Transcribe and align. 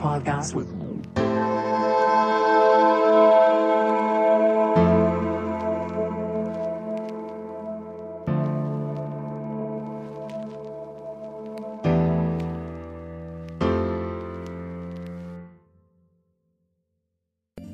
podcast. 0.00 0.54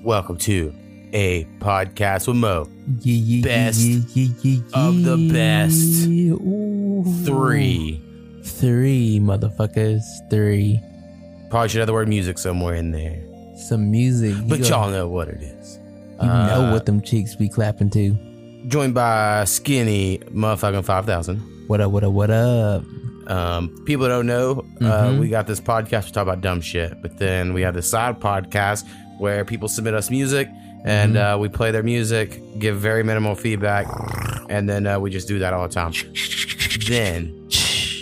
Welcome 0.02 0.38
to 0.38 0.72
a 1.12 1.44
podcast 1.58 2.26
with 2.26 2.36
Mo. 2.36 2.68
Yeah, 3.02 3.14
yeah, 3.14 3.42
Best 3.42 3.80
yeah, 3.80 4.00
yeah, 4.14 4.34
yeah, 4.42 4.60
yeah, 4.74 4.88
of 4.88 5.02
the 5.02 5.30
best. 5.32 6.06
Ooh. 6.08 7.04
Three. 7.24 8.02
Three, 8.44 9.20
motherfuckers. 9.20 10.02
Three. 10.30 10.80
Probably 11.50 11.68
should 11.68 11.78
have 11.78 11.86
the 11.86 11.92
word 11.92 12.08
music 12.08 12.38
somewhere 12.38 12.74
in 12.74 12.90
there. 12.92 13.22
Some 13.68 13.90
music. 13.90 14.34
You 14.36 14.42
But 14.48 14.68
y'all 14.68 14.90
know 14.90 15.08
what 15.08 15.28
it 15.28 15.40
is. 15.42 15.78
You 16.20 16.26
know 16.26 16.66
Uh, 16.66 16.72
what 16.72 16.86
them 16.86 17.00
cheeks 17.00 17.34
be 17.36 17.48
clapping 17.48 17.90
to. 17.90 18.16
Joined 18.68 18.94
by 18.94 19.44
Skinny 19.44 20.18
motherfucking 20.32 20.84
5000. 20.84 21.40
What 21.68 21.80
up, 21.80 21.92
what 21.92 22.04
up, 22.04 22.12
what 22.12 22.30
up? 22.30 22.82
Um, 23.28 23.82
people 23.86 24.06
don't 24.08 24.26
know, 24.26 24.64
uh, 24.80 24.84
Mhm. 25.08 25.18
we 25.20 25.28
got 25.28 25.46
this 25.46 25.60
podcast 25.60 26.06
to 26.06 26.12
talk 26.12 26.22
about 26.22 26.40
dumb 26.40 26.60
shit, 26.60 27.00
but 27.02 27.18
then 27.18 27.52
we 27.54 27.62
have 27.62 27.74
this 27.74 27.88
side 27.90 28.20
podcast 28.20 28.84
where 29.18 29.44
people 29.44 29.68
submit 29.68 29.94
us 29.94 30.10
music 30.10 30.48
and 30.84 31.14
Mm-hmm. 31.16 31.34
uh, 31.34 31.38
we 31.38 31.48
play 31.48 31.70
their 31.72 31.82
music, 31.82 32.40
give 32.60 32.76
very 32.76 33.02
minimal 33.02 33.34
feedback, 33.34 33.86
and 34.48 34.68
then 34.68 34.86
uh, 34.86 34.98
we 35.00 35.10
just 35.10 35.26
do 35.26 35.40
that 35.40 35.52
all 35.52 35.66
the 35.66 35.74
time. 35.74 35.92
Then 36.88 37.32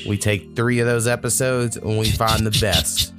we 0.06 0.18
take 0.18 0.54
three 0.54 0.78
of 0.80 0.86
those 0.86 1.06
episodes 1.06 1.76
and 1.78 1.98
we 1.98 2.10
find 2.10 2.46
the 2.46 2.58
best, 2.60 3.13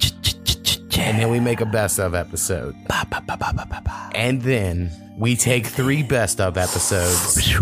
and 0.98 1.18
then 1.18 1.30
we 1.30 1.40
make 1.40 1.60
a 1.60 1.66
best 1.66 1.98
of 1.98 2.14
episode. 2.14 2.74
Ba, 2.88 3.06
ba, 3.10 3.22
ba. 3.26 4.10
And 4.14 4.42
then 4.42 4.90
we 5.18 5.36
take 5.36 5.66
three 5.66 6.02
best 6.02 6.40
of 6.40 6.56
episodes 6.56 7.54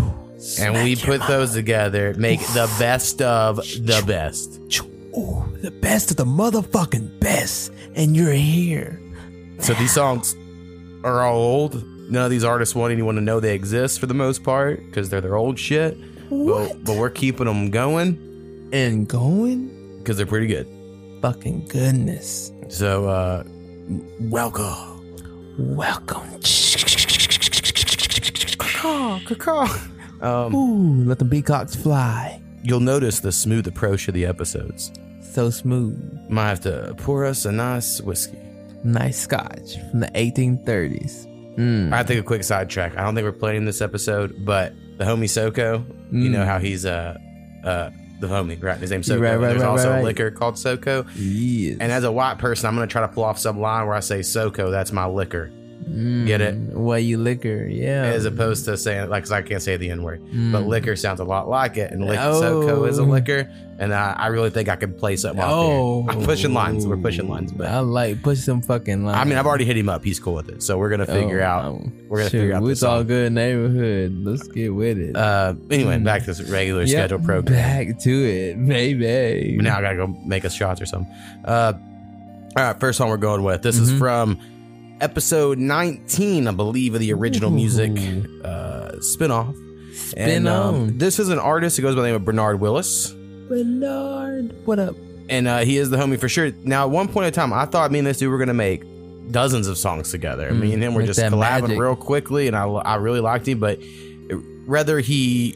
and 0.59 0.73
we 0.73 0.95
put 0.95 1.21
those 1.27 1.53
together, 1.53 2.13
make 2.17 2.39
the 2.39 2.73
best 2.79 3.21
of 3.21 3.57
the 3.57 4.03
best. 4.05 4.59
Ooh, 5.17 5.57
the 5.61 5.71
best 5.71 6.11
of 6.11 6.17
the 6.17 6.25
motherfucking 6.25 7.19
best. 7.19 7.71
And 7.95 8.15
you're 8.15 8.33
here. 8.33 9.01
So 9.59 9.73
these 9.75 9.93
songs 9.93 10.35
are 11.03 11.21
all 11.21 11.37
old. 11.37 11.83
None 12.09 12.25
of 12.25 12.29
these 12.29 12.43
artists 12.43 12.75
want 12.75 12.91
anyone 12.91 13.15
to 13.15 13.21
know 13.21 13.39
they 13.39 13.55
exist 13.55 13.99
for 13.99 14.05
the 14.05 14.13
most 14.13 14.43
part 14.43 14.85
because 14.85 15.09
they're 15.09 15.21
their 15.21 15.35
old 15.35 15.57
shit. 15.57 15.97
What? 16.29 16.69
But, 16.69 16.83
but 16.83 16.97
we're 16.97 17.09
keeping 17.09 17.45
them 17.45 17.69
going 17.71 18.69
And 18.73 19.07
going? 19.07 19.99
because 19.99 20.17
they're 20.17 20.25
pretty 20.25 20.47
good. 20.47 20.67
Fucking 21.21 21.67
goodness. 21.67 22.51
So, 22.69 23.07
uh, 23.07 23.43
welcome. 24.19 24.91
Welcome. 25.57 26.21
Um, 30.21 30.55
Ooh, 30.55 31.03
let 31.05 31.19
the 31.19 31.25
peacocks 31.25 31.75
fly. 31.75 32.41
you'll 32.63 32.79
notice 32.79 33.19
the 33.19 33.31
smooth 33.31 33.67
approach 33.67 34.07
of 34.07 34.13
the 34.13 34.25
episodes. 34.25 34.91
So 35.33 35.49
smooth. 35.49 35.97
Might 36.29 36.49
have 36.49 36.61
to 36.61 36.95
pour 36.97 37.25
us 37.25 37.45
a 37.45 37.51
nice 37.51 38.01
whiskey. 38.01 38.37
Nice 38.83 39.19
scotch 39.19 39.77
from 39.91 39.99
the 40.01 40.07
1830s. 40.07 41.27
Mm. 41.57 41.93
I 41.93 42.03
take 42.03 42.19
a 42.19 42.23
quick 42.23 42.43
sidetrack. 42.43 42.97
I 42.97 43.03
don't 43.03 43.15
think 43.15 43.25
we're 43.25 43.31
playing 43.31 43.65
this 43.65 43.81
episode, 43.81 44.45
but 44.45 44.73
the 44.97 45.03
homie 45.05 45.29
Soko, 45.29 45.85
you 46.11 46.29
Mm. 46.29 46.31
know 46.31 46.45
how 46.45 46.59
he's 46.59 46.85
uh 46.85 47.17
uh 47.63 47.89
the 48.19 48.27
homie, 48.27 48.61
right? 48.61 48.77
His 48.77 48.91
name's 48.91 49.07
Soko. 49.07 49.21
Right, 49.21 49.35
right, 49.35 49.49
There's 49.49 49.61
right, 49.61 49.67
also 49.67 50.01
a 50.01 50.03
liquor 50.03 50.31
called 50.31 50.57
Soko. 50.57 51.05
Yes. 51.15 51.77
And 51.79 51.91
as 51.91 52.03
a 52.03 52.11
white 52.11 52.37
person, 52.37 52.67
I'm 52.67 52.75
gonna 52.75 52.87
try 52.87 53.01
to 53.01 53.07
pull 53.07 53.23
off 53.23 53.37
some 53.37 53.59
line 53.59 53.87
where 53.87 53.95
I 53.95 53.99
say 53.99 54.21
Soko, 54.21 54.71
that's 54.71 54.91
my 54.91 55.05
liquor, 55.05 55.51
get 56.25 56.41
it? 56.41 56.55
Mm, 56.55 56.73
Well, 56.73 56.99
you 56.99 57.17
liquor, 57.17 57.65
yeah. 57.69 58.03
as 58.03 58.25
opposed 58.25 58.65
to 58.65 58.75
saying 58.77 59.09
like, 59.09 59.23
cause 59.23 59.31
I 59.31 59.41
can't 59.41 59.61
say 59.61 59.77
the 59.77 59.89
N 59.91 60.01
word, 60.03 60.21
but 60.23 60.63
Mm. 60.63 60.67
liquor 60.67 60.95
sounds 60.95 61.19
a 61.19 61.23
lot 61.23 61.47
like 61.47 61.77
it, 61.77 61.91
and 61.91 62.05
liquor 62.05 62.21
Oh. 62.23 62.41
Soko 62.41 62.83
is 62.85 62.97
a 62.97 63.03
liquor, 63.03 63.47
and 63.77 63.93
I, 63.93 64.13
I 64.17 64.27
really 64.27 64.49
think 64.49 64.67
I 64.69 64.75
could 64.77 64.97
play 64.97 65.15
something 65.15 65.43
Oh. 65.45 66.05
I'm 66.09 66.23
pushing 66.23 66.53
lines. 66.53 66.87
We're 66.87 66.97
pushing 66.97 67.27
lines, 67.29 67.51
but 67.51 67.67
I 67.67 67.79
like 67.79 68.21
push 68.23 68.39
some 68.39 68.61
fucking 68.61 69.05
lines. 69.05 69.17
I 69.17 69.23
mean, 69.25 69.37
I've 69.37 69.45
already 69.45 69.65
hit 69.65 69.77
him 69.77 69.89
up. 69.89 70.03
He's 70.03 70.19
cool 70.19 70.33
with 70.33 70.49
it, 70.49 70.63
so 70.63 70.77
we're 70.77 70.89
gonna 70.89 71.05
figure 71.05 71.41
Oh, 71.41 71.45
out. 71.45 71.81
we're 72.09 72.17
gonna 72.19 72.29
shoot, 72.29 72.39
figure 72.39 72.55
out 72.55 72.63
It's 72.67 72.83
all 72.83 73.03
good 73.03 73.31
neighborhood. 73.33 74.17
Let's 74.23 74.47
get 74.47 74.69
with 74.73 74.97
it. 74.97 75.15
Uh, 75.15 75.53
anyway, 75.69 75.97
Mm. 75.97 76.03
back 76.03 76.21
to 76.23 76.33
this 76.33 76.41
regular 76.49 76.81
Yep, 76.81 76.89
scheduled 76.89 77.25
program. 77.25 77.53
Back 77.53 77.99
to 77.99 78.11
it, 78.25 78.67
baby. 78.67 79.55
But 79.57 79.63
now 79.63 79.77
I 79.77 79.81
gotta 79.81 79.97
go 79.97 80.07
make 80.25 80.45
us 80.45 80.53
shots 80.53 80.81
or 80.81 80.85
something. 80.85 81.13
Uh, 81.45 81.73
all 82.57 82.63
right, 82.63 82.79
first 82.79 82.97
song 82.97 83.09
we're 83.09 83.17
going 83.17 83.43
with. 83.43 83.61
This 83.61 83.77
is 83.77 83.91
Mhm. 83.91 83.97
from 83.99 84.37
episode 85.01 85.57
19, 85.57 86.47
I 86.47 86.51
believe, 86.51 86.93
of 86.93 86.99
the 86.99 87.13
original 87.13 87.51
music 87.51 87.91
uh, 88.43 88.91
spinoff. 88.99 89.55
Spin 89.95 90.29
And 90.29 90.47
um, 90.47 90.97
this 90.97 91.19
is 91.19 91.29
an 91.29 91.39
artist 91.39 91.77
who 91.77 91.83
goes 91.83 91.95
by 91.95 92.01
the 92.01 92.07
name 92.07 92.15
of 92.15 92.25
Bernard 92.25 92.59
Willis. 92.59 93.11
Bernard. 93.47 94.55
What 94.65 94.79
up? 94.79 94.95
And 95.29 95.47
uh, 95.47 95.59
he 95.59 95.77
is 95.77 95.89
the 95.89 95.97
homie 95.97 96.19
for 96.19 96.29
sure. 96.29 96.51
Now, 96.63 96.83
at 96.85 96.91
one 96.91 97.07
point 97.07 97.27
in 97.27 97.33
time, 97.33 97.53
I 97.53 97.65
thought 97.65 97.91
me 97.91 97.99
and 97.99 98.07
this 98.07 98.17
dude 98.17 98.29
were 98.29 98.37
gonna 98.37 98.53
make 98.53 98.83
dozens 99.31 99.67
of 99.67 99.77
songs 99.77 100.11
together. 100.11 100.51
Mm, 100.51 100.59
me 100.59 100.73
and 100.73 100.83
him 100.83 100.93
were 100.93 101.03
just 101.03 101.19
collabing 101.19 101.61
magic. 101.61 101.79
real 101.79 101.95
quickly, 101.95 102.47
and 102.47 102.55
I, 102.55 102.65
I 102.65 102.95
really 102.95 103.21
liked 103.21 103.47
him. 103.47 103.59
But 103.59 103.79
rather 104.67 104.99
he 104.99 105.55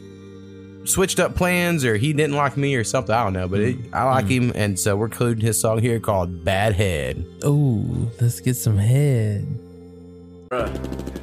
switched 0.84 1.20
up 1.20 1.34
plans 1.34 1.84
or 1.84 1.96
he 1.96 2.12
didn't 2.12 2.36
like 2.36 2.56
me 2.56 2.74
or 2.74 2.84
something, 2.84 3.14
I 3.14 3.24
don't 3.24 3.32
know. 3.32 3.48
But 3.48 3.60
it, 3.60 3.78
mm. 3.78 3.94
I 3.94 4.04
like 4.04 4.26
mm. 4.26 4.30
him, 4.30 4.52
and 4.54 4.78
so 4.78 4.96
we're 4.96 5.06
including 5.06 5.44
his 5.44 5.60
song 5.60 5.78
here 5.80 6.00
called 6.00 6.44
"Bad 6.44 6.74
Head." 6.74 7.24
Ooh, 7.44 8.10
let's 8.20 8.40
get 8.40 8.54
some 8.54 8.78
head. 8.78 9.46
Bruh. 10.50 11.20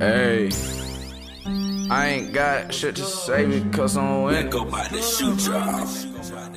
Hey, 0.00 0.50
I 1.90 2.06
ain't 2.08 2.32
got 2.32 2.74
shit 2.74 2.96
to 2.96 3.02
say 3.02 3.60
because 3.60 3.96
I'm 3.96 4.22
winning. 4.22 4.50
Go 4.50 4.64
buy 4.64 4.88
the 4.88 5.00
shoe 5.00 5.36
job. 5.36 5.88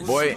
Boy. 0.06 0.36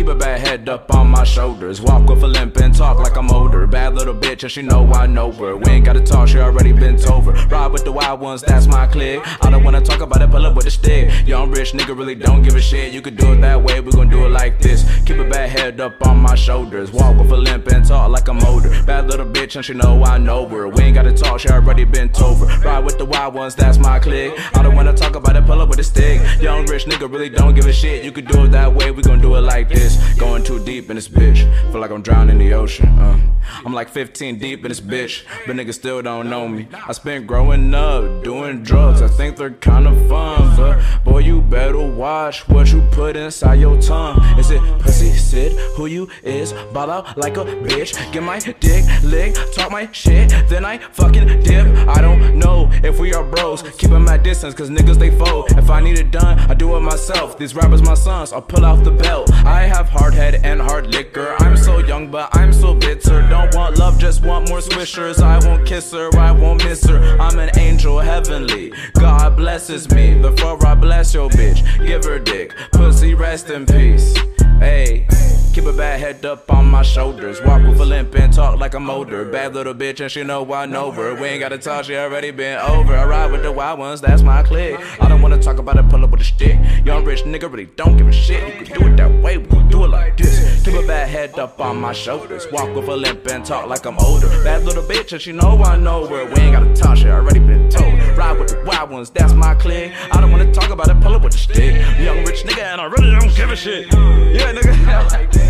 Keep 0.00 0.08
a 0.08 0.14
bad 0.14 0.40
head 0.40 0.66
up 0.66 0.94
on 0.94 1.10
my 1.10 1.24
shoulders. 1.24 1.78
Walk 1.78 2.08
with 2.08 2.22
a 2.22 2.26
limp 2.26 2.56
and 2.56 2.74
talk 2.74 2.98
like 2.98 3.18
I'm 3.18 3.30
older. 3.30 3.66
Bad 3.66 3.94
little 3.94 4.14
bitch, 4.14 4.42
and 4.42 4.50
she 4.50 4.62
know 4.62 4.90
I 4.94 5.06
know 5.06 5.30
her. 5.30 5.58
We 5.58 5.72
ain't 5.72 5.84
gotta 5.84 6.00
talk, 6.00 6.28
she 6.28 6.38
already 6.38 6.72
bent 6.72 7.06
over. 7.10 7.32
Ride 7.32 7.66
with 7.66 7.84
the 7.84 7.92
wild 7.92 8.18
ones, 8.18 8.40
that's 8.40 8.66
my 8.66 8.86
clique. 8.86 9.20
I 9.44 9.50
don't 9.50 9.62
wanna 9.62 9.82
talk 9.82 10.00
about 10.00 10.22
it, 10.22 10.30
pull 10.30 10.46
up 10.46 10.54
with 10.54 10.64
a 10.64 10.70
stick. 10.70 11.28
Young 11.28 11.50
rich 11.50 11.72
nigga 11.72 11.94
really 11.94 12.14
don't 12.14 12.40
give 12.40 12.54
a 12.54 12.62
shit. 12.62 12.94
You 12.94 13.02
could 13.02 13.18
do 13.18 13.34
it 13.34 13.42
that 13.42 13.62
way, 13.62 13.82
we 13.82 13.92
gon' 13.92 14.08
do 14.08 14.24
it 14.24 14.30
like 14.30 14.58
this. 14.58 14.86
Keep 15.04 15.18
a 15.18 15.28
bad 15.28 15.50
head 15.50 15.78
up 15.82 16.00
on 16.06 16.16
my 16.16 16.34
shoulders. 16.34 16.90
Walk 16.90 17.18
with 17.18 17.30
a 17.30 17.36
limp 17.36 17.66
and 17.68 17.84
talk 17.84 18.10
like 18.10 18.26
I'm 18.26 18.42
older. 18.44 18.70
Bad 18.84 19.06
little 19.06 19.26
bitch, 19.26 19.56
and 19.56 19.62
she 19.62 19.74
know 19.74 20.02
I 20.02 20.16
know 20.16 20.48
her. 20.48 20.66
We 20.66 20.84
ain't 20.84 20.94
gotta 20.94 21.12
talk, 21.12 21.40
she 21.40 21.50
already 21.50 21.84
bent 21.84 22.22
over. 22.22 22.46
Ride 22.66 22.86
with 22.86 22.96
the 22.96 23.04
wild 23.04 23.34
ones, 23.34 23.54
that's 23.54 23.76
my 23.76 23.98
clique. 23.98 24.32
I 24.56 24.62
don't 24.62 24.74
wanna 24.74 24.94
talk 24.94 25.14
about 25.14 25.36
it, 25.36 25.44
pull 25.44 25.60
up 25.60 25.68
with 25.68 25.78
a 25.78 25.84
stick. 25.84 26.22
Young 26.40 26.64
rich 26.64 26.86
nigga 26.86 27.12
really 27.12 27.28
don't 27.28 27.54
give 27.54 27.66
a 27.66 27.72
shit. 27.72 28.02
You 28.02 28.12
could 28.12 28.28
do 28.28 28.46
it 28.46 28.52
that 28.52 28.74
way, 28.74 28.90
we 28.92 29.02
gon' 29.02 29.20
do 29.20 29.34
it 29.34 29.42
like 29.42 29.68
this. 29.68 29.89
Going 30.18 30.42
too 30.44 30.62
deep 30.64 30.90
in 30.90 30.96
this 30.96 31.08
bitch. 31.08 31.40
Feel 31.72 31.80
like 31.80 31.90
I'm 31.90 32.02
drowning 32.02 32.40
in 32.40 32.46
the 32.46 32.54
ocean. 32.54 32.88
Uh. 32.98 33.18
I'm 33.64 33.72
like 33.72 33.88
15 33.88 34.38
deep 34.38 34.64
in 34.64 34.68
this 34.68 34.80
bitch, 34.80 35.24
but 35.46 35.56
niggas 35.56 35.74
still 35.74 36.02
don't 36.02 36.30
know 36.30 36.46
me. 36.48 36.68
I 36.86 36.92
spent 36.92 37.26
growing 37.26 37.74
up 37.74 38.22
doing 38.22 38.62
drugs. 38.62 39.02
I 39.02 39.08
think 39.08 39.36
they're 39.36 39.50
kinda 39.50 39.92
fun, 40.08 40.56
but 40.56 40.80
boy, 41.04 41.18
you 41.18 41.40
better 41.40 41.78
watch 41.78 42.48
what 42.48 42.72
you 42.72 42.80
put 42.92 43.16
inside 43.16 43.54
your 43.54 43.80
tongue. 43.80 44.22
Is 44.38 44.50
it 44.50 44.60
pussy, 44.80 45.10
Sid? 45.10 45.52
Who 45.76 45.86
you 45.86 46.08
is? 46.22 46.52
Ball 46.72 46.90
out 46.90 47.18
like 47.18 47.36
a 47.36 47.44
bitch. 47.44 47.90
Get 48.12 48.22
my 48.22 48.38
dick 48.38 48.84
lick, 49.02 49.34
talk 49.54 49.70
my 49.70 49.88
shit, 49.92 50.30
then 50.48 50.64
I 50.64 50.78
fucking 50.78 51.42
dip. 51.42 51.66
I 51.88 52.00
don't 52.00 52.36
know 52.36 52.70
if 52.84 52.98
we 52.98 53.14
are 53.14 53.24
bros. 53.24 53.62
Keep 53.78 53.90
'em 53.92 54.08
at 54.08 54.22
distance, 54.22 54.54
cause 54.54 54.70
niggas 54.70 54.98
they 54.98 55.10
fold. 55.10 55.50
If 55.52 55.70
I 55.70 55.80
need 55.80 55.98
it 55.98 56.10
done, 56.10 56.38
I 56.50 56.54
do 56.54 56.76
it 56.76 56.80
myself. 56.80 57.38
These 57.38 57.54
rappers 57.54 57.82
my 57.82 57.94
sons, 57.94 58.32
I'll 58.32 58.42
pull 58.42 58.64
off 58.64 58.84
the 58.84 58.90
belt. 58.90 59.30
I 59.44 59.62
have 59.70 59.88
hard 59.88 60.14
head 60.14 60.40
and 60.42 60.60
hard 60.60 60.88
liquor. 60.88 61.36
I'm 61.38 61.56
so 61.56 61.78
young, 61.78 62.10
but 62.10 62.28
I'm 62.36 62.52
so 62.52 62.74
bitter. 62.74 63.22
Don't 63.28 63.54
want 63.54 63.78
love, 63.78 64.00
just 64.00 64.24
want 64.24 64.48
more 64.48 64.58
swishers. 64.58 65.22
I 65.22 65.38
won't 65.46 65.64
kiss 65.64 65.92
her, 65.92 66.10
I 66.18 66.32
won't 66.32 66.64
miss 66.64 66.84
her. 66.86 66.98
I'm 67.20 67.38
an 67.38 67.56
angel 67.56 68.00
heavenly. 68.00 68.72
God 68.94 69.36
blesses 69.36 69.88
me. 69.92 70.20
Before 70.20 70.58
I 70.66 70.74
bless 70.74 71.14
your 71.14 71.30
bitch, 71.30 71.60
give 71.86 72.04
her 72.04 72.18
dick. 72.18 72.52
Pussy, 72.72 73.14
rest 73.14 73.48
in 73.50 73.64
peace. 73.64 74.16
Hey. 74.58 75.06
Keep 75.52 75.64
a 75.64 75.72
bad 75.72 75.98
head 75.98 76.24
up 76.24 76.48
on 76.52 76.66
my 76.70 76.82
shoulders. 76.82 77.42
Walk 77.42 77.62
with 77.62 77.80
a 77.80 77.84
limp 77.84 78.14
and 78.14 78.32
talk 78.32 78.60
like 78.60 78.72
I'm 78.74 78.88
older. 78.88 79.24
Bad 79.24 79.52
little 79.52 79.74
bitch, 79.74 79.98
and 79.98 80.08
she 80.08 80.22
know 80.22 80.52
I 80.54 80.64
know 80.64 80.92
her. 80.92 81.16
We 81.16 81.26
ain't 81.26 81.40
gotta 81.40 81.58
talk, 81.58 81.86
she 81.86 81.96
already 81.96 82.30
been 82.30 82.56
over. 82.60 82.96
I 82.96 83.04
ride 83.04 83.32
with 83.32 83.42
the 83.42 83.50
wild 83.50 83.80
ones, 83.80 84.00
that's 84.00 84.22
my 84.22 84.44
clique. 84.44 84.78
I 85.00 85.08
don't 85.08 85.20
wanna 85.20 85.42
talk 85.42 85.58
about 85.58 85.76
it, 85.76 85.88
pull 85.88 86.04
up 86.04 86.10
with 86.10 86.20
a 86.20 86.24
stick. 86.24 86.56
Young 86.84 87.04
rich 87.04 87.24
nigga 87.24 87.50
really 87.50 87.66
don't 87.66 87.96
give 87.96 88.06
a 88.06 88.12
shit. 88.12 88.60
You 88.60 88.64
can 88.64 88.80
do 88.80 88.86
it 88.86 88.96
that 88.98 89.10
way, 89.22 89.38
we 89.38 89.46
can 89.48 89.68
do 89.68 89.84
it 89.84 89.88
like 89.88 90.16
this. 90.16 90.64
Keep 90.64 90.74
a 90.74 90.86
bad 90.86 91.08
head 91.08 91.36
up 91.36 91.60
on 91.60 91.80
my 91.80 91.92
shoulders. 91.92 92.46
Walk 92.52 92.72
with 92.76 92.86
a 92.86 92.96
limp 92.96 93.26
and 93.26 93.44
talk 93.44 93.68
like 93.68 93.84
I'm 93.86 93.98
older. 93.98 94.28
Bad 94.44 94.64
little 94.64 94.84
bitch, 94.84 95.12
and 95.12 95.20
she 95.20 95.32
know 95.32 95.60
I 95.64 95.76
know 95.76 96.06
her. 96.06 96.26
We 96.26 96.42
ain't 96.42 96.52
gotta 96.52 96.72
talk, 96.76 96.96
shit 96.96 97.08
already 97.08 97.40
been 97.40 97.68
told. 97.68 97.92
Ride 98.16 98.38
with 98.38 98.50
the 98.50 98.62
wild 98.64 98.90
ones, 98.90 99.10
that's 99.10 99.32
my 99.32 99.56
clique. 99.56 99.92
I 100.12 100.20
don't 100.20 100.30
wanna 100.30 100.52
talk 100.52 100.70
about 100.70 100.88
it, 100.88 101.00
pull 101.00 101.12
up 101.12 101.22
with 101.22 101.34
a 101.34 101.38
stick. 101.38 101.74
Young 101.98 102.18
rich 102.24 102.44
nigga, 102.44 102.62
and 102.62 102.80
I 102.80 102.84
really 102.84 103.10
don't 103.18 103.34
give 103.34 103.50
a 103.50 103.56
shit. 103.56 103.86
Yeah, 103.92 104.52
nigga. 104.52 105.40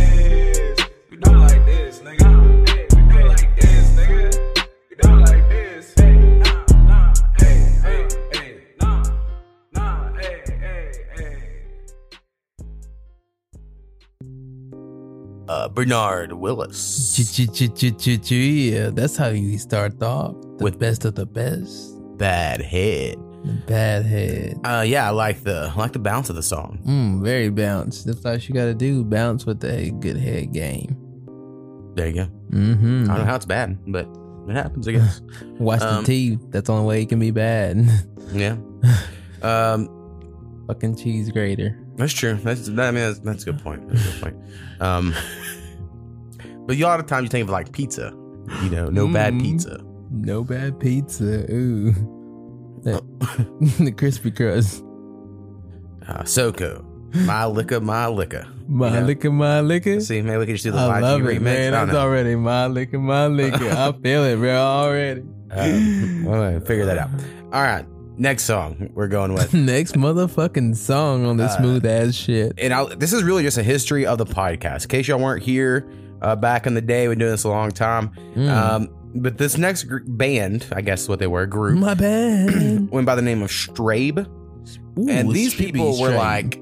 Bernard 15.74 16.32
Willis. 16.32 17.18
Yeah, 18.30 18.90
that's 18.90 19.16
how 19.16 19.28
you 19.28 19.58
start 19.58 20.02
off. 20.02 20.34
The 20.58 20.64
With- 20.64 20.78
best 20.78 21.04
of 21.04 21.14
the 21.14 21.26
best. 21.26 21.96
Bad 22.18 22.60
head. 22.60 23.16
Bad 23.66 24.04
head. 24.04 24.60
Uh, 24.64 24.84
yeah, 24.86 25.06
I 25.06 25.10
like 25.10 25.42
the 25.42 25.72
I 25.74 25.78
like 25.78 25.92
the 25.92 25.98
bounce 25.98 26.28
of 26.28 26.36
the 26.36 26.42
song. 26.42 26.78
Mm, 26.86 27.22
very 27.24 27.48
bounce. 27.48 28.04
That's 28.04 28.24
all 28.26 28.36
you 28.36 28.54
gotta 28.54 28.74
do. 28.74 29.02
Bounce 29.04 29.46
with 29.46 29.64
a 29.64 29.90
good 29.92 30.18
head 30.18 30.52
game. 30.52 30.94
There 31.94 32.06
you 32.08 32.12
go. 32.14 32.26
Mm-hmm. 32.50 33.04
I 33.04 33.06
don't 33.06 33.18
know 33.18 33.24
how 33.24 33.36
it's 33.36 33.46
bad, 33.46 33.78
but 33.90 34.06
it 34.48 34.52
happens, 34.54 34.86
I 34.86 34.92
guess. 34.92 35.22
Watch 35.58 35.80
Um, 35.80 36.02
the 36.04 36.06
T. 36.06 36.38
That's 36.50 36.66
the 36.66 36.72
only 36.74 36.86
way 36.86 37.02
it 37.02 37.08
can 37.08 37.18
be 37.18 37.30
bad. 37.30 37.88
yeah. 38.32 38.56
Um, 39.42 39.88
Fucking 40.66 40.96
cheese 40.96 41.30
grater. 41.30 41.78
that's 41.96 42.12
true. 42.12 42.34
That's 42.34 42.66
that, 42.68 42.88
I 42.88 42.90
mean 42.90 43.02
that's, 43.04 43.18
that's 43.20 43.42
a 43.44 43.46
good 43.52 43.62
point. 43.62 43.88
That's 43.88 44.06
a 44.06 44.12
good 44.12 44.20
point. 44.22 44.36
Um, 44.80 45.14
but 46.66 46.76
you 46.76 46.84
a 46.84 46.88
lot 46.88 47.00
of 47.00 47.06
times 47.06 47.24
you 47.24 47.28
think 47.28 47.44
of 47.44 47.50
like 47.50 47.72
pizza. 47.72 48.12
You 48.62 48.70
know, 48.70 48.88
no 48.88 49.06
bad 49.08 49.34
Mm. 49.34 49.40
pizza. 49.42 49.80
No 50.10 50.42
bad 50.44 50.78
pizza. 50.80 51.50
Ooh. 51.52 51.92
That- 52.82 53.02
the 53.78 53.92
crispy 53.92 54.30
crust. 54.30 54.82
Uh, 56.08 56.24
Soko, 56.24 56.84
my 57.14 57.44
liquor, 57.46 57.80
my 57.80 58.06
liquor. 58.08 58.46
My 58.66 58.94
Yeah. 58.94 59.04
liquor, 59.04 59.30
my 59.30 59.60
liquor. 59.60 60.00
See, 60.00 60.22
maybe 60.22 60.38
we 60.38 60.46
could 60.46 60.54
just 60.54 60.64
do 60.64 60.70
the 60.72 60.78
I 60.78 60.98
YG 60.98 61.02
love 61.02 61.20
remix. 61.20 61.40
man. 61.40 61.72
That's 61.72 61.92
know. 61.92 61.98
already 62.00 62.34
my 62.36 62.66
liquor, 62.66 62.98
my 62.98 63.26
liquor. 63.26 63.68
I 63.70 63.92
feel 64.02 64.24
it, 64.24 64.36
bro, 64.36 64.56
already. 64.56 65.22
Um, 65.52 66.26
all 66.28 66.38
right, 66.38 66.66
figure 66.66 66.86
that 66.86 66.98
out. 66.98 67.10
All 67.52 67.62
right, 67.62 67.84
next 68.16 68.44
song 68.44 68.90
we're 68.94 69.08
going 69.08 69.34
with. 69.34 69.52
Next 69.54 69.94
motherfucking 69.96 70.76
song 70.76 71.24
on 71.26 71.36
this 71.36 71.52
Uh, 71.52 71.58
smooth 71.58 71.84
ass 71.86 72.14
shit. 72.14 72.52
and 72.58 72.72
i 72.72 72.84
this 72.94 73.12
is 73.12 73.22
really 73.24 73.42
just 73.42 73.58
a 73.58 73.62
history 73.62 74.06
of 74.06 74.18
the 74.18 74.26
podcast. 74.26 74.84
In 74.84 74.88
case 74.90 75.08
y'all 75.08 75.18
weren't 75.20 75.42
here 75.42 75.86
uh, 76.22 76.36
back 76.36 76.66
in 76.66 76.74
the 76.74 76.80
day, 76.82 77.08
we've 77.08 77.12
been 77.16 77.20
doing 77.20 77.30
this 77.32 77.44
a 77.44 77.48
long 77.48 77.70
time. 77.70 78.10
Mm. 78.34 78.48
Um, 78.48 78.88
but 79.14 79.38
this 79.38 79.58
next 79.58 79.84
gr- 79.84 79.98
band, 80.06 80.66
I 80.72 80.80
guess 80.82 81.08
what 81.08 81.18
they 81.18 81.26
were, 81.26 81.46
group, 81.46 81.78
my 81.78 81.94
band, 81.94 82.90
went 82.92 83.06
by 83.06 83.14
the 83.14 83.22
name 83.22 83.42
of 83.42 83.50
Strabe. 83.50 84.18
Ooh, 84.98 85.08
and 85.08 85.30
these 85.30 85.54
people 85.54 86.00
were 86.00 86.10
like, 86.14 86.56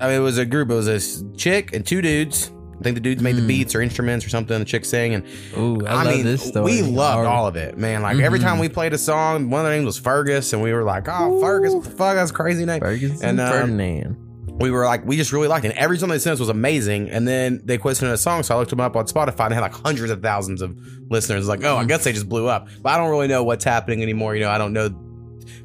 I 0.00 0.08
mean, 0.08 0.16
it 0.16 0.18
was 0.22 0.36
a 0.38 0.44
group. 0.44 0.70
It 0.70 0.74
was 0.74 0.88
a 0.88 1.36
chick 1.36 1.72
and 1.74 1.86
two 1.86 2.02
dudes. 2.02 2.50
I 2.78 2.82
think 2.82 2.94
the 2.96 3.00
dudes 3.00 3.22
made 3.22 3.36
the 3.36 3.40
Mm. 3.40 3.46
beats 3.48 3.74
or 3.74 3.80
instruments 3.80 4.26
or 4.26 4.28
something. 4.28 4.58
The 4.58 4.64
chick 4.66 4.84
sang, 4.84 5.14
and 5.14 5.24
Ooh, 5.56 5.86
I, 5.86 5.92
I, 5.92 6.02
love 6.02 6.54
mean, 6.54 6.64
we 6.64 6.82
loved 6.82 7.26
all 7.26 7.46
of 7.46 7.56
it, 7.56 7.78
man. 7.78 8.02
Like 8.02 8.18
every 8.18 8.38
Mhm. 8.38 8.42
time 8.42 8.58
we 8.58 8.68
played 8.68 8.92
a 8.92 8.98
song, 8.98 9.48
one 9.48 9.60
of 9.62 9.66
their 9.66 9.74
names 9.74 9.86
was 9.86 9.96
Fergus, 9.98 10.52
and 10.52 10.60
we 10.62 10.74
were 10.74 10.84
like, 10.84 11.06
"Oh, 11.08 11.40
Fergus, 11.40 11.72
what 11.72 11.84
the 11.84 11.90
fuck? 11.90 12.16
That's 12.16 12.30
a 12.30 12.34
crazy 12.34 12.66
name." 12.66 12.80
Ferguson 12.80 13.26
And, 13.26 13.40
um, 13.40 13.50
Ferdinand. 13.50 14.16
We 14.58 14.70
were 14.70 14.84
like, 14.84 15.04
we 15.04 15.16
just 15.16 15.32
really 15.32 15.48
liked 15.48 15.64
it. 15.64 15.70
And 15.70 15.78
every 15.78 15.98
song 15.98 16.08
they 16.08 16.18
sent 16.18 16.34
us 16.34 16.40
was 16.40 16.48
amazing. 16.48 17.10
And 17.10 17.26
then 17.28 17.60
they 17.64 17.78
quit 17.78 17.96
sending 17.96 18.14
a 18.14 18.18
song, 18.18 18.42
so 18.42 18.54
I 18.54 18.58
looked 18.58 18.70
them 18.70 18.80
up 18.80 18.96
on 18.96 19.06
Spotify 19.06 19.44
and 19.44 19.50
they 19.50 19.54
had 19.54 19.60
like 19.60 19.74
hundreds 19.74 20.10
of 20.10 20.22
thousands 20.22 20.62
of 20.62 20.76
listeners. 21.10 21.46
Like, 21.46 21.62
oh, 21.64 21.76
I 21.76 21.84
guess 21.84 22.04
they 22.04 22.12
just 22.12 22.28
blew 22.28 22.46
up. 22.48 22.68
But 22.80 22.94
I 22.94 22.96
don't 22.96 23.10
really 23.10 23.28
know 23.28 23.44
what's 23.44 23.64
happening 23.64 24.02
anymore. 24.02 24.34
You 24.34 24.40
know, 24.42 24.50
I 24.50 24.58
don't 24.58 24.72
know, 24.72 24.90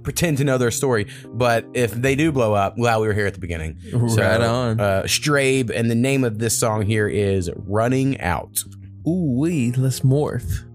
pretend 0.04 0.40
to 0.40 0.44
know 0.44 0.58
their 0.58 0.72
story. 0.72 1.08
But 1.28 1.66
if 1.74 1.92
they 1.94 2.16
do 2.16 2.32
blow 2.32 2.54
up, 2.54 2.76
glad 2.76 3.00
we 3.00 3.08
were 3.08 3.14
here 3.14 3.28
at 3.28 3.34
the 3.34 3.40
beginning. 3.40 3.78
Right 3.94 4.42
on. 4.42 4.80
Uh, 4.80 5.04
Strabe, 5.04 5.70
and 5.70 5.90
the 5.90 5.96
name 5.96 6.24
of 6.24 6.40
this 6.40 6.58
song 6.58 6.82
here 6.82 7.08
is 7.08 7.50
Running 7.56 8.20
Out. 8.20 8.64
Ooh, 9.08 9.38
wee, 9.40 9.72
let's 9.72 10.02
morph. 10.02 10.68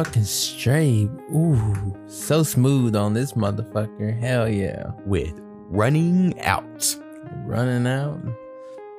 Motherfucking 0.00 0.24
straight. 0.24 1.10
Ooh, 1.34 1.96
so 2.06 2.42
smooth 2.42 2.96
on 2.96 3.14
this 3.14 3.32
motherfucker. 3.32 4.18
Hell 4.18 4.48
yeah. 4.48 4.90
with 5.04 5.32
Running 5.68 6.38
Out. 6.40 6.96
Running 7.44 7.86
out. 7.86 8.20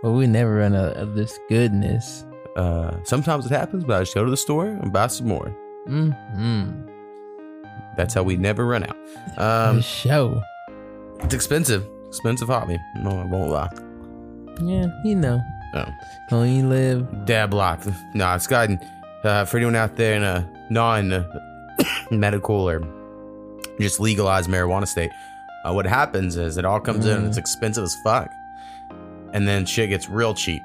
But 0.02 0.12
we 0.12 0.28
never 0.28 0.56
run 0.56 0.76
out 0.76 0.98
of 0.98 1.16
this 1.16 1.38
goodness. 1.50 2.26
Uh, 2.56 2.98
sometimes 3.04 3.46
it 3.46 3.52
happens, 3.52 3.84
but 3.84 3.98
I 3.98 4.00
just 4.02 4.16
go 4.16 4.24
to 4.24 4.32
the 4.32 4.38
store 4.38 4.68
and 4.68 4.92
buy 4.92 5.08
some 5.08 5.28
more. 5.28 5.56
Mm-hmm. 5.88 6.88
That's 7.98 8.14
how 8.14 8.24
we 8.24 8.38
never 8.38 8.66
run 8.66 8.84
out. 8.84 8.98
Um, 9.38 9.82
show. 9.82 10.42
it's 11.20 11.34
expensive. 11.34 11.88
Expensive 12.08 12.48
hobby. 12.50 12.78
No, 12.98 13.12
I 13.12 13.26
won't 13.26 13.50
lie. 13.50 13.70
Yeah, 14.62 14.88
you 15.06 15.16
know. 15.16 15.42
Oh. 15.74 15.86
Only 16.32 16.56
you 16.58 16.68
live. 16.68 17.26
Dab 17.26 17.52
block. 17.52 17.82
No, 18.14 18.34
it's 18.36 18.48
gotten 18.48 18.80
uh, 19.24 19.46
for 19.46 19.58
anyone 19.58 19.76
out 19.76 19.96
there 19.96 20.16
in 20.16 20.24
a 20.24 20.48
non 20.70 21.26
medical 22.12 22.68
or 22.70 22.82
just 23.80 24.00
legalized 24.00 24.50
marijuana 24.50 24.88
state. 24.88 25.12
Uh, 25.66 25.74
what 25.74 25.86
happens 25.86 26.38
is 26.38 26.58
it 26.58 26.66
all 26.66 26.80
comes 26.80 27.06
in, 27.06 27.22
Mm. 27.24 27.28
it's 27.28 27.38
expensive 27.38 27.84
as 27.84 27.96
fuck, 28.04 28.30
and 29.34 29.48
then 29.48 29.66
shit 29.66 29.90
gets 29.90 30.10
real 30.10 30.34
cheap, 30.34 30.64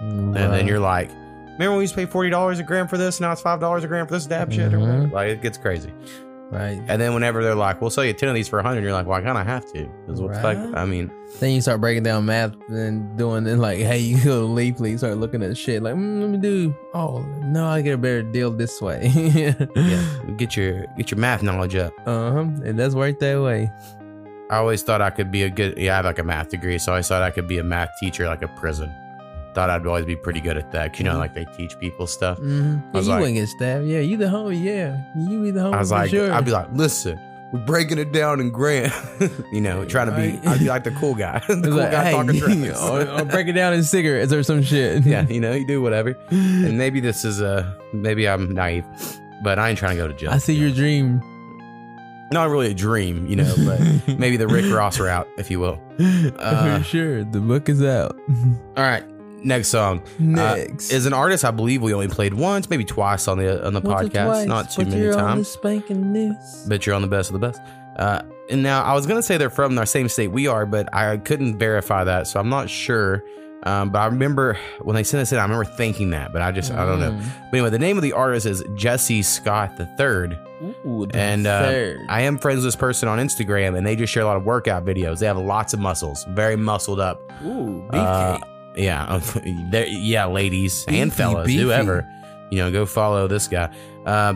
and 0.00 0.34
then 0.36 0.66
you're 0.66 0.78
like, 0.78 1.10
remember 1.10 1.70
when 1.70 1.76
we 1.78 1.82
used 1.84 1.94
to 1.94 2.00
pay 2.00 2.06
forty 2.06 2.30
dollars 2.30 2.58
a 2.60 2.62
gram 2.62 2.86
for 2.86 2.96
this? 2.98 3.20
Now 3.20 3.32
it's 3.32 3.40
five 3.42 3.58
dollars 3.58 3.82
a 3.84 3.88
gram 3.88 4.06
for 4.06 4.14
this 4.14 4.26
dab 4.26 4.52
shit, 4.52 4.72
or 4.72 4.78
Mhm. 4.78 4.80
whatever. 4.80 5.06
Like 5.08 5.28
it 5.30 5.42
gets 5.42 5.58
crazy. 5.58 5.92
Right. 6.50 6.82
And 6.88 7.00
then 7.00 7.14
whenever 7.14 7.42
they're 7.42 7.54
like, 7.54 7.80
we'll 7.80 7.90
sell 7.90 8.04
you 8.04 8.12
ten 8.12 8.28
of 8.28 8.34
these 8.34 8.48
for 8.48 8.58
a 8.58 8.62
hundred, 8.62 8.82
you're 8.82 8.92
like, 8.92 9.06
well, 9.06 9.18
I 9.18 9.22
kind 9.22 9.38
of 9.38 9.46
have 9.46 9.70
to, 9.72 9.86
because 10.06 10.20
what 10.20 10.34
the 10.34 10.40
fuck? 10.40 10.56
Right. 10.56 10.74
I 10.74 10.84
mean, 10.84 11.10
Then 11.40 11.52
you 11.52 11.60
start 11.60 11.80
breaking 11.80 12.02
down 12.02 12.26
math 12.26 12.54
and 12.68 13.16
doing 13.18 13.44
then 13.44 13.58
like, 13.58 13.78
hey, 13.78 13.98
you 13.98 14.16
go 14.22 14.46
to 14.46 14.52
Leafly, 14.52 14.90
you 14.90 14.98
start 14.98 15.18
looking 15.18 15.42
at 15.42 15.56
shit 15.56 15.82
like, 15.82 15.94
mm, 15.94 16.20
let 16.20 16.30
me 16.30 16.38
do. 16.38 16.74
Oh 16.94 17.20
no, 17.42 17.66
I 17.66 17.82
get 17.82 17.94
a 17.94 17.98
better 17.98 18.22
deal 18.22 18.50
this 18.50 18.80
way. 18.80 19.08
yeah, 19.74 20.04
get 20.36 20.56
your 20.56 20.86
get 20.96 21.10
your 21.10 21.18
math 21.18 21.42
knowledge 21.42 21.76
up. 21.76 21.92
Uh 22.06 22.32
huh. 22.32 22.46
It 22.64 22.76
does 22.76 22.94
work 22.94 23.18
that 23.20 23.42
way. 23.42 23.70
I 24.50 24.56
always 24.56 24.82
thought 24.82 25.02
I 25.02 25.10
could 25.10 25.30
be 25.30 25.42
a 25.42 25.50
good. 25.50 25.76
Yeah, 25.76 25.92
I 25.92 25.96
have 25.96 26.04
like 26.06 26.18
a 26.18 26.24
math 26.24 26.48
degree, 26.48 26.78
so 26.78 26.94
I 26.94 27.02
thought 27.02 27.22
I 27.22 27.30
could 27.30 27.46
be 27.46 27.58
a 27.58 27.62
math 27.64 27.90
teacher, 28.00 28.26
like 28.26 28.42
a 28.42 28.48
prison. 28.48 28.90
Thought 29.54 29.70
I'd 29.70 29.86
always 29.86 30.04
be 30.04 30.14
pretty 30.16 30.40
good 30.40 30.56
at 30.56 30.70
that. 30.72 30.98
You 30.98 31.04
know, 31.04 31.14
Mhm. 31.14 31.18
like 31.18 31.34
they 31.34 31.46
teach 31.56 31.78
people 31.80 32.06
stuff. 32.06 32.38
Mm-hmm. 32.38 32.94
Yeah, 32.94 33.00
you 33.00 33.08
like- 33.08 33.18
wouldn't 33.20 33.36
get 33.36 33.48
stabbed. 33.48 33.86
Yeah, 33.86 34.00
you 34.00 34.16
the 34.16 34.26
homie. 34.26 34.62
Yeah, 34.62 35.00
you 35.16 35.42
be 35.42 35.50
the 35.50 35.60
homie 35.60 35.74
I 35.74 35.78
was 35.78 35.90
like, 35.90 36.10
sure. 36.10 36.32
I'd 36.32 36.44
be 36.44 36.50
like, 36.52 36.68
listen, 36.74 37.18
we're 37.52 37.64
breaking 37.64 37.98
it 37.98 38.12
down 38.12 38.40
in 38.40 38.50
grand. 38.50 38.92
you 39.52 39.60
know, 39.60 39.84
trying 39.86 40.06
to 40.10 40.12
be. 40.14 40.36
Right. 40.38 40.46
I'd 40.48 40.58
be 40.60 40.66
like 40.66 40.84
the 40.90 40.90
cool 40.92 41.14
guy, 41.14 41.38
the 41.48 41.60
cool 41.62 41.72
like, 41.78 41.90
guy 41.90 42.04
hey, 42.04 42.12
talking 42.12 42.38
trash. 42.38 42.76
or, 42.82 43.08
or 43.20 43.24
break 43.24 43.48
it 43.48 43.52
down 43.54 43.72
in 43.72 43.82
cigarettes 43.82 44.32
or 44.32 44.42
some 44.42 44.62
shit. 44.62 45.04
yeah, 45.04 45.26
you 45.28 45.40
know, 45.40 45.52
you 45.52 45.66
do 45.66 45.80
whatever. 45.82 46.14
And 46.30 46.76
maybe 46.78 47.00
this 47.00 47.24
is 47.24 47.40
a. 47.40 47.74
Maybe 47.94 48.28
I'm 48.28 48.52
naive, 48.52 48.84
but 49.42 49.58
I 49.58 49.70
ain't 49.70 49.78
trying 49.78 49.96
to 49.96 50.02
go 50.02 50.08
to 50.08 50.14
jail. 50.14 50.30
I 50.30 50.38
see 50.38 50.54
your 50.54 50.70
dream. 50.70 51.22
Not 52.30 52.50
really 52.50 52.70
a 52.70 52.74
dream, 52.74 53.26
you 53.26 53.36
know, 53.36 53.54
but 53.64 53.80
maybe 54.18 54.36
the 54.36 54.46
Rick 54.46 54.70
Ross 54.70 55.00
route, 55.00 55.26
if 55.38 55.50
you 55.50 55.58
will. 55.60 55.80
Uh, 56.38 56.76
for 56.78 56.84
sure. 56.84 57.24
The 57.24 57.40
book 57.40 57.70
is 57.70 57.82
out. 57.82 58.18
All 58.76 58.84
right, 58.84 59.02
next 59.44 59.68
song. 59.68 60.00
Uh, 60.18 60.22
Next 60.56 60.90
is 60.92 61.06
an 61.06 61.12
artist 61.12 61.44
I 61.44 61.50
believe 61.50 61.82
we 61.82 61.94
only 61.94 62.08
played 62.08 62.34
once, 62.34 62.68
maybe 62.70 62.84
twice 62.84 63.28
on 63.28 63.38
the 63.38 63.66
on 63.66 63.72
the 63.74 63.80
Once 63.80 64.08
podcast, 64.08 64.24
twice, 64.26 64.46
not 64.46 64.70
too 64.70 64.84
many 64.84 65.02
you're 65.02 65.12
on 65.12 65.18
the 65.18 65.22
times. 65.44 65.56
But 66.68 66.86
you're 66.86 66.94
on 66.94 67.02
the 67.02 67.08
best 67.08 67.30
of 67.30 67.40
the 67.40 67.46
best. 67.46 67.60
Uh, 67.96 68.22
and 68.50 68.62
now 68.62 68.82
I 68.82 68.94
was 68.94 69.06
gonna 69.06 69.22
say 69.22 69.36
they're 69.36 69.50
from 69.50 69.74
the 69.74 69.84
same 69.84 70.08
state 70.08 70.28
we 70.28 70.46
are, 70.46 70.64
but 70.66 70.92
I 70.94 71.16
couldn't 71.18 71.58
verify 71.58 72.04
that, 72.04 72.26
so 72.26 72.38
I'm 72.40 72.48
not 72.48 72.70
sure. 72.70 73.22
Um, 73.64 73.90
but 73.90 73.98
I 73.98 74.06
remember 74.06 74.56
when 74.82 74.94
they 74.94 75.02
sent 75.02 75.20
us 75.20 75.32
in, 75.32 75.38
I 75.38 75.42
remember 75.42 75.64
thinking 75.64 76.10
that, 76.10 76.32
but 76.32 76.42
I 76.42 76.52
just 76.52 76.70
I 76.72 76.86
don't 76.86 77.00
know. 77.00 77.10
Mm. 77.10 77.22
But 77.50 77.56
anyway, 77.56 77.70
the 77.70 77.78
name 77.80 77.96
of 77.98 78.02
the 78.04 78.12
artist 78.12 78.46
is 78.46 78.62
Jesse 78.76 79.22
Scott 79.22 79.76
the 79.76 79.86
Third, 79.98 80.38
Ooh, 80.86 81.06
the 81.10 81.18
and 81.18 81.44
uh, 81.46 81.62
third. 81.62 82.00
I 82.08 82.22
am 82.22 82.38
friends 82.38 82.58
with 82.58 82.66
this 82.66 82.76
person 82.76 83.08
on 83.08 83.18
Instagram, 83.18 83.76
and 83.76 83.84
they 83.84 83.96
just 83.96 84.12
share 84.12 84.22
a 84.22 84.26
lot 84.26 84.36
of 84.36 84.44
workout 84.44 84.84
videos. 84.84 85.18
They 85.18 85.26
have 85.26 85.36
lots 85.38 85.74
of 85.74 85.80
muscles, 85.80 86.24
very 86.30 86.54
muscled 86.54 87.00
up. 87.00 87.20
Ooh, 87.44 87.84
Uh, 87.90 88.38
beefcake. 88.38 88.42
Yeah, 88.78 89.20
there- 89.70 89.86
yeah, 89.86 90.26
ladies 90.26 90.84
and 90.88 91.12
fellas, 91.12 91.46
beefy. 91.46 91.62
whoever, 91.62 92.08
you 92.50 92.58
know, 92.58 92.70
go 92.70 92.86
follow 92.86 93.26
this 93.28 93.48
guy. 93.48 93.68
Uh, 94.06 94.34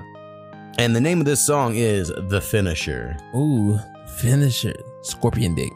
and 0.79 0.95
the 0.97 1.01
name 1.01 1.21
of 1.21 1.27
this 1.27 1.45
song 1.45 1.75
is 1.77 2.13
"The 2.29 2.41
Finisher." 2.41 3.17
Ooh, 3.35 3.79
finisher. 4.07 4.75
Scorpion 5.03 5.55
dick. 5.55 5.73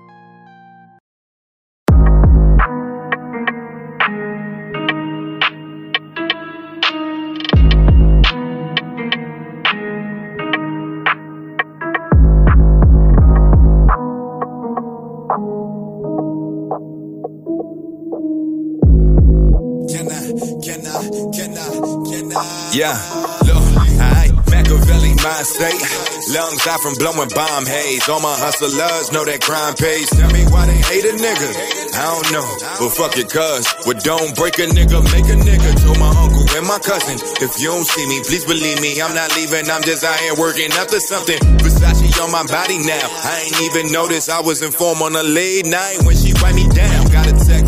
Yeah, 22.86 23.02
look, 23.42 23.66
I 23.98 24.30
Machiavelli 24.46 25.18
state. 25.42 25.82
Lungs 26.30 26.62
out 26.70 26.78
from 26.78 26.94
blowing 26.94 27.26
bomb 27.34 27.66
haze. 27.66 28.06
All 28.08 28.22
my 28.22 28.30
hustlers 28.38 29.10
know 29.10 29.26
that 29.26 29.42
crime 29.42 29.74
pays. 29.74 30.06
Tell 30.14 30.30
me 30.30 30.46
why 30.54 30.70
they 30.70 30.78
hate 30.86 31.02
a 31.02 31.18
nigga. 31.18 31.50
I 31.98 32.06
don't 32.14 32.30
know, 32.30 32.46
but 32.78 32.94
fuck 32.94 33.18
it, 33.18 33.26
cuz. 33.26 33.66
But 33.82 34.06
don't 34.06 34.38
break 34.38 34.62
a 34.62 34.70
nigga, 34.70 35.02
make 35.10 35.26
a 35.26 35.34
nigga. 35.34 35.70
Told 35.82 35.98
my 35.98 36.14
uncle 36.14 36.46
and 36.54 36.62
my 36.62 36.78
cousin, 36.78 37.18
if 37.42 37.58
you 37.58 37.74
don't 37.74 37.82
see 37.90 38.06
me, 38.06 38.22
please 38.22 38.46
believe 38.46 38.78
me. 38.78 39.02
I'm 39.02 39.18
not 39.18 39.34
leaving, 39.34 39.66
I'm 39.66 39.82
just 39.82 40.06
out 40.06 40.14
here 40.22 40.38
working 40.38 40.70
up 40.78 40.86
to 40.94 41.02
something. 41.02 41.42
Versace 41.58 42.22
on 42.22 42.30
my 42.30 42.46
body 42.46 42.78
now. 42.86 43.02
I 43.02 43.50
ain't 43.50 43.58
even 43.66 43.90
noticed 43.90 44.30
I 44.30 44.38
was 44.38 44.62
informed 44.62 45.02
on 45.02 45.18
a 45.18 45.26
late 45.26 45.66
night 45.66 46.06
when 46.06 46.14
she 46.14 46.38
write 46.38 46.54
me 46.54 46.70
down. 46.70 46.95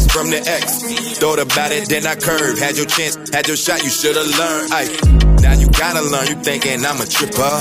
From 0.07 0.31
the 0.31 0.39
ex. 0.47 1.19
Thought 1.19 1.41
about 1.41 1.73
it, 1.73 1.89
then 1.89 2.07
I 2.07 2.15
curved. 2.15 2.59
Had 2.61 2.77
your 2.77 2.87
chance, 2.87 3.19
had 3.35 3.49
your 3.49 3.57
shot, 3.57 3.83
you 3.83 3.91
should've 3.91 4.27
learned. 4.39 4.73
Ay, 4.73 4.87
now 5.43 5.55
you 5.55 5.69
gotta 5.71 6.03
learn. 6.03 6.27
You 6.29 6.37
thinking 6.43 6.85
I'm 6.87 7.01
a 7.01 7.07
tripper. 7.07 7.55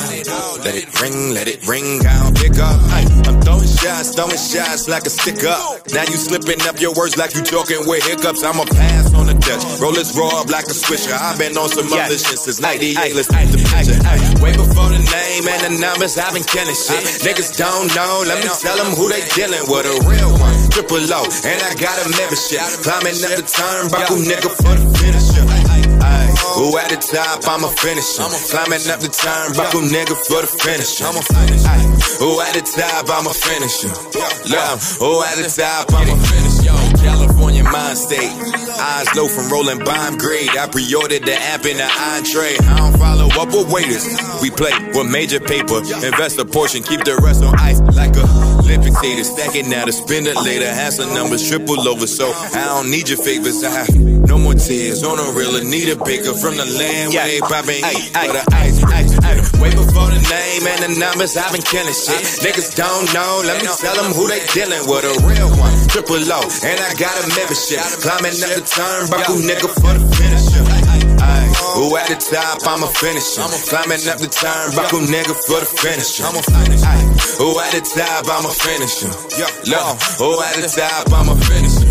Let 0.62 0.76
it 0.76 0.88
ring, 1.02 1.34
let 1.34 1.48
it 1.48 1.68
ring, 1.68 2.06
I 2.06 2.24
don't 2.24 2.38
pick 2.38 2.58
up. 2.60 2.78
Ay, 2.94 3.06
I'm 3.10 3.17
throwing 3.48 3.72
shots, 3.80 4.12
throwing 4.12 4.36
shots 4.36 4.92
like 4.92 5.08
a 5.08 5.10
stick 5.10 5.40
up. 5.48 5.80
Now 5.96 6.04
you 6.04 6.20
slipping 6.20 6.60
up 6.68 6.76
your 6.84 6.92
words 7.00 7.16
like 7.16 7.32
you 7.32 7.42
talking 7.48 7.80
with 7.88 8.04
hiccups. 8.04 8.44
I'ma 8.44 8.68
pass 8.68 9.16
on 9.16 9.32
the 9.32 9.36
Dutch. 9.40 9.64
Roll 9.80 9.96
this 9.96 10.12
raw 10.20 10.44
up 10.44 10.52
like 10.52 10.68
a 10.68 10.76
swisher. 10.76 11.16
I've 11.16 11.40
been 11.40 11.56
on 11.56 11.70
some 11.72 11.88
other 11.88 12.20
shit 12.20 12.40
since 12.44 12.60
98. 12.60 13.16
Let's 13.16 13.32
paint 13.32 13.56
the 13.56 13.64
picture. 13.64 13.96
Ay, 14.04 14.20
way 14.44 14.52
before 14.52 14.92
the 14.92 15.00
name 15.00 15.48
and 15.48 15.62
the 15.64 15.74
numbers, 15.80 16.20
I've 16.20 16.36
been 16.36 16.44
killing 16.44 16.76
shit. 16.76 17.24
Niggas 17.24 17.56
don't 17.56 17.88
know, 17.96 18.28
let 18.28 18.44
me 18.44 18.52
tell 18.60 18.76
them 18.76 18.92
who 19.00 19.08
they 19.08 19.24
dealing 19.32 19.64
with. 19.72 19.88
A 19.88 19.96
real 20.04 20.32
one, 20.36 20.58
triple 20.68 21.00
O, 21.00 21.22
and 21.48 21.58
I 21.64 21.72
got 21.80 21.96
a 22.04 22.08
membership. 22.20 22.68
Climbing 22.84 23.16
up 23.24 23.32
the 23.40 23.48
turnbuckle, 23.48 24.28
nigga, 24.28 24.52
for 24.60 24.76
the 24.76 24.88
finisher. 25.00 25.37
Who 26.58 26.76
at 26.78 26.90
the 26.90 26.98
top, 26.98 27.46
I'ma 27.46 27.70
finish 27.70 28.18
finisher. 28.18 28.50
Climbing 28.50 28.90
up 28.90 29.00
the 29.00 29.14
time, 29.14 29.54
turnbuckle, 29.54 29.86
nigga, 29.94 30.18
for 30.26 30.42
the 30.42 30.50
finisher. 30.50 31.06
Ay, 31.06 31.86
who 32.18 32.42
at 32.42 32.54
the 32.58 32.66
top, 32.66 33.06
I'm 33.14 33.30
a 33.30 33.34
finisher. 33.34 33.94
Look, 34.50 34.82
who 34.98 35.22
at 35.22 35.38
the 35.38 35.46
top, 35.46 35.94
I'm 35.94 36.10
a 36.10 36.18
finisher. 36.18 36.66
Yo, 36.66 36.74
California 36.98 37.64
mind 37.64 37.98
state. 37.98 38.34
Eyes 38.80 39.10
low 39.16 39.28
from 39.28 39.54
rolling 39.54 39.86
bomb 39.86 40.18
grade. 40.18 40.50
I 40.58 40.68
pre-ordered 40.68 41.24
the 41.30 41.38
app 41.38 41.66
in 41.66 41.78
the 41.78 41.86
entree. 41.86 42.58
I 42.66 42.78
don't 42.78 42.98
follow 42.98 43.30
up 43.38 43.54
with 43.54 43.72
waiters. 43.72 44.06
We 44.42 44.50
play 44.50 44.74
with 44.98 45.10
major 45.12 45.40
paper. 45.40 45.78
Invest 46.02 46.40
a 46.40 46.46
portion, 46.46 46.82
keep 46.82 47.04
the 47.04 47.18
rest 47.22 47.44
on 47.44 47.54
ice 47.60 47.80
like 47.94 48.16
a 48.18 48.26
Skater. 48.68 49.24
Stacking 49.24 49.70
now 49.70 49.86
to 49.86 49.92
spend 49.94 50.28
it 50.28 50.36
later. 50.44 50.68
Have 50.68 50.94
some 50.94 51.14
numbers 51.14 51.48
triple 51.48 51.80
over, 51.88 52.08
so 52.08 52.32
I 52.32 52.66
don't 52.66 52.92
need 52.92 53.08
your 53.10 53.18
favors. 53.18 53.64
I 53.64 53.70
have 53.72 53.96
no 53.96 54.38
more 54.38 54.54
tears 54.56 55.04
on 55.04 55.20
a 55.20 55.32
real 55.32 55.56
need 55.64 55.90
a 55.90 55.96
baker 56.04 56.34
from 56.34 56.58
the 56.58 56.66
land 56.66 57.14
where 57.14 57.28
they 57.28 57.40
popping 57.40 57.84
heat 57.84 58.12
for 58.12 58.34
the 58.36 58.44
ice, 58.52 58.84
ice, 58.84 59.14
ice. 59.24 59.48
Way 59.62 59.72
before 59.72 60.12
the 60.12 60.20
name 60.20 60.64
and 60.68 60.80
the 60.84 60.92
numbers, 61.00 61.38
I've 61.38 61.52
been 61.52 61.64
killing 61.64 61.96
shit. 61.96 62.44
Niggas 62.44 62.76
don't 62.76 63.08
know, 63.16 63.42
let 63.46 63.62
me 63.64 63.70
tell 63.80 63.96
them 63.96 64.12
who 64.12 64.28
they 64.28 64.44
dealing 64.52 64.84
with. 64.90 65.08
A 65.08 65.14
real 65.24 65.50
one, 65.56 65.74
triple 65.88 66.20
O, 66.20 66.42
and 66.68 66.78
I 66.80 66.92
got 67.00 67.16
a 67.24 67.26
membership. 67.40 67.80
Climbing 68.04 68.36
up 68.44 68.52
the 68.52 68.64
turnbuckle, 68.68 69.40
nigga, 69.48 69.70
for 69.80 69.94
the 69.96 70.04
finisher. 70.20 70.47
Who 71.78 71.96
at 71.96 72.08
the 72.10 72.18
top, 72.18 72.58
I'm 72.66 72.82
a 72.82 72.88
finisher. 72.88 73.46
Climbing 73.70 74.02
up 74.10 74.18
the 74.18 74.26
turnbuckle, 74.26 75.06
nigga, 75.14 75.36
for 75.46 75.62
the 75.62 75.70
finisher. 75.70 76.26
Ay, 76.26 77.06
who 77.38 77.54
at 77.62 77.72
the 77.72 77.82
top, 77.86 78.26
I'm 78.26 78.46
a 78.46 78.50
finisher. 78.50 79.14
Look, 79.70 79.86
who 80.18 80.42
at 80.42 80.58
the 80.58 80.66
top, 80.74 81.14
I'm 81.14 81.30
a 81.30 81.36
finisher. 81.46 81.87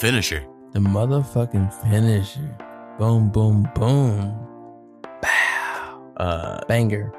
Finisher. 0.00 0.44
The 0.72 0.80
motherfucking 0.80 1.72
finisher. 1.82 2.56
Boom, 2.98 3.30
boom, 3.30 3.68
boom. 3.74 4.46
Uh, 6.16 6.60
Banger. 6.66 7.12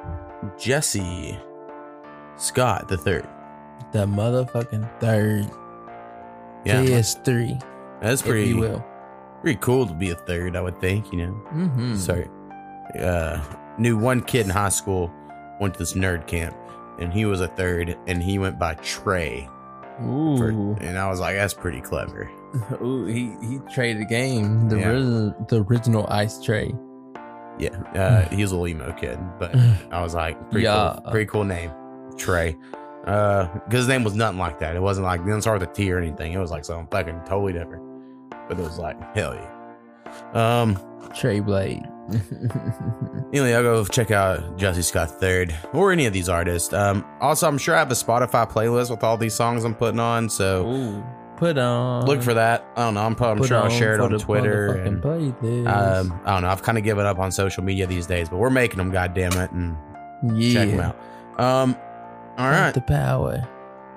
Jesse 0.60 1.38
Scott 2.38 2.88
the 2.88 2.98
third. 2.98 3.28
The 3.92 4.06
motherfucking 4.06 5.00
third. 5.00 5.46
Yeah, 6.66 6.84
JS3, 6.84 7.64
that's 8.02 8.22
if 8.22 8.28
pretty 8.28 8.50
you 8.50 8.58
will. 8.58 8.86
pretty 9.42 9.60
cool 9.60 9.88
to 9.88 9.94
be 9.94 10.12
a 10.12 10.16
third. 10.16 10.56
I 10.56 10.62
would 10.62 10.80
think. 10.80 11.12
You 11.12 11.18
know. 11.26 11.34
Mm-hmm. 11.54 11.96
Sorry. 11.98 12.30
Uh, 13.00 13.42
knew 13.80 13.98
one 13.98 14.22
kid 14.22 14.46
in 14.46 14.52
high 14.52 14.70
school 14.70 15.12
went 15.60 15.74
to 15.76 15.80
this 15.80 15.94
nerd 15.94 16.28
camp, 16.28 16.56
and 17.00 17.12
he 17.12 17.26
was 17.26 17.42
a 17.42 17.48
third, 17.48 17.98
and 18.08 18.22
he 18.22 18.38
went 18.38 18.60
by 18.60 18.76
Trey. 18.76 19.48
For, 20.38 20.52
Ooh. 20.52 20.76
and 20.82 20.98
I 20.98 21.10
was 21.10 21.20
like, 21.20 21.36
that's 21.36 21.54
pretty 21.54 21.82
clever. 21.82 22.30
Ooh, 22.82 23.06
he, 23.06 23.34
he 23.42 23.60
traded 23.74 24.02
the 24.02 24.06
game. 24.06 24.68
The, 24.70 24.80
Yeah. 24.80 24.90
ori- 24.90 25.34
the 25.50 25.64
original 25.68 26.06
ice 26.10 26.42
tray. 26.44 26.74
Yeah, 27.60 27.78
uh, 27.96 28.22
he 28.36 28.42
was 28.42 28.52
a 28.52 28.56
little 28.58 28.68
emo 28.68 28.92
kid, 28.94 29.20
but 29.40 29.56
I 29.92 30.02
was 30.02 30.14
like, 30.16 30.38
pretty 30.50 30.66
Yeah. 30.66 30.98
cool, 31.04 31.12
pretty 31.12 31.26
cool 31.28 31.44
name, 31.44 31.72
Trey. 32.18 32.58
Uh, 33.06 33.48
because 33.66 33.80
his 33.80 33.88
name 33.88 34.04
was 34.04 34.14
nothing 34.16 34.38
like 34.40 34.60
that. 34.60 34.76
It 34.76 34.82
wasn't 34.82 35.06
like 35.08 35.22
didn't 35.26 35.42
start 35.42 35.60
with 35.60 35.70
a 35.70 35.74
T 35.74 35.92
or 35.92 35.98
anything. 35.98 36.34
It 36.34 36.38
was 36.40 36.52
like 36.52 36.64
something 36.66 36.88
fucking 36.92 37.22
totally 37.26 37.52
different. 37.54 37.84
But 38.48 38.60
it 38.60 38.64
was 38.64 38.78
like 38.78 38.96
hell 39.16 39.34
yeah. 39.34 39.50
Um, 40.34 40.80
Trey 41.16 41.40
Blade. 41.40 41.84
anyway, 43.34 43.54
I'll 43.54 43.64
go 43.64 43.86
check 43.86 44.12
out 44.12 44.58
Jesse 44.58 44.82
Scott 44.82 45.10
Third 45.20 45.56
or 45.74 45.92
any 45.92 46.06
of 46.06 46.14
these 46.14 46.30
artists. 46.30 46.74
Um, 46.74 47.06
also, 47.20 47.48
I'm 47.48 47.58
sure 47.58 47.76
I 47.76 47.80
have 47.80 47.92
a 47.92 47.96
Spotify 47.96 48.50
playlist 48.50 48.90
with 48.90 49.04
all 49.04 49.18
these 49.18 49.34
songs 49.34 49.64
I'm 49.64 49.76
putting 49.76 50.00
on. 50.00 50.30
So 50.30 50.68
Ooh. 50.68 51.04
Put 51.38 51.58
on. 51.58 52.06
look 52.06 52.22
for 52.22 52.36
that. 52.36 52.66
I 52.76 52.82
don't 52.86 52.94
know. 52.94 53.02
I'm, 53.02 53.16
probably, 53.16 53.32
I'm 53.32 53.40
put 53.40 53.48
sure 53.48 53.58
I'll 53.58 53.70
share 53.70 53.96
it 53.96 54.00
on 54.00 54.12
Twitter. 54.20 54.74
And, 54.74 55.04
um, 55.04 56.22
I 56.26 56.34
don't 56.34 56.44
know. 56.44 56.50
I've 56.50 56.62
kind 56.62 56.78
of 56.78 56.84
given 56.84 57.06
up 57.06 57.18
on 57.18 57.32
social 57.32 57.64
media 57.64 57.88
these 57.88 58.06
days, 58.06 58.30
but 58.30 58.38
we're 58.38 58.52
making 58.52 58.78
them. 58.78 58.92
God 58.92 59.14
damn 59.16 59.34
it! 59.34 59.50
And 59.52 59.76
yeah. 60.40 60.54
check 60.54 60.70
them 60.70 60.80
out. 60.80 60.96
Um, 61.40 61.76
all 62.38 62.50
right. 62.50 62.72
The 62.74 62.82
power. 62.82 63.48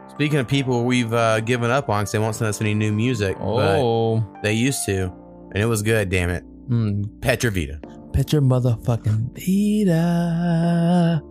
Speaking 0.08 0.38
of 0.38 0.46
people 0.48 0.84
we've 0.84 1.12
uh, 1.12 1.40
given 1.40 1.70
up 1.70 1.88
on 1.90 2.02
because 2.02 2.12
they 2.12 2.18
won't 2.18 2.36
send 2.36 2.48
us 2.48 2.60
any 2.60 2.72
new 2.72 2.92
music, 2.92 3.36
but 3.36 3.78
Oh. 3.78 4.24
they 4.42 4.52
used 4.54 4.86
to, 4.86 5.12
and 5.54 5.62
it 5.62 5.66
was 5.66 5.82
good. 5.82 6.08
Damn 6.10 6.30
it, 6.30 6.44
Mm. 6.68 7.04
Petravita, 7.20 7.80
Petra 8.12 8.40
motherfucking 8.40 9.34
Vita. 9.34 11.22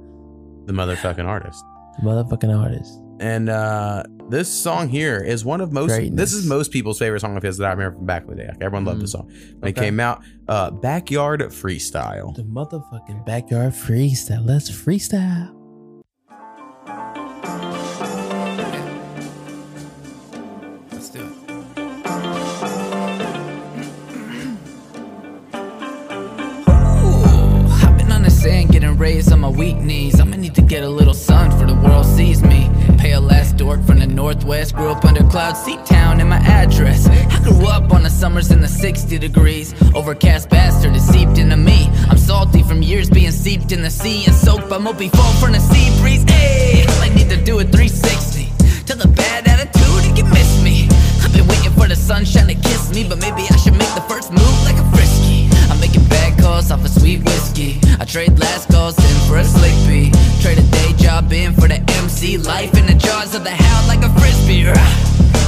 the 0.65 0.73
motherfucking 0.73 1.25
artist. 1.25 1.63
Motherfucking 2.03 2.55
artist. 2.57 2.99
And 3.19 3.47
uh, 3.49 4.03
this 4.29 4.51
song 4.51 4.89
here 4.89 5.19
is 5.19 5.45
one 5.45 5.62
of 5.62 5.71
most. 5.71 5.89
Greatness. 5.89 6.17
This 6.17 6.33
is 6.33 6.45
most 6.47 6.71
people's 6.71 6.97
favorite 6.99 7.19
song 7.21 7.38
of 7.38 7.43
his 7.43 7.57
that 7.59 7.67
I 7.67 7.71
remember 7.71 7.97
from 7.97 8.05
back 8.07 8.23
in 8.23 8.29
the 8.29 8.36
day. 8.36 8.47
Like, 8.47 8.57
everyone 8.62 8.86
loved 8.86 8.97
Mm. 8.99 9.01
this 9.01 9.12
song 9.12 9.31
when 9.59 9.69
it 9.69 9.75
came 9.75 9.99
out. 9.99 10.23
Uh, 10.47 10.71
Backyard 10.71 11.41
Freestyle. 11.41 12.36
The 12.36 12.43
motherfucking 12.43 13.25
backyard 13.25 13.73
freestyle. 13.73 14.45
Let's 14.45 14.69
freestyle. 14.71 15.53
Raised 29.03 29.33
on 29.33 29.41
my 29.41 29.49
weak 29.49 29.75
knees. 29.75 30.21
I'ma 30.21 30.37
need 30.37 30.55
to 30.55 30.61
get 30.61 30.81
a 30.81 30.89
little 30.89 31.13
sun 31.13 31.51
for 31.59 31.65
the 31.67 31.75
world 31.75 32.05
sees 32.05 32.41
me. 32.41 32.69
Pale 32.97 33.29
ass 33.33 33.51
dork 33.51 33.83
from 33.83 33.99
the 33.99 34.07
northwest, 34.07 34.73
grew 34.77 34.91
up 34.95 35.03
under 35.03 35.25
cloud 35.33 35.57
seat 35.57 35.85
town 35.85 36.21
in 36.21 36.29
my 36.29 36.41
address. 36.61 37.05
I 37.35 37.37
grew 37.43 37.67
up 37.67 37.91
on 37.91 38.03
the 38.03 38.09
summers 38.09 38.49
in 38.49 38.61
the 38.61 38.67
60 38.69 39.19
degrees. 39.19 39.75
Overcast 39.93 40.49
bastard 40.49 40.95
is 40.95 41.05
seeped 41.05 41.37
into 41.37 41.57
me. 41.57 41.89
I'm 42.09 42.17
salty 42.17 42.63
from 42.63 42.81
years 42.81 43.09
being 43.09 43.31
seeped 43.31 43.73
in 43.73 43.81
the 43.81 43.89
sea 43.89 44.23
and 44.25 44.33
soaked 44.33 44.69
by 44.69 44.77
mopey 44.77 45.11
foam 45.17 45.35
from 45.41 45.51
the 45.51 45.59
sea 45.59 45.87
breeze. 45.99 46.23
Hey, 46.23 46.85
all 46.87 47.01
I 47.01 47.09
need 47.09 47.29
to 47.29 47.43
do 47.43 47.59
a 47.59 47.65
360. 47.65 48.85
Tell 48.85 48.99
the 49.05 49.09
bad 49.09 49.45
attitude 49.49 50.01
you 50.07 50.13
can 50.15 50.29
miss 50.31 50.63
me. 50.63 50.87
I've 51.21 51.33
been 51.33 51.47
waiting 51.47 51.73
for 51.73 51.89
the 51.89 51.97
sunshine 51.97 52.47
to 52.47 52.55
kiss 52.55 52.95
me, 52.95 53.03
but 53.09 53.19
maybe 53.19 53.43
I 53.51 53.57
should 53.57 53.75
make 53.75 53.93
the 53.99 54.05
first 54.07 54.31
move 54.31 54.57
like 54.63 54.79
a 54.79 54.85
frisky. 54.95 55.49
I'm 55.69 55.79
making 55.81 56.05
bad 56.07 56.22
off 56.43 56.84
a 56.84 56.89
sweet 56.89 57.23
whiskey. 57.23 57.79
I 57.99 58.06
trade 58.06 58.38
last 58.38 58.69
calls 58.69 58.97
in 58.97 59.27
for 59.27 59.38
a 59.38 59.45
slick. 59.45 59.73
Trade 60.41 60.60
a 60.60 60.63
day 60.71 60.93
job 60.97 61.32
in 61.32 61.53
for 61.53 61.67
the 61.67 61.79
MC 62.01 62.38
life 62.38 62.73
in 62.77 62.86
the 62.86 62.95
jaws 62.95 63.34
of 63.34 63.43
the 63.43 63.51
hound 63.51 63.88
like 63.88 64.03
a 64.03 64.10
frisbee. 64.19 64.67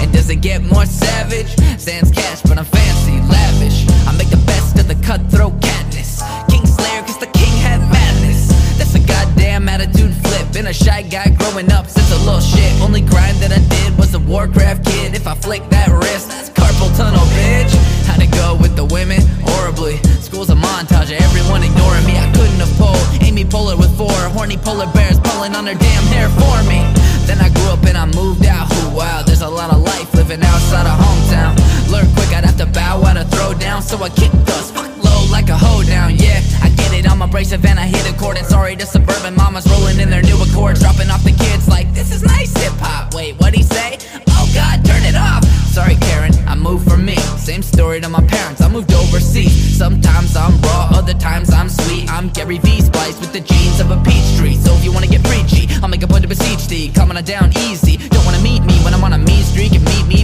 And 0.02 0.12
does 0.14 0.30
it 0.30 0.38
get 0.38 0.64
more 0.64 0.86
savage? 0.86 1.50
Sans 1.78 2.12
cash, 2.12 2.42
but 2.44 2.58
I'm 2.58 2.66
fancy, 2.66 3.20
lavish. 3.28 3.86
I 4.08 4.16
make 4.18 4.30
the 4.30 4.42
best 4.46 4.80
of 4.80 4.88
the 4.88 4.96
cutthroat 4.96 5.60
catness. 5.60 6.24
King 6.50 6.66
Slayer, 6.66 7.02
cause 7.02 7.20
the 7.20 7.28
king 7.28 7.54
had 7.60 7.80
madness. 7.92 8.48
That's 8.78 8.96
a 8.96 9.00
goddamn 9.00 9.68
attitude 9.68 10.14
flip. 10.24 10.54
Been 10.54 10.68
a 10.68 10.74
shy 10.74 11.02
guy 11.02 11.30
growing 11.38 11.72
up 11.72 11.88
since 11.88 12.12
a 12.12 12.18
little 12.20 12.40
shit. 12.40 12.72
Only 12.82 13.02
grind 13.02 13.38
that 13.40 13.52
I 13.52 13.60
did 13.60 13.98
was 13.98 14.14
a 14.14 14.20
Warcraft 14.20 14.86
kid. 14.86 15.14
If 15.14 15.28
I 15.28 15.36
flick 15.36 15.68
that 15.70 15.90
wrist, 15.90 16.30
that's 16.30 16.50
carpal 16.50 16.96
tunnel, 16.96 17.26
bitch. 17.36 17.74
How'd 18.08 18.22
it 18.22 18.32
go 18.32 18.56
with 18.62 18.76
the 18.76 18.86
women? 18.86 19.22
Horribly. 19.44 20.00
School's 20.26 20.50
a 20.50 20.56
montage 20.56 21.14
of 21.14 21.22
everyone 21.22 21.62
ignoring 21.62 22.04
me. 22.04 22.18
I 22.18 22.26
couldn't 22.34 22.58
have 22.58 22.74
pulled 22.82 23.22
Amy 23.22 23.46
Poehler 23.46 23.78
with 23.78 23.96
four 23.96 24.10
horny 24.34 24.58
polar 24.58 24.88
bears 24.92 25.20
pulling 25.20 25.54
on 25.54 25.68
her 25.68 25.76
damn 25.76 26.06
hair 26.10 26.30
for 26.34 26.58
me. 26.66 26.82
Then 27.30 27.38
I 27.38 27.50
grew 27.54 27.70
up 27.70 27.86
and 27.86 27.96
I 27.96 28.08
moved 28.08 28.44
out. 28.44 28.66
Ooh, 28.74 28.98
wow, 28.98 29.22
there's 29.22 29.42
a 29.42 29.48
lot 29.48 29.72
of 29.72 29.82
life 29.82 30.12
living 30.16 30.42
outside 30.42 30.90
of 30.90 30.98
hometown. 30.98 31.54
Learn 31.92 32.10
quick, 32.16 32.34
I'd 32.34 32.44
have 32.44 32.58
to 32.58 32.66
bow 32.66 33.06
out 33.06 33.14
to 33.22 33.26
throw 33.38 33.54
down. 33.54 33.84
So 33.84 34.02
I 34.02 34.10
kick 34.10 34.32
dust, 34.50 34.74
fuck 34.74 34.90
low 35.04 35.28
like 35.30 35.50
a 35.50 35.58
hoedown. 35.58 36.18
Yeah, 36.18 36.42
I 36.64 36.70
get 36.70 36.92
it, 36.94 37.06
I'm 37.08 37.22
abrasive 37.22 37.64
and 37.64 37.80
I 37.80 37.86
hit 37.86 38.10
a 38.10 38.18
chord. 38.18 38.38
And 38.38 38.48
sorry 38.48 38.76
to 38.78 38.86
suburban 38.88 39.36
mamas 39.36 39.70
rolling 39.70 40.00
in 40.00 40.10
their 40.10 40.24
new 40.24 40.42
accord, 40.42 40.80
dropping 40.80 41.12
off 41.12 41.24
the 41.24 41.38
kids 41.38 41.68
like, 41.68 41.94
this 41.94 42.12
is 42.12 42.24
nice 42.24 42.52
hip 42.58 42.74
hop. 42.82 43.14
Wait, 43.14 43.36
what'd 43.38 43.54
he 43.54 43.62
say? 43.62 44.00
Oh 44.30 44.50
god, 44.56 44.84
turn 44.84 45.04
it 45.04 45.16
off. 45.16 45.55
Sorry, 45.76 45.96
Karen, 45.96 46.32
I 46.48 46.56
moved 46.56 46.90
for 46.90 46.96
me. 46.96 47.18
Same 47.36 47.62
story 47.62 48.00
to 48.00 48.08
my 48.08 48.26
parents, 48.26 48.62
I 48.62 48.70
moved 48.70 48.94
overseas. 48.94 49.78
Sometimes 49.78 50.34
I'm 50.38 50.56
raw, 50.62 50.88
other 50.94 51.14
times 51.14 51.52
I'm 51.52 51.68
sweet. 51.68 52.10
I'm 52.10 52.30
Gary 52.30 52.60
V 52.60 52.80
spliced 52.80 53.20
with 53.20 53.34
the 53.34 53.42
genes 53.42 53.82
of 53.82 53.92
a 53.92 54.02
peach 54.08 54.38
tree. 54.38 54.56
So 54.56 54.72
if 54.72 54.86
you 54.86 54.94
wanna 54.94 55.08
get 55.08 55.22
preachy, 55.26 55.68
I'll 55.84 55.90
make 55.90 56.02
a 56.02 56.08
point 56.08 56.22
to 56.22 56.30
beseech 56.30 56.66
thee. 56.70 56.92
Coming 56.96 57.18
on 57.18 57.26
down 57.26 57.52
easy. 57.68 57.98
Don't 57.98 58.24
wanna 58.24 58.40
meet 58.40 58.64
me 58.64 58.76
when 58.86 58.94
I'm 58.94 59.04
on 59.04 59.12
a 59.12 59.18
mean 59.18 59.44
streak 59.44 59.74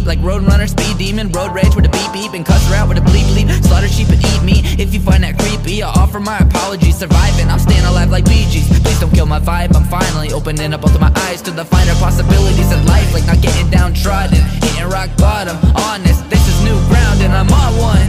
me 0.01 0.07
like 0.07 0.19
Roadrunner, 0.19 0.69
Speed 0.69 0.97
Demon, 0.97 1.29
Road 1.31 1.53
Rage 1.53 1.75
with 1.75 1.85
a 1.85 1.89
beep 1.89 2.11
beep 2.13 2.33
and 2.33 2.45
cuss 2.45 2.65
her 2.69 2.75
out 2.75 2.89
with 2.89 2.97
a 2.97 3.01
bleep 3.01 3.25
bleep. 3.33 3.47
Slaughter 3.65 3.87
sheep 3.87 4.09
and 4.09 4.23
eat 4.23 4.43
me. 4.43 4.61
If 4.81 4.93
you 4.93 4.99
find 4.99 5.23
that 5.23 5.37
creepy, 5.37 5.83
I'll 5.83 5.97
offer 5.97 6.19
my 6.19 6.37
apologies. 6.39 6.97
Surviving, 6.97 7.47
I'm 7.49 7.59
staying 7.59 7.85
alive 7.85 8.09
like 8.09 8.25
Bee 8.25 8.45
Gees. 8.49 8.67
Please 8.81 8.99
don't 8.99 9.13
kill 9.13 9.25
my 9.25 9.39
vibe. 9.39 9.75
I'm 9.75 9.85
finally 9.85 10.31
opening 10.33 10.73
up 10.73 10.81
both 10.81 10.95
of 10.95 11.01
my 11.01 11.11
eyes 11.27 11.41
to 11.43 11.51
the 11.51 11.65
finer 11.65 11.93
possibilities 11.95 12.71
in 12.71 12.85
life, 12.85 13.13
like 13.13 13.25
not 13.25 13.41
getting 13.41 13.69
downtrodden, 13.69 14.41
hitting 14.61 14.89
rock 14.89 15.09
bottom. 15.17 15.57
Honest, 15.75 16.27
this 16.29 16.47
is 16.47 16.63
new 16.63 16.77
ground 16.89 17.21
and 17.21 17.33
I'm 17.33 17.49
on 17.49 17.77
one. 17.77 18.07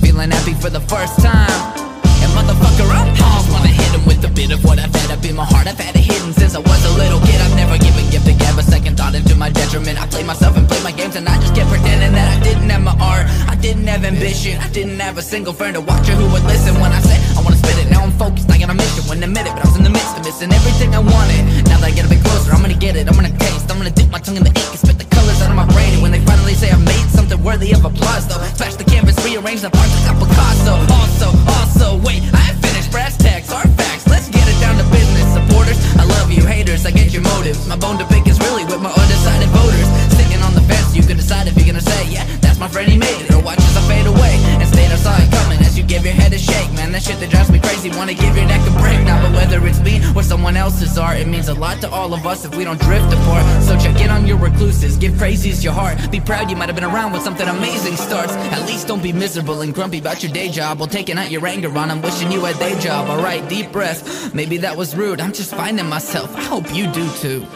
Feeling 0.00 0.30
happy 0.30 0.54
for 0.54 0.70
the 0.70 0.80
first 0.80 1.20
time. 1.20 1.79
Motherfucker, 2.36 2.88
I'm 2.90 3.10
home. 3.16 3.52
Wanna 3.52 3.68
hit 3.68 3.90
him 3.94 4.04
with 4.06 4.24
a 4.24 4.32
bit 4.32 4.50
of 4.52 4.64
what 4.64 4.78
I've 4.78 4.94
had 4.94 5.10
up 5.10 5.24
in 5.24 5.36
my 5.36 5.44
heart. 5.44 5.66
I've 5.66 5.78
had 5.78 5.94
it 5.96 6.04
hidden 6.04 6.32
since 6.32 6.54
I 6.54 6.60
was 6.60 6.82
a 6.84 6.92
little 6.98 7.20
kid. 7.20 7.40
I've 7.40 7.56
never 7.56 7.76
given 7.78 8.08
gift 8.10 8.26
to 8.26 8.32
gave 8.32 8.56
a 8.58 8.62
second 8.62 8.96
thought 8.96 9.14
into 9.14 9.34
my 9.34 9.50
detriment. 9.50 10.00
I 10.00 10.06
play 10.06 10.24
myself 10.24 10.56
and 10.56 10.68
play 10.68 10.82
my 10.82 10.92
games, 10.92 11.16
and 11.16 11.28
I 11.28 11.36
just 11.40 11.54
kept 11.54 11.70
pretending 11.70 12.12
that 12.12 12.28
I 12.34 12.38
didn't 12.42 12.68
have 12.70 12.82
my 12.82 12.96
art. 13.00 13.26
I 13.48 13.56
didn't 13.56 13.86
have 13.86 14.04
ambition. 14.04 14.58
I 14.60 14.68
didn't 14.70 15.00
have 15.00 15.18
a 15.18 15.22
single 15.22 15.52
friend 15.52 15.74
to 15.74 15.80
watch 15.80 16.08
or 16.08 16.16
who 16.16 16.26
would 16.32 16.44
listen 16.44 16.74
when 16.80 16.92
I 16.92 17.00
said 17.00 17.20
I 17.36 17.42
wanna 17.42 17.56
spit 17.56 17.78
it. 17.82 17.90
Now 17.90 18.02
I'm 18.02 18.12
focused, 18.12 18.50
I 18.50 18.58
got 18.58 18.70
a 18.70 18.74
mission. 18.74 19.02
Wouldn't 19.08 19.24
admit 19.24 19.46
it, 19.46 19.54
but 19.54 19.64
I 19.64 19.68
was 19.68 19.76
in 19.76 19.84
the 19.84 19.90
midst 19.90 20.16
of 20.16 20.24
missing 20.24 20.52
everything 20.52 20.94
I 20.94 21.00
wanted. 21.00 21.42
Now 21.68 21.78
that 21.78 21.90
I 21.90 21.92
get 21.92 22.06
a 22.06 22.10
bit 22.10 22.22
closer, 22.24 22.52
I'm 22.52 22.62
gonna 22.62 22.74
get 22.74 22.96
it. 22.96 23.08
I'm 23.08 23.14
gonna 23.14 23.34
taste. 23.38 23.70
I'm 23.70 23.78
gonna 23.78 23.90
dip 23.90 24.10
my 24.10 24.18
tongue 24.18 24.36
in 24.36 24.44
the 24.44 24.54
ink 24.54 24.70
and 24.74 24.78
spit 24.78 24.98
the 24.98 25.08
colors 25.10 25.40
out 25.42 25.50
of 25.50 25.56
my 25.56 25.66
brain. 25.74 25.94
And 25.94 26.02
when 26.02 26.12
they 26.12 26.22
finally 26.24 26.54
say 26.54 26.70
I 26.70 26.78
made 26.78 27.08
something 27.10 27.40
worthy 27.42 27.72
of 27.72 27.84
applause, 27.84 28.26
though, 28.28 28.40
smash 28.58 28.74
the 28.76 28.84
canvas, 28.84 29.16
rearrange 29.24 29.62
the 29.62 29.70
parts 29.70 30.09
someone 50.50 50.64
else's 50.64 50.98
art, 50.98 51.16
it 51.16 51.28
means 51.28 51.48
a 51.48 51.54
lot 51.54 51.80
to 51.80 51.88
all 51.90 52.12
of 52.12 52.26
us 52.26 52.44
if 52.44 52.52
we 52.56 52.64
don't 52.64 52.80
drift 52.80 53.12
apart. 53.12 53.44
So 53.62 53.78
check 53.78 54.00
in 54.00 54.10
on 54.10 54.26
your 54.26 54.36
recluses, 54.36 54.96
give 54.96 55.16
praises 55.16 55.62
your 55.62 55.72
heart. 55.72 55.96
Be 56.10 56.18
proud 56.18 56.50
you 56.50 56.56
might 56.56 56.68
have 56.68 56.74
been 56.74 56.90
around 56.92 57.12
when 57.12 57.20
something 57.20 57.46
amazing 57.46 57.94
starts. 57.94 58.32
At 58.32 58.66
least 58.66 58.88
don't 58.88 59.00
be 59.02 59.12
miserable 59.12 59.60
and 59.60 59.72
grumpy 59.72 60.00
about 60.00 60.24
your 60.24 60.32
day 60.32 60.48
job 60.48 60.80
while 60.80 60.88
taking 60.88 61.18
out 61.18 61.30
your 61.30 61.46
anger 61.46 61.70
on 61.78 61.88
'em, 61.88 62.02
wishing 62.02 62.32
you 62.32 62.44
had 62.44 62.56
their 62.56 62.76
job. 62.80 63.08
Alright, 63.08 63.48
deep 63.48 63.70
breath. 63.70 64.34
Maybe 64.34 64.56
that 64.58 64.76
was 64.76 64.96
rude. 64.96 65.20
I'm 65.20 65.32
just 65.32 65.54
finding 65.54 65.88
myself. 65.88 66.34
I 66.36 66.42
hope 66.42 66.74
you 66.74 66.88
do 66.88 67.08
too. 67.22 67.46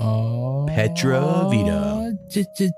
Oh 0.00 0.66
Petravita. 0.68 2.10
J- 2.28 2.46
j- 2.58 2.72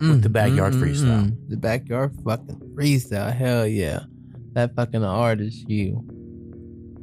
Damn. 0.00 0.10
with 0.10 0.22
the 0.22 0.28
backyard 0.28 0.72
freestyle. 0.74 1.36
The 1.48 1.56
backyard 1.56 2.16
fucking 2.24 2.60
freestyle. 2.74 3.32
Hell 3.34 3.66
yeah. 3.66 4.00
That 4.54 4.74
fucking 4.76 5.04
artist, 5.04 5.68
you. 5.68 6.04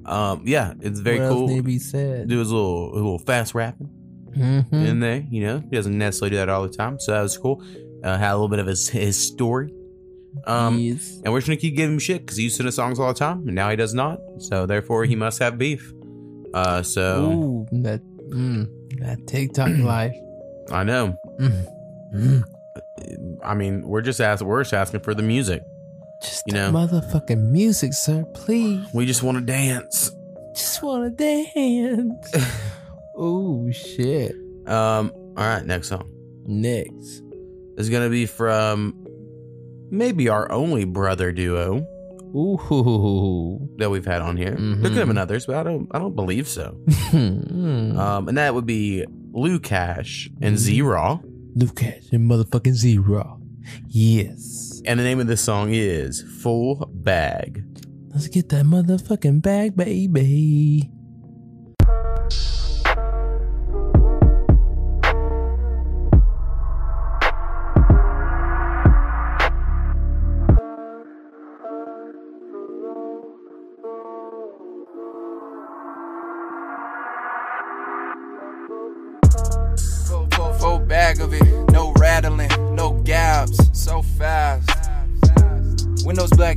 Um, 0.05 0.43
yeah, 0.45 0.73
it's 0.81 0.99
very 0.99 1.19
what 1.19 1.25
else 1.25 1.35
cool. 1.35 1.47
need 1.47 1.65
be 1.65 1.79
said? 1.79 2.27
Do 2.27 2.39
his 2.39 2.51
little, 2.51 2.91
little 2.93 3.19
fast 3.19 3.53
rapping 3.53 3.89
Mhm. 4.35 4.71
in 4.73 4.99
there. 4.99 5.25
You 5.29 5.43
know, 5.43 5.59
he 5.59 5.75
doesn't 5.75 5.97
necessarily 5.97 6.31
do 6.31 6.35
that 6.37 6.49
all 6.49 6.63
the 6.63 6.69
time, 6.73 6.97
so 6.99 7.11
that 7.11 7.21
was 7.21 7.37
cool. 7.37 7.61
Uh, 8.03 8.17
had 8.17 8.31
a 8.31 8.35
little 8.35 8.47
bit 8.49 8.59
of 8.59 8.65
his 8.67 8.87
his 8.89 9.15
story. 9.17 9.71
Um, 10.47 10.77
Yes. 10.79 11.19
and 11.23 11.31
we're 11.33 11.39
just 11.39 11.47
gonna 11.49 11.57
keep 11.57 11.75
giving 11.75 11.93
him 11.95 11.99
shit 11.99 12.21
because 12.21 12.37
he 12.37 12.43
used 12.45 12.55
to 12.57 12.63
the 12.63 12.71
songs 12.71 12.97
all 12.99 13.09
the 13.09 13.13
time, 13.19 13.45
and 13.47 13.53
now 13.55 13.69
he 13.69 13.75
does 13.75 13.93
not. 13.93 14.19
So 14.39 14.65
therefore, 14.65 15.03
he 15.05 15.15
must 15.15 15.39
have 15.39 15.57
beef. 15.57 15.93
Uh, 16.53 16.81
so 16.81 17.65
Ooh, 17.73 17.81
that 17.83 18.01
mm, 18.29 18.67
that 18.99 19.27
TikTok 19.27 19.69
life. 19.77 20.15
I 20.71 20.83
know. 20.83 21.15
Mm, 21.39 21.65
mm. 22.15 22.43
I 23.43 23.53
mean, 23.55 23.81
we're 23.87 24.01
just 24.01 24.19
asking. 24.21 24.47
We're 24.47 24.61
just 24.63 24.73
asking 24.73 25.01
for 25.01 25.13
the 25.13 25.23
music. 25.23 25.61
Just 26.21 26.43
You 26.47 26.53
the 26.53 26.71
know. 26.71 26.87
motherfucking 26.87 27.51
music, 27.51 27.93
sir. 27.93 28.23
Please, 28.35 28.85
We 28.93 29.05
just 29.05 29.23
want 29.23 29.37
to 29.39 29.43
dance. 29.43 30.11
just 30.55 30.83
wanna 30.83 31.09
dance. 31.09 32.31
oh 33.17 33.69
shit. 33.71 34.35
Um. 34.67 35.11
All 35.37 35.43
right. 35.45 35.65
Next 35.65 35.87
song 35.89 36.09
Next. 36.45 37.21
is 37.77 37.89
gonna 37.89 38.09
be 38.09 38.25
from 38.25 39.07
maybe 39.89 40.29
our 40.29 40.51
only 40.51 40.83
brother 40.85 41.31
duo 41.31 41.85
Ooh. 42.35 43.67
that 43.77 43.89
we've 43.89 44.05
had 44.05 44.21
on 44.21 44.37
here. 44.37 44.55
Mhm. 44.55 44.81
There 44.81 44.89
could 44.89 44.99
have 44.99 45.07
been 45.07 45.17
others, 45.17 45.45
but 45.47 45.55
I 45.55 45.63
don't. 45.63 45.87
I 45.91 45.99
don't 45.99 46.15
believe 46.15 46.47
so. 46.47 46.77
Mm. 47.11 47.97
Um, 47.97 48.27
and 48.29 48.37
that 48.37 48.53
would 48.55 48.65
be 48.65 49.03
Lou 49.33 49.59
Cash 49.59 50.29
and 50.41 50.57
Z-Raw. 50.57 51.19
Lucas 51.55 52.09
and 52.11 52.29
motherfucking 52.29 52.73
zero. 52.73 53.41
Yes. 53.87 54.81
And 54.85 54.99
the 54.99 55.03
name 55.03 55.19
of 55.19 55.27
this 55.27 55.41
song 55.41 55.69
is 55.71 56.21
Full 56.41 56.89
Bag. 56.93 57.63
Let's 58.09 58.27
get 58.27 58.49
that 58.49 58.65
motherfucking 58.65 59.41
bag, 59.41 59.75
baby. 59.75 60.89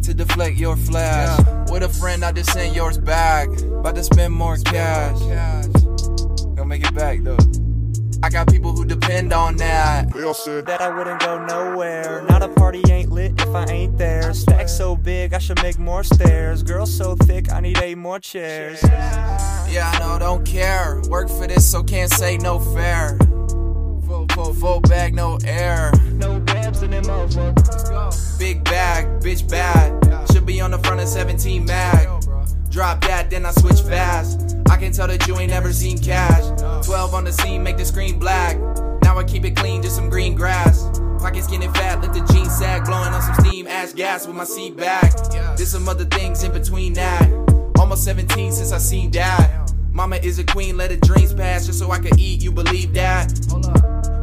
To 0.05 0.15
deflect 0.15 0.57
your 0.57 0.77
flash. 0.77 1.39
With 1.71 1.83
a 1.83 1.89
friend, 1.89 2.25
I 2.25 2.33
just 2.33 2.53
sent 2.53 2.75
yours 2.75 2.99
back. 2.99 3.49
About 3.49 3.95
to 3.95 4.05
spend 4.05 4.35
more 4.35 4.57
cash. 4.59 5.19
Gonna 5.19 6.67
make 6.67 6.85
it 6.87 6.95
back 6.95 7.21
though. 7.23 7.39
I 8.23 8.29
got 8.31 8.49
people 8.49 8.73
who 8.73 8.85
depend 8.85 9.33
on 9.33 9.57
that. 9.59 10.11
that 10.11 10.81
I 10.81 10.97
wouldn't 10.97 11.21
go 11.21 11.45
nowhere. 11.45 12.25
Not 12.29 12.43
a 12.43 12.49
party 12.49 12.83
ain't 12.91 13.11
lit 13.11 13.33
if 13.39 13.55
I 13.55 13.65
ain't 13.67 13.99
there. 13.99 14.33
Stack 14.33 14.69
so 14.69 14.97
big, 14.97 15.35
I 15.35 15.39
should 15.39 15.63
make 15.63 15.79
more 15.79 16.03
stairs. 16.03 16.63
Girl 16.63 16.87
so 16.87 17.17
thick, 17.17 17.51
I 17.53 17.61
need 17.61 17.79
eight 17.83 17.99
more 17.99 18.19
chairs. 18.19 18.83
Yeah, 18.83 19.91
I 19.93 19.99
know, 19.99 20.19
don't 20.19 20.47
care. 20.47 21.03
Work 21.09 21.29
for 21.29 21.47
this, 21.47 21.71
so 21.71 21.83
can't 21.83 22.11
say 22.11 22.37
no 22.39 22.59
fair. 22.59 23.19
Full, 24.07 24.27
full, 24.33 24.55
full 24.55 24.81
bag, 24.81 25.15
no 25.15 25.39
air. 25.45 25.93
No 26.13 26.41
in. 26.83 26.91
Big 28.39 28.65
bag, 28.65 29.07
bitch 29.21 29.49
bad. 29.49 30.31
Should 30.33 30.47
be 30.47 30.61
on 30.61 30.71
the 30.71 30.79
front 30.79 31.01
of 31.01 31.09
17 31.09 31.65
mag. 31.65 32.09
Drop 32.71 33.01
that, 33.03 33.31
then 33.31 33.47
I 33.47 33.53
switch 33.53 33.81
fast. 33.83 34.57
I 34.69 34.77
can 34.77 34.93
tell 34.93 35.07
that 35.07 35.27
you 35.29 35.39
ain't 35.39 35.51
never 35.51 35.73
seen 35.73 35.99
cash. 35.99 36.43
12 36.85 37.15
on 37.15 37.25
the 37.25 37.33
scene, 37.33 37.63
make 37.63 37.77
the 37.77 37.85
screen 37.85 38.19
black. 38.19 38.59
Now 39.03 39.19
I 39.19 39.25
keep 39.25 39.45
it 39.45 39.55
clean, 39.55 39.83
just 39.83 39.95
some 39.95 40.11
green 40.11 40.35
grass. 40.35 40.83
Pockets 41.21 41.47
getting 41.47 41.73
fat, 41.73 42.01
let 42.03 42.13
the 42.13 42.21
jeans 42.33 42.57
sag. 42.59 42.85
Blowing 42.85 43.15
on 43.15 43.23
some 43.23 43.47
steam, 43.47 43.67
ash 43.67 43.93
gas 43.93 44.27
with 44.27 44.37
my 44.37 44.45
seat 44.45 44.77
back. 44.77 45.15
There's 45.57 45.71
some 45.71 45.89
other 45.89 46.05
things 46.05 46.43
in 46.43 46.53
between 46.53 46.95
that. 46.95 47.31
Almost 47.79 48.05
17 48.05 48.53
since 48.53 48.73
I 48.73 48.79
seen 48.79 49.11
dad. 49.11 49.71
Mama 49.93 50.17
is 50.17 50.41
a 50.41 50.45
queen, 50.45 50.77
let 50.77 50.91
her 50.91 50.97
dreams 50.97 51.33
pass 51.33 51.67
just 51.67 51.79
so 51.79 51.93
I 51.93 52.01
could 52.01 52.19
eat. 52.19 52.43
You 52.43 52.51
believe 52.51 52.93
that? 52.95 53.33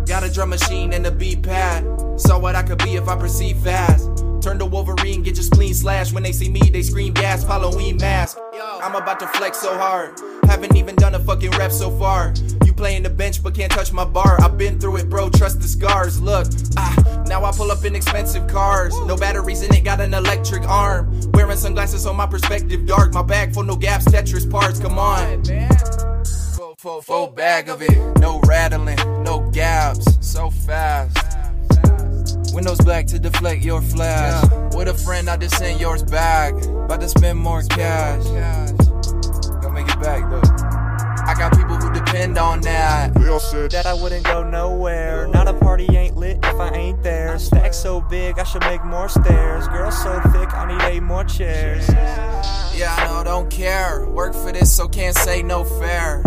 Got 0.06 0.24
a 0.24 0.34
drum 0.34 0.50
machine 0.50 0.92
and 0.92 1.08
a 1.08 1.12
beat 1.12 1.42
pad. 1.42 1.86
Saw 2.22 2.38
what 2.38 2.56
I 2.56 2.62
could 2.62 2.78
be 2.78 2.96
if 2.96 3.08
I 3.08 3.16
proceed 3.16 3.58
fast. 3.58 4.08
Turn 4.42 4.60
to 4.60 4.66
Wolverine, 4.66 5.24
get 5.24 5.36
your 5.38 5.44
spleen 5.44 5.74
slashed. 5.74 6.14
When 6.14 6.22
they 6.22 6.32
see 6.32 6.50
me, 6.50 6.60
they 6.60 6.84
scream 6.84 7.14
gas, 7.14 7.44
Halloween 7.44 7.98
mask. 7.98 8.38
I'm 8.84 8.94
about 8.94 9.20
to 9.22 9.28
flex 9.28 9.60
so 9.60 9.76
hard. 9.76 10.20
Haven't 10.46 10.76
even 10.76 10.96
done 10.96 11.16
a 11.16 11.20
fucking 11.20 11.50
rep 11.52 11.72
so 11.72 11.90
far. 11.98 12.34
You 12.64 12.74
playing 12.74 13.02
the 13.04 13.10
bench 13.10 13.42
but 13.42 13.56
can't 13.56 13.72
touch 13.72 13.92
my 13.92 14.06
bar. 14.06 14.40
I've 14.40 14.56
been 14.56 14.80
through 14.80 14.98
it, 14.98 15.10
bro. 15.10 15.32
Trust 15.32 15.62
the 15.62 15.68
scars. 15.68 16.22
Look, 16.22 16.48
ah, 16.78 17.24
now 17.28 17.44
I 17.44 17.52
pull 17.52 17.72
up 17.72 17.86
in 17.86 17.96
expensive 17.96 18.48
cars. 18.48 18.96
No 19.02 19.18
batteries 19.18 19.64
in 19.64 19.74
it, 19.74 19.84
got 19.84 20.00
an 20.00 20.14
electric 20.14 20.62
arm. 20.64 21.32
Wearing 21.32 21.58
sunglasses 21.58 22.06
on 22.06 22.18
my 22.18 22.28
perspective 22.28 22.86
dark. 22.86 23.14
My 23.16 23.24
bag 23.24 23.54
full, 23.54 23.64
no 23.64 23.76
gaps, 23.76 24.06
Tetris 24.06 24.50
parts. 24.50 24.80
Come 24.80 25.00
on. 25.00 25.44
Full, 26.56 26.76
full, 26.78 27.02
full 27.02 27.28
bag 27.28 27.68
of 27.68 27.82
it. 27.82 28.20
No 28.20 28.40
rattling, 28.42 28.98
no 29.24 29.40
gaps. 29.52 30.06
So 30.22 30.52
fast. 30.52 31.31
Windows 32.54 32.80
black 32.82 33.08
to 33.08 33.20
deflect 33.20 33.64
your 33.64 33.82
flash. 33.82 34.44
With 34.76 34.88
a 34.88 34.94
friend, 34.94 35.30
I 35.30 35.38
just 35.38 35.58
sent 35.58 35.80
yours 35.80 36.04
back. 36.04 36.54
About 36.54 37.00
to 37.02 37.08
spend 37.08 37.40
more 37.40 37.62
cash. 37.64 38.24
Gonna 39.62 39.72
make 39.72 39.88
it 39.88 40.00
back 40.02 40.30
though. 40.30 40.42
I 41.24 41.34
got 41.38 41.56
people 41.56 41.78
who 41.78 41.94
depend 41.94 42.38
on 42.38 42.62
that. 42.62 43.14
That 43.14 43.86
I 43.86 43.94
wouldn't 43.94 44.26
go 44.26 44.44
nowhere. 44.44 45.28
Not 45.28 45.48
a 45.48 45.54
party 45.54 45.88
ain't 45.96 46.18
lit 46.18 46.40
if 46.44 46.60
I 46.60 46.70
ain't 46.70 47.02
there. 47.04 47.40
Stack 47.40 47.74
so 47.74 48.02
big, 48.02 48.38
I 48.38 48.44
should 48.44 48.64
make 48.64 48.84
more 48.84 49.08
stairs. 49.08 49.68
Girl 49.70 49.92
so 49.92 50.20
thick, 50.32 50.54
I 50.54 50.68
need 50.68 50.82
eight 50.84 51.04
more 51.04 51.24
chairs. 51.24 51.88
Yeah, 51.90 52.96
I 52.98 53.06
know, 53.06 53.24
don't 53.24 53.50
care. 53.50 54.06
Work 54.10 54.34
for 54.34 54.52
this, 54.52 54.76
so 54.76 54.88
can't 54.88 55.16
say 55.16 55.42
no 55.42 55.64
fair. 55.64 56.22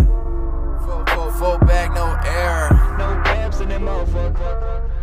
Full, 0.86 1.04
full, 1.06 1.30
full 1.32 1.58
bag, 1.58 1.90
no 1.94 2.16
air. 2.24 2.70
No 2.98 3.22
dabs 3.24 3.60
in 3.60 3.68
them 3.68 3.82
motherfuckers. 3.82 4.93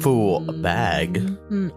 Full 0.00 0.40
Bag. 0.62 1.20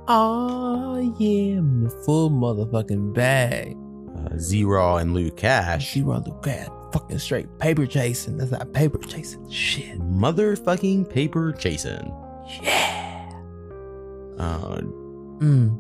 Oh 0.08 1.16
yeah, 1.20 1.60
my 1.60 1.90
full 2.06 2.30
motherfucking 2.30 3.14
bag. 3.14 3.76
Uh, 4.18 4.38
Z-Raw 4.38 4.98
and 4.98 5.14
Lou 5.14 5.30
Cash. 5.32 5.94
Zero 5.94 6.24
Lucas, 6.26 6.70
fucking 6.94 7.20
straight 7.20 7.48
paper 7.60 7.86
chasing. 7.86 8.38
That's 8.38 8.52
not 8.52 8.72
paper 8.74 8.98
chasing. 9.00 9.50
Shit. 9.52 10.00
Motherfucking 10.00 11.10
paper 11.10 11.52
chasing. 11.52 12.12
Yeah. 12.62 13.32
Uh, 14.38 14.82
Mm, 15.42 15.76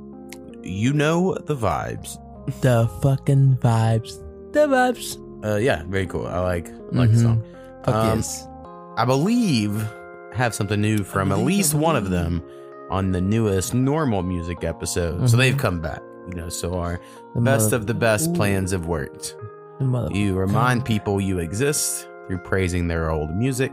you 0.65 0.91
know 0.91 1.34
the 1.45 1.56
vibes. 1.56 2.17
the 2.62 2.88
fucking 3.02 3.58
vibes. 3.62 4.19
The 4.52 4.67
vibes. 4.67 5.17
Uh, 5.45 5.56
yeah, 5.58 5.84
very 5.88 6.06
cool. 6.08 6.28
I 6.28 6.39
like 6.39 6.67
I 6.69 6.98
like 6.98 7.12
the 7.12 7.17
Mhm. 7.17 7.21
song. 7.21 7.43
Fuck 7.84 7.95
Um, 7.95 8.17
yes. 8.17 8.48
I 8.98 9.06
believe 9.06 9.71
have 10.36 10.54
something 10.54 10.80
new 10.82 11.00
from 11.04 11.32
at 11.32 11.39
least 11.39 11.74
one 11.74 11.95
of 11.95 12.10
them 12.10 12.41
on 12.89 13.12
the 13.12 13.21
newest 13.21 13.74
normal 13.74 14.21
music 14.24 14.63
episode. 14.63 15.28
So 15.30 15.36
Mhm. 15.36 15.39
they've 15.39 15.58
come 15.58 15.82
back. 15.82 16.02
You 16.30 16.36
know, 16.36 16.50
so 16.50 16.78
our 16.80 17.00
The 17.36 17.41
best 17.41 17.65
mother- 17.65 17.76
of 17.78 17.88
the 17.88 17.93
best 17.93 18.34
plans 18.34 18.71
have 18.71 18.86
worked. 18.88 19.36
mother- 19.80 20.13
You 20.15 20.36
remind 20.36 20.86
people 20.86 21.19
you 21.21 21.39
exist 21.39 22.08
through 22.28 22.39
praising 22.39 22.88
their 22.88 23.10
old 23.12 23.36
music, 23.36 23.71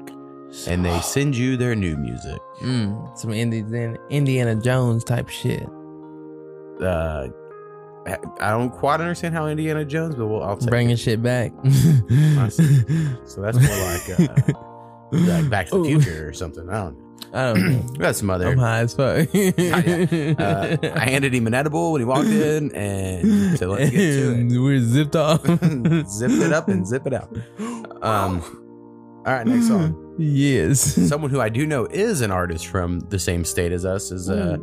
and 0.66 0.84
they 0.84 0.98
send 1.02 1.36
you 1.36 1.56
their 1.56 1.74
new 1.74 1.96
music. 1.96 2.38
Mm, 2.60 3.16
some 3.18 3.32
Indiana, 3.32 3.96
Indiana 4.10 4.54
Jones 4.54 5.04
type 5.04 5.28
shit. 5.28 5.66
Uh, 6.80 7.28
I- 8.06 8.18
I 8.40 8.50
don't 8.50 8.70
quite 8.70 9.00
understand 9.00 9.34
how 9.34 9.46
Indiana 9.46 9.84
Jones, 9.84 10.14
but 10.16 10.26
we'll, 10.26 10.42
I'll 10.42 10.56
take 10.56 10.70
Bringing 10.70 10.90
it. 10.94 10.98
shit 10.98 11.22
back. 11.22 11.52
So 13.24 13.40
that's 13.40 13.58
more 13.58 13.78
like, 13.86 14.48
uh, 14.48 14.52
like 15.12 15.50
Back 15.50 15.68
to 15.68 15.82
the. 15.82 15.88
Future 15.88 16.28
or 16.28 16.32
something. 16.32 16.68
I 16.68 16.72
don't 16.84 16.98
know. 16.98 17.08
I 17.34 17.52
don't 17.52 17.72
know. 17.72 17.82
We 17.98 18.04
had 18.04 18.16
some 18.16 18.30
other. 18.30 18.48
I'm 18.48 18.58
high 18.58 18.80
as 18.80 18.94
fuck. 18.94 19.28
uh, 19.34 20.76
I 20.96 21.04
handed 21.08 21.32
him 21.34 21.46
an 21.46 21.54
edible 21.54 21.92
when 21.92 22.00
he 22.00 22.04
walked 22.04 22.26
in, 22.28 22.74
and 22.74 23.58
so 23.58 23.68
let's 23.70 23.90
get 23.90 23.98
to 23.98 24.32
it. 24.34 24.60
We're 24.60 24.80
zipped 24.80 25.16
off. 25.16 25.42
zip 26.08 26.30
it 26.30 26.52
up 26.52 26.68
and 26.68 26.86
zip 26.86 27.06
it 27.06 27.14
out. 27.14 27.34
Um, 28.02 28.42
all 29.24 29.32
right, 29.32 29.46
next 29.46 29.68
song. 29.68 30.16
yes. 30.18 30.80
Someone 30.80 31.30
who 31.30 31.40
I 31.40 31.48
do 31.48 31.64
know 31.66 31.86
is 31.86 32.20
an 32.22 32.30
artist 32.32 32.66
from 32.66 33.00
the 33.00 33.18
same 33.18 33.44
state 33.44 33.70
as 33.72 33.84
us 33.84 34.10
is 34.10 34.28
a 34.28 34.58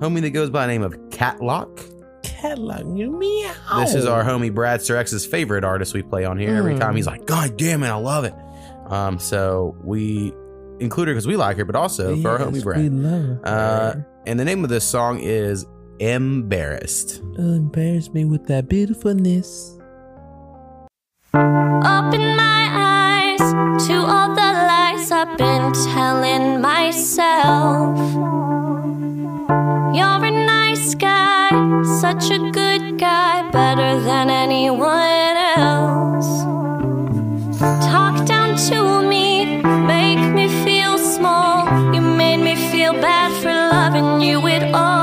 homie 0.00 0.20
that 0.22 0.30
goes 0.30 0.50
by 0.50 0.66
the 0.66 0.72
name 0.72 0.82
of 0.82 0.98
Kat 1.10 1.40
Lock. 1.40 1.80
Catalog 2.22 2.98
you 2.98 3.10
meow. 3.10 3.54
This 3.78 3.94
is 3.94 4.04
our 4.04 4.24
homie 4.24 4.52
Brad 4.54 4.82
Surex's 4.82 5.24
favorite 5.24 5.64
artist 5.64 5.94
we 5.94 6.02
play 6.02 6.24
on 6.24 6.38
here. 6.38 6.54
Every 6.56 6.76
time 6.78 6.96
he's 6.96 7.06
like, 7.06 7.24
God 7.24 7.56
damn 7.56 7.82
it, 7.82 7.88
I 7.88 7.94
love 7.94 8.24
it. 8.24 8.34
Um, 8.90 9.18
so 9.18 9.76
we 9.84 10.32
include 10.80 11.08
her 11.08 11.14
because 11.14 11.26
we 11.26 11.36
like 11.36 11.56
her, 11.56 11.64
but 11.64 11.76
also 11.76 12.16
for 12.20 12.30
our 12.30 12.38
homie 12.38 12.54
Yes, 12.54 12.64
Brad. 12.64 12.80
We 12.80 12.88
love 12.90 13.22
her. 13.22 13.40
Uh, 13.44 13.94
and 14.26 14.38
the 14.38 14.44
name 14.44 14.64
of 14.64 14.70
this 14.70 14.84
song 14.84 15.20
is 15.20 15.64
Embarrassed. 16.00 17.20
Embarrass 17.38 18.10
me 18.10 18.24
with 18.24 18.46
that 18.48 18.68
beautifulness. 18.68 19.76
Open 21.34 22.36
my 22.36 22.68
eyes 22.72 23.86
to 23.86 23.94
all 23.94 24.34
the 24.34 24.40
lies 24.40 25.10
I've 25.12 25.36
been 25.38 25.72
telling 25.94 26.60
myself. 26.60 27.98
You're 29.94 30.24
a 30.24 30.30
nice 30.46 30.94
guy, 30.94 31.50
such 32.00 32.30
a 32.30 32.38
good 32.50 32.98
guy, 32.98 33.48
better 33.50 34.00
than 34.00 34.30
anyone 34.30 35.36
else. 35.56 35.99
Feel 42.92 43.00
bad 43.00 43.42
for 43.42 43.52
loving 43.52 44.20
you 44.20 44.46
at 44.48 44.74
all. 44.74 44.99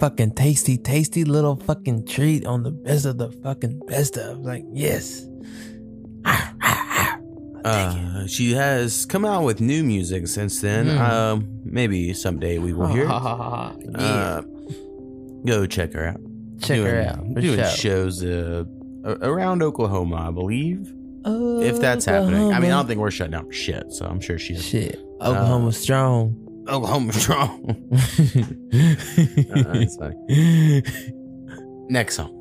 Fucking 0.00 0.32
tasty, 0.32 0.78
tasty 0.78 1.24
little 1.24 1.56
fucking 1.56 2.06
treat 2.06 2.46
on 2.46 2.62
the 2.62 2.70
best 2.70 3.04
of 3.04 3.18
the 3.18 3.30
fucking 3.30 3.80
best 3.86 4.16
of. 4.16 4.38
Like, 4.38 4.64
yes. 4.72 5.26
Uh, 7.62 8.26
she 8.26 8.52
has 8.54 9.04
come 9.04 9.22
out 9.26 9.44
with 9.44 9.60
new 9.60 9.84
music 9.84 10.26
since 10.26 10.62
then. 10.62 10.86
Mm. 10.86 10.98
Um, 10.98 11.60
maybe 11.62 12.14
someday 12.14 12.56
we 12.56 12.72
will 12.72 12.86
hear. 12.86 13.04
it. 13.04 13.10
Uh, 13.10 14.40
go 15.44 15.66
check 15.66 15.92
her 15.92 16.06
out. 16.06 16.20
Check 16.62 16.78
her 16.78 17.02
out. 17.02 17.34
Doing 17.34 17.58
sure. 17.58 17.66
shows 17.66 18.24
uh, 18.24 18.64
around 19.04 19.62
Oklahoma, 19.62 20.28
I 20.28 20.30
believe. 20.30 20.90
if 21.26 21.78
that's 21.80 22.06
happening, 22.06 22.50
I 22.50 22.60
mean, 22.60 22.70
I 22.70 22.78
don't 22.78 22.86
think 22.86 22.98
we're 22.98 23.10
shutting 23.10 23.32
down 23.32 23.50
shit. 23.50 23.92
So 23.92 24.06
I'm 24.06 24.20
sure 24.20 24.38
she's 24.38 24.64
Shit. 24.64 24.98
Oklahoma 25.20 25.72
strong. 25.72 26.49
Oklahoma 26.68 27.12
strong. 27.12 27.76
Uh, 29.52 29.72
that's. 29.72 29.96
Next 31.88 32.16
song. 32.16 32.36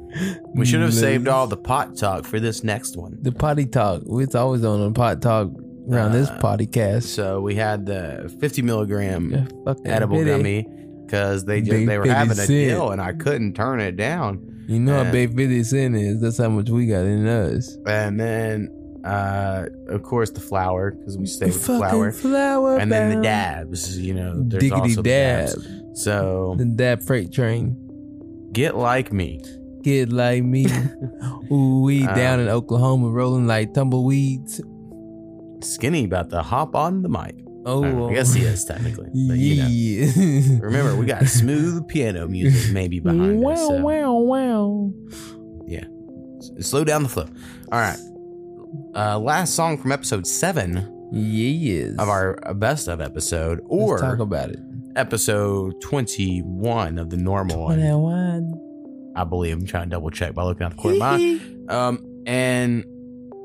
We 0.56 0.66
should 0.66 0.82
have 0.82 0.94
saved 0.94 1.28
all 1.28 1.48
the 1.48 1.58
pot 1.58 1.96
talk 1.98 2.26
for 2.26 2.40
this 2.40 2.64
next 2.64 2.98
one. 2.98 3.18
The 3.22 3.32
potty 3.32 3.66
talk. 3.66 4.02
It's 4.06 4.36
always 4.36 4.64
on 4.66 4.82
a 4.82 4.92
pot 4.92 5.22
talk 5.22 5.50
around 5.90 6.12
this 6.14 6.30
Uh, 6.30 6.40
podcast. 6.40 7.04
So 7.04 7.42
we 7.42 7.56
had 7.56 7.86
the 7.86 8.34
50 8.40 8.62
milligram 8.62 9.32
Yeah, 9.32 9.74
edible 9.86 10.18
bitty. 10.18 10.30
gummy 10.30 10.68
because 11.06 11.46
they 11.46 11.62
just, 11.62 11.72
Big 11.72 11.88
they 11.88 11.98
were 11.98 12.04
50 12.06 12.16
having 12.16 12.40
a 12.40 12.48
deal 12.48 12.92
and 12.92 13.02
I 13.02 13.14
couldn't 13.14 13.54
turn 13.56 13.80
it 13.80 13.96
down. 13.98 14.46
You 14.68 14.80
know 14.80 15.00
Uh, 15.00 15.06
how 15.06 15.12
big 15.12 15.36
50 15.36 15.64
cent 15.64 15.96
is. 15.96 16.22
That's 16.22 16.38
how 16.38 16.50
much 16.50 16.70
we 16.70 16.86
got 16.86 17.06
in 17.06 17.26
us. 17.28 17.76
And 17.88 18.20
then, 18.20 18.70
uh, 19.04 19.66
of 19.88 20.04
course, 20.04 20.32
the 20.32 20.40
flour 20.42 20.92
because 20.92 21.18
we 21.18 21.26
stay 21.26 21.48
with 21.48 21.66
the 21.66 21.78
flour. 21.78 22.12
flower 22.12 22.78
And 22.78 22.92
then 22.92 23.18
the 23.18 23.24
dabs, 23.24 23.98
you 24.00 24.14
know, 24.14 24.34
there's 24.44 24.62
Diggity 24.64 24.82
also 24.82 25.02
dabs. 25.02 25.54
dab. 25.56 25.96
So 25.98 26.56
The 26.58 26.66
dab 26.66 27.02
freight 27.04 27.32
train. 27.32 27.76
get 28.54 28.76
like 28.76 29.12
me. 29.14 29.42
Get 29.84 30.12
like 30.12 30.44
me. 30.44 30.66
Ooh, 31.52 31.82
we 31.82 32.06
Uh, 32.06 32.14
down 32.16 32.40
in 32.42 32.50
Oklahoma 32.50 33.10
rolling 33.10 33.48
like 33.48 33.74
tumbleweeds. 33.74 34.62
Skinny 35.62 36.06
about 36.06 36.30
to 36.32 36.42
hop 36.42 36.76
on 36.76 37.02
the 37.02 37.10
mic. 37.10 37.36
Oh, 37.66 38.10
I 38.10 38.14
guess 38.14 38.34
he 38.34 38.44
is 38.44 38.64
technically. 38.66 39.10
But, 39.28 39.38
you 39.38 39.62
know. 39.62 39.68
yeah. 39.70 40.60
Remember, 40.62 40.96
we 40.96 41.06
got 41.06 41.26
smooth 41.28 41.88
piano 41.88 42.28
music 42.28 42.74
maybe 42.74 43.00
behind 43.02 43.46
us. 43.46 43.60
So, 43.60 43.82
wow, 43.82 44.14
wow. 44.14 44.92
yeah. 45.68 45.84
S- 46.40 46.70
Slow 46.70 46.84
down 46.86 47.04
the 47.04 47.10
flow. 47.10 47.28
All 47.72 47.80
right. 47.80 47.98
Uh, 48.96 49.18
last 49.20 49.54
song 49.56 49.78
from 49.78 49.92
episode 49.92 50.26
seven 50.28 50.96
Yes. 51.12 51.94
of 51.98 52.08
our 52.10 52.36
best 52.56 52.88
of 52.88 53.02
episode, 53.02 53.60
Let's 53.62 53.68
or 53.70 53.98
talk 54.00 54.20
about 54.20 54.50
it. 54.52 54.60
episode 54.96 55.80
21 55.82 56.98
of 57.00 57.10
the 57.10 57.18
normal 57.18 57.64
one. 57.64 58.54
I 59.16 59.24
believe. 59.24 59.54
I'm 59.58 59.66
trying 59.66 59.86
to 59.86 59.90
double 59.96 60.12
check 60.12 60.34
by 60.34 60.44
looking 60.44 60.66
at 60.66 60.72
the 60.72 60.78
corner 60.78 60.96
of 60.96 61.00
my 61.00 61.16
eye. 61.18 61.40
Um, 61.70 62.24
and 62.26 62.84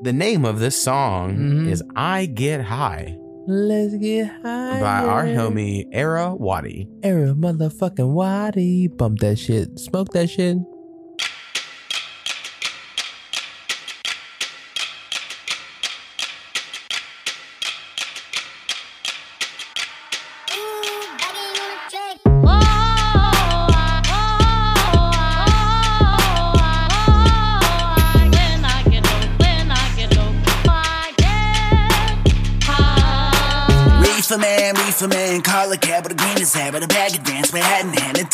the 0.01 0.11
name 0.13 0.45
of 0.45 0.59
this 0.59 0.75
song 0.75 1.35
Mhm. 1.37 1.69
is 1.69 1.83
I 1.95 2.25
Get 2.25 2.61
High 2.61 3.15
Let's 3.47 3.95
get 3.97 4.27
high. 4.41 4.79
by 4.79 5.05
our 5.05 5.25
homie 5.25 5.85
Era 5.91 6.33
Wadi. 6.33 6.87
Era 7.03 7.35
motherfucking 7.35 8.13
Wadi. 8.13 8.87
Bump 8.87 9.19
that 9.19 9.37
shit. 9.37 9.77
Smoke 9.79 10.09
that 10.13 10.27
shit. 10.31 10.57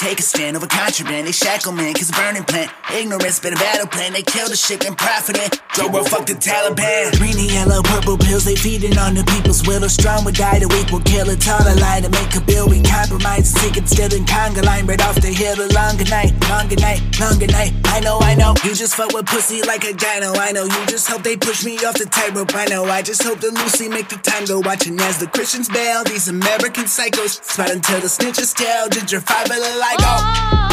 Take 0.01 0.19
a 0.19 0.23
stand 0.23 0.57
over 0.57 0.65
contraband. 0.65 1.27
They 1.27 1.31
shackle 1.31 1.73
man, 1.73 1.93
cause 1.93 2.09
a 2.09 2.13
burning 2.13 2.43
plant. 2.43 2.71
Ignorance 2.91 3.39
been 3.39 3.53
a 3.53 3.61
battle 3.61 3.85
plan, 3.85 4.13
they 4.13 4.23
kill 4.23 4.49
the 4.49 4.57
shit 4.57 4.83
and 4.83 4.97
profiting. 4.97 5.47
Joe 5.75 5.87
will 5.87 6.03
fuck 6.03 6.25
the 6.25 6.33
Taliban. 6.33 7.15
Green 7.19 7.37
and 7.37 7.51
yellow, 7.51 7.81
purple 7.83 8.17
pills, 8.17 8.43
they 8.43 8.55
feeding 8.55 8.97
on 8.97 9.13
the 9.13 9.23
people's 9.23 9.61
will. 9.65 9.83
A 9.83 9.89
strong 9.89 10.25
would 10.25 10.35
die, 10.35 10.59
the 10.59 10.67
weak 10.67 10.89
will 10.91 11.05
kill. 11.05 11.29
It's 11.29 11.47
all 11.47 11.61
a 11.61 11.75
lie 11.79 12.01
to 12.01 12.09
make 12.09 12.35
a 12.35 12.41
bill. 12.41 12.67
We 12.67 12.81
compromise, 12.81 13.53
ticket 13.53 13.87
still 13.87 14.11
in 14.11 14.25
conga 14.25 14.65
line, 14.65 14.87
right 14.87 15.01
off 15.05 15.21
the 15.21 15.29
hill. 15.29 15.55
A 15.61 15.69
longer 15.69 16.05
night, 16.09 16.33
longer 16.49 16.75
night, 16.81 16.99
longer 17.21 17.47
night. 17.47 17.71
I 17.85 17.99
know, 18.01 18.17
I 18.19 18.33
know, 18.33 18.55
you 18.65 18.73
just 18.73 18.95
fuck 18.95 19.13
with 19.13 19.27
pussy 19.27 19.61
like 19.61 19.85
a 19.85 19.93
gyno. 19.93 20.35
I 20.35 20.51
know, 20.51 20.65
you 20.65 20.81
just 20.89 21.07
hope 21.07 21.21
they 21.21 21.37
push 21.37 21.63
me 21.63 21.77
off 21.85 21.95
the 21.95 22.09
tightrope. 22.09 22.55
I 22.55 22.65
know, 22.65 22.85
I 22.85 23.01
just 23.01 23.21
hope 23.21 23.39
that 23.39 23.53
Lucy 23.53 23.87
make 23.87 24.09
the 24.09 24.17
time 24.17 24.45
go. 24.45 24.59
Watching 24.59 24.99
as 24.99 25.19
the 25.19 25.27
Christians 25.27 25.69
bail, 25.69 26.03
these 26.03 26.27
American 26.27 26.85
psychos. 26.85 27.37
Spot 27.43 27.69
until 27.69 28.01
the 28.01 28.07
snitches 28.07 28.55
tell, 28.55 28.89
gentrify, 28.89 29.47
but 29.47 29.61
I 29.93 29.97
go. 29.97 30.70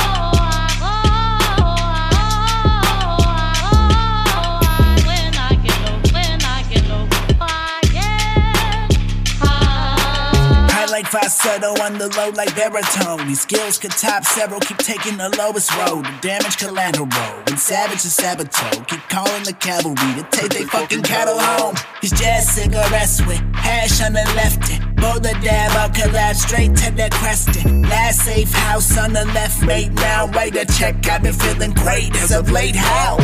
Like 10.98 11.06
falsetto 11.12 11.80
on 11.80 11.96
the 11.96 12.08
low 12.16 12.30
like 12.30 12.52
baritone. 12.56 13.24
These 13.28 13.42
skills 13.42 13.78
could 13.78 13.92
top 13.92 14.24
several, 14.24 14.58
keep 14.58 14.78
taking 14.78 15.16
the 15.16 15.28
lowest 15.38 15.70
road. 15.76 16.04
The 16.04 16.18
damage 16.20 16.56
collateral. 16.56 17.06
And 17.46 17.58
savage 17.58 18.02
and 18.02 18.14
saboteur. 18.20 18.84
Keep 18.86 19.02
calling 19.08 19.44
the 19.44 19.52
cavalry 19.52 19.94
to 20.18 20.26
take 20.32 20.50
they 20.50 20.64
fucking 20.64 21.02
cattle 21.02 21.38
home. 21.38 21.76
These 22.02 22.18
jazz 22.18 22.48
cigarettes 22.48 23.24
with 23.26 23.38
hash 23.54 24.02
on 24.02 24.14
the 24.14 24.26
left. 24.34 24.70
And 24.72 24.96
boulder 24.96 25.38
dab, 25.40 25.70
I'll 25.78 25.90
collapse 25.90 26.42
straight 26.42 26.74
to 26.82 26.90
the 26.90 27.08
crescent. 27.12 27.86
Last 27.86 28.24
safe 28.24 28.52
house 28.52 28.98
on 28.98 29.12
the 29.12 29.24
left, 29.26 29.62
mate. 29.64 29.92
Now 29.92 30.26
write 30.26 30.56
a 30.56 30.66
check. 30.66 31.06
I've 31.06 31.22
been 31.22 31.32
feeling 31.32 31.74
great 31.74 32.10
as 32.16 32.32
of 32.32 32.50
late. 32.50 32.74
How? 32.74 33.18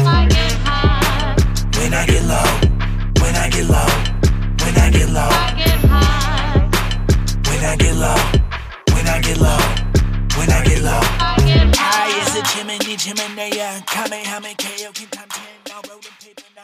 When 1.75 1.93
I 1.93 2.07
get 2.07 2.23
low, 2.23 2.51
when 3.21 3.35
I 3.35 3.51
get 3.51 3.67
low, 3.67 3.91
when 4.63 4.75
I 4.79 4.91
get 4.93 5.11
low. 5.11 5.84
When 7.65 7.73
I 7.73 7.77
get 7.77 7.97
low, 7.97 8.15
when 8.95 9.09
I 9.09 9.21
get 9.23 9.39
low, 9.39 9.57
when 10.37 10.51
I 10.51 10.63
get 10.65 10.83
low. 10.83 11.01
High 11.75 12.21
as 12.21 12.37
a 12.37 12.43
chimney, 12.53 12.95
chimney, 12.99 13.57
yeah. 13.57 13.81
Kamehameha, 13.87 14.55
KO, 14.59 14.93
King 14.93 15.09
Time 15.09 15.29
10, 15.31 15.43
no 15.69 15.75
road 15.89 16.05
and 16.05 16.21
paper, 16.21 16.43
now 16.55 16.63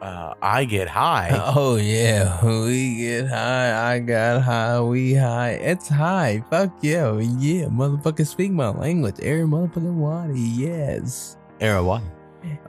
Uh, 0.00 0.34
I 0.40 0.64
Get 0.64 0.88
High. 0.88 1.28
Oh 1.54 1.76
yeah, 1.76 2.42
we 2.42 2.96
get 2.96 3.28
high. 3.28 3.92
I 3.92 3.98
got 3.98 4.40
high. 4.40 4.80
We 4.80 5.12
high. 5.12 5.50
It's 5.60 5.88
high. 5.88 6.42
Fuck 6.48 6.78
yeah, 6.80 7.12
yeah. 7.18 7.66
Motherfucker, 7.66 8.26
speak 8.26 8.50
my 8.50 8.70
language. 8.70 9.16
Era 9.20 9.46
motherfucking 9.46 9.96
Wadi. 9.96 10.40
Yes. 10.40 11.36
Era 11.60 11.84
Wadi. 11.84 12.06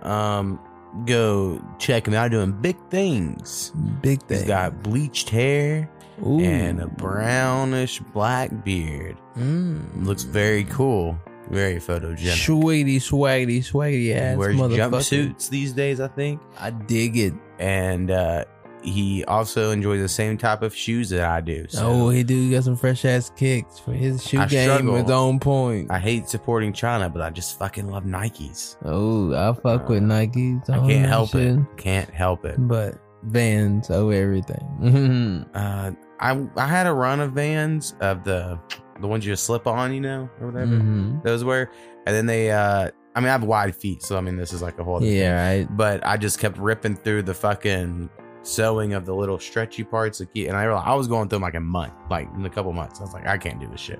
Um, 0.02 0.60
go 1.06 1.64
check 1.80 2.06
him 2.06 2.16
out 2.16 2.32
doing 2.32 2.52
big 2.52 2.76
things. 2.90 3.72
Big 4.02 4.22
things. 4.24 4.42
He's 4.42 4.48
got 4.50 4.84
bleached 4.84 5.30
hair 5.30 5.90
Ooh. 6.26 6.40
and 6.42 6.82
a 6.82 6.88
brownish 6.88 8.00
black 8.14 8.64
beard. 8.64 9.18
Mm. 9.38 10.06
Looks 10.06 10.24
very 10.24 10.64
cool. 10.66 11.18
Very 11.50 11.78
photogenic. 11.78 12.46
Sweetie, 12.46 13.00
swaggy, 13.00 13.60
swaggy 13.60 13.92
He 14.02 14.14
ass 14.14 14.38
wears 14.38 14.56
motherfucker. 14.56 14.92
jumpsuits 14.92 15.50
these 15.50 15.74
days, 15.74 16.00
I 16.00 16.08
think. 16.08 16.40
I 16.60 16.70
dig 16.70 17.18
it. 17.18 17.34
And 17.58 18.12
uh, 18.12 18.46
he 18.84 19.26
also 19.26 19.72
enjoys 19.72 20.00
the 20.00 20.08
same 20.08 20.38
type 20.38 20.62
of 20.62 20.76
shoes 20.76 21.10
that 21.10 21.22
I 21.22 21.42
do. 21.42 21.66
So 21.70 21.88
oh, 21.90 22.10
he 22.10 22.24
do 22.24 22.52
got 22.52 22.66
some 22.66 22.76
fresh 22.76 23.04
ass 23.04 23.32
kicks. 23.36 23.80
For 23.80 23.94
his 23.94 24.24
shoe 24.24 24.40
I 24.40 24.46
game 24.46 24.70
struggle. 24.70 24.94
was 25.02 25.10
on 25.12 25.40
point. 25.40 25.90
I 25.90 25.98
hate 25.98 26.30
supporting 26.30 26.72
China, 26.72 27.10
but 27.10 27.22
I 27.24 27.32
just 27.32 27.58
fucking 27.58 27.90
love 27.90 28.04
Nikes. 28.04 28.78
oh, 28.86 29.34
I 29.34 29.52
fuck 29.60 29.90
with 29.90 30.04
Uh, 30.04 30.06
Nikes. 30.06 30.70
I 30.70 30.78
can't 30.88 31.08
help 31.10 31.32
shit. 31.32 31.58
it. 31.58 31.60
Can't 31.78 32.10
help 32.12 32.46
it. 32.46 32.56
But 32.60 33.00
Vans, 33.24 33.90
oh 33.90 34.12
everything. 34.12 35.46
Uh, 35.56 35.92
I 36.20 36.48
I 36.56 36.68
had 36.68 36.88
a 36.88 36.94
run 36.94 37.20
of 37.20 37.34
Vans 37.34 37.96
of 38.02 38.24
the 38.24 38.60
the 39.00 39.08
ones 39.08 39.26
you 39.26 39.32
just 39.32 39.46
slip 39.46 39.66
on, 39.68 39.94
you 39.94 40.02
know, 40.02 40.30
or 40.42 40.48
whatever. 40.52 40.74
Mhm. 40.76 41.24
Those 41.24 41.44
were, 41.44 41.70
and 42.06 42.16
then 42.16 42.26
they. 42.26 42.52
uh 42.52 42.90
I 43.16 43.22
mean, 43.22 43.30
I 43.30 43.32
have 43.32 43.44
wide 43.44 43.76
feet, 43.76 44.04
so 44.04 44.18
I 44.18 44.22
mean, 44.22 44.38
this 44.38 44.54
is 44.54 44.62
like 44.62 44.78
a 44.80 44.84
whole. 44.84 44.98
Other 44.98 45.06
thing. 45.06 45.16
Yeah, 45.18 45.44
right. 45.60 45.68
But 45.78 46.06
I 46.06 46.16
just 46.16 46.40
kept 46.40 46.58
ripping 46.58 46.96
through 46.96 47.24
the 47.24 47.34
fucking 47.34 48.10
sewing 48.44 48.94
of 48.94 49.06
the 49.06 49.14
little 49.14 49.40
stretchy 49.40 49.84
parts, 49.84 50.22
of 50.22 50.32
key, 50.32 50.48
and 50.48 50.56
I 50.56 50.64
realized 50.66 50.88
I 50.88 50.94
was 50.94 51.08
going 51.08 51.28
through 51.28 51.38
them 51.38 51.42
like 51.44 51.56
a 51.56 51.60
month, 51.60 51.94
like 52.10 52.30
in 52.36 52.46
a 52.46 52.50
couple 52.50 52.72
months. 52.72 53.00
I 53.00 53.04
was 53.04 53.14
like, 53.14 53.26
I 53.28 53.38
can't 53.38 53.60
do 53.60 53.68
this 53.68 53.82
shit. 53.82 54.00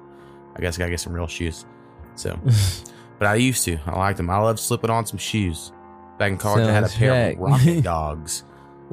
I 0.56 0.62
guess 0.62 0.76
I 0.76 0.80
gotta 0.80 0.92
get 0.92 1.00
some 1.00 1.14
real 1.14 1.28
shoes. 1.28 1.66
So, 2.16 2.40
but 3.20 3.28
I 3.28 3.36
used 3.36 3.64
to. 3.66 3.78
I 3.88 3.98
liked 3.98 4.18
them. 4.18 4.30
I 4.30 4.38
loved 4.38 4.60
slipping 4.60 4.90
on 4.92 5.06
some 5.06 5.18
shoes. 5.20 5.74
Back 6.20 6.32
in 6.32 6.38
college, 6.38 6.68
I 6.68 6.72
had 6.72 6.84
a 6.84 6.88
Sounds 6.88 7.00
pair 7.00 7.32
of 7.32 7.40
rocket 7.40 7.82
dogs. 7.84 8.44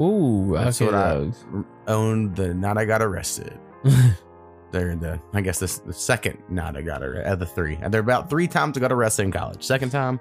Ooh, 0.01 0.53
That's 0.55 0.81
what 0.81 0.95
I- 0.95 1.15
Dogs. 1.15 1.45
Owned 1.87 2.37
the 2.37 2.55
night 2.55 2.77
I 2.77 2.85
got 2.85 3.03
arrested. 3.03 3.59
They're 4.73 4.97
the, 4.97 5.21
I 5.33 5.41
guess 5.41 5.59
this 5.59 5.79
the 5.79 5.93
second 5.93 6.43
night 6.49 6.77
I 6.77 6.83
got 6.83 7.03
arrested. 7.03 7.31
Uh, 7.31 7.37
the 7.37 7.47
three. 7.47 7.79
And 7.81 7.93
they're 7.93 8.01
about 8.01 8.29
three 8.29 8.49
times 8.49 8.77
I 8.77 8.81
got 8.81 8.93
arrested 8.93 9.23
in 9.23 9.33
college. 9.33 9.63
Second 9.63 9.91
time, 9.91 10.21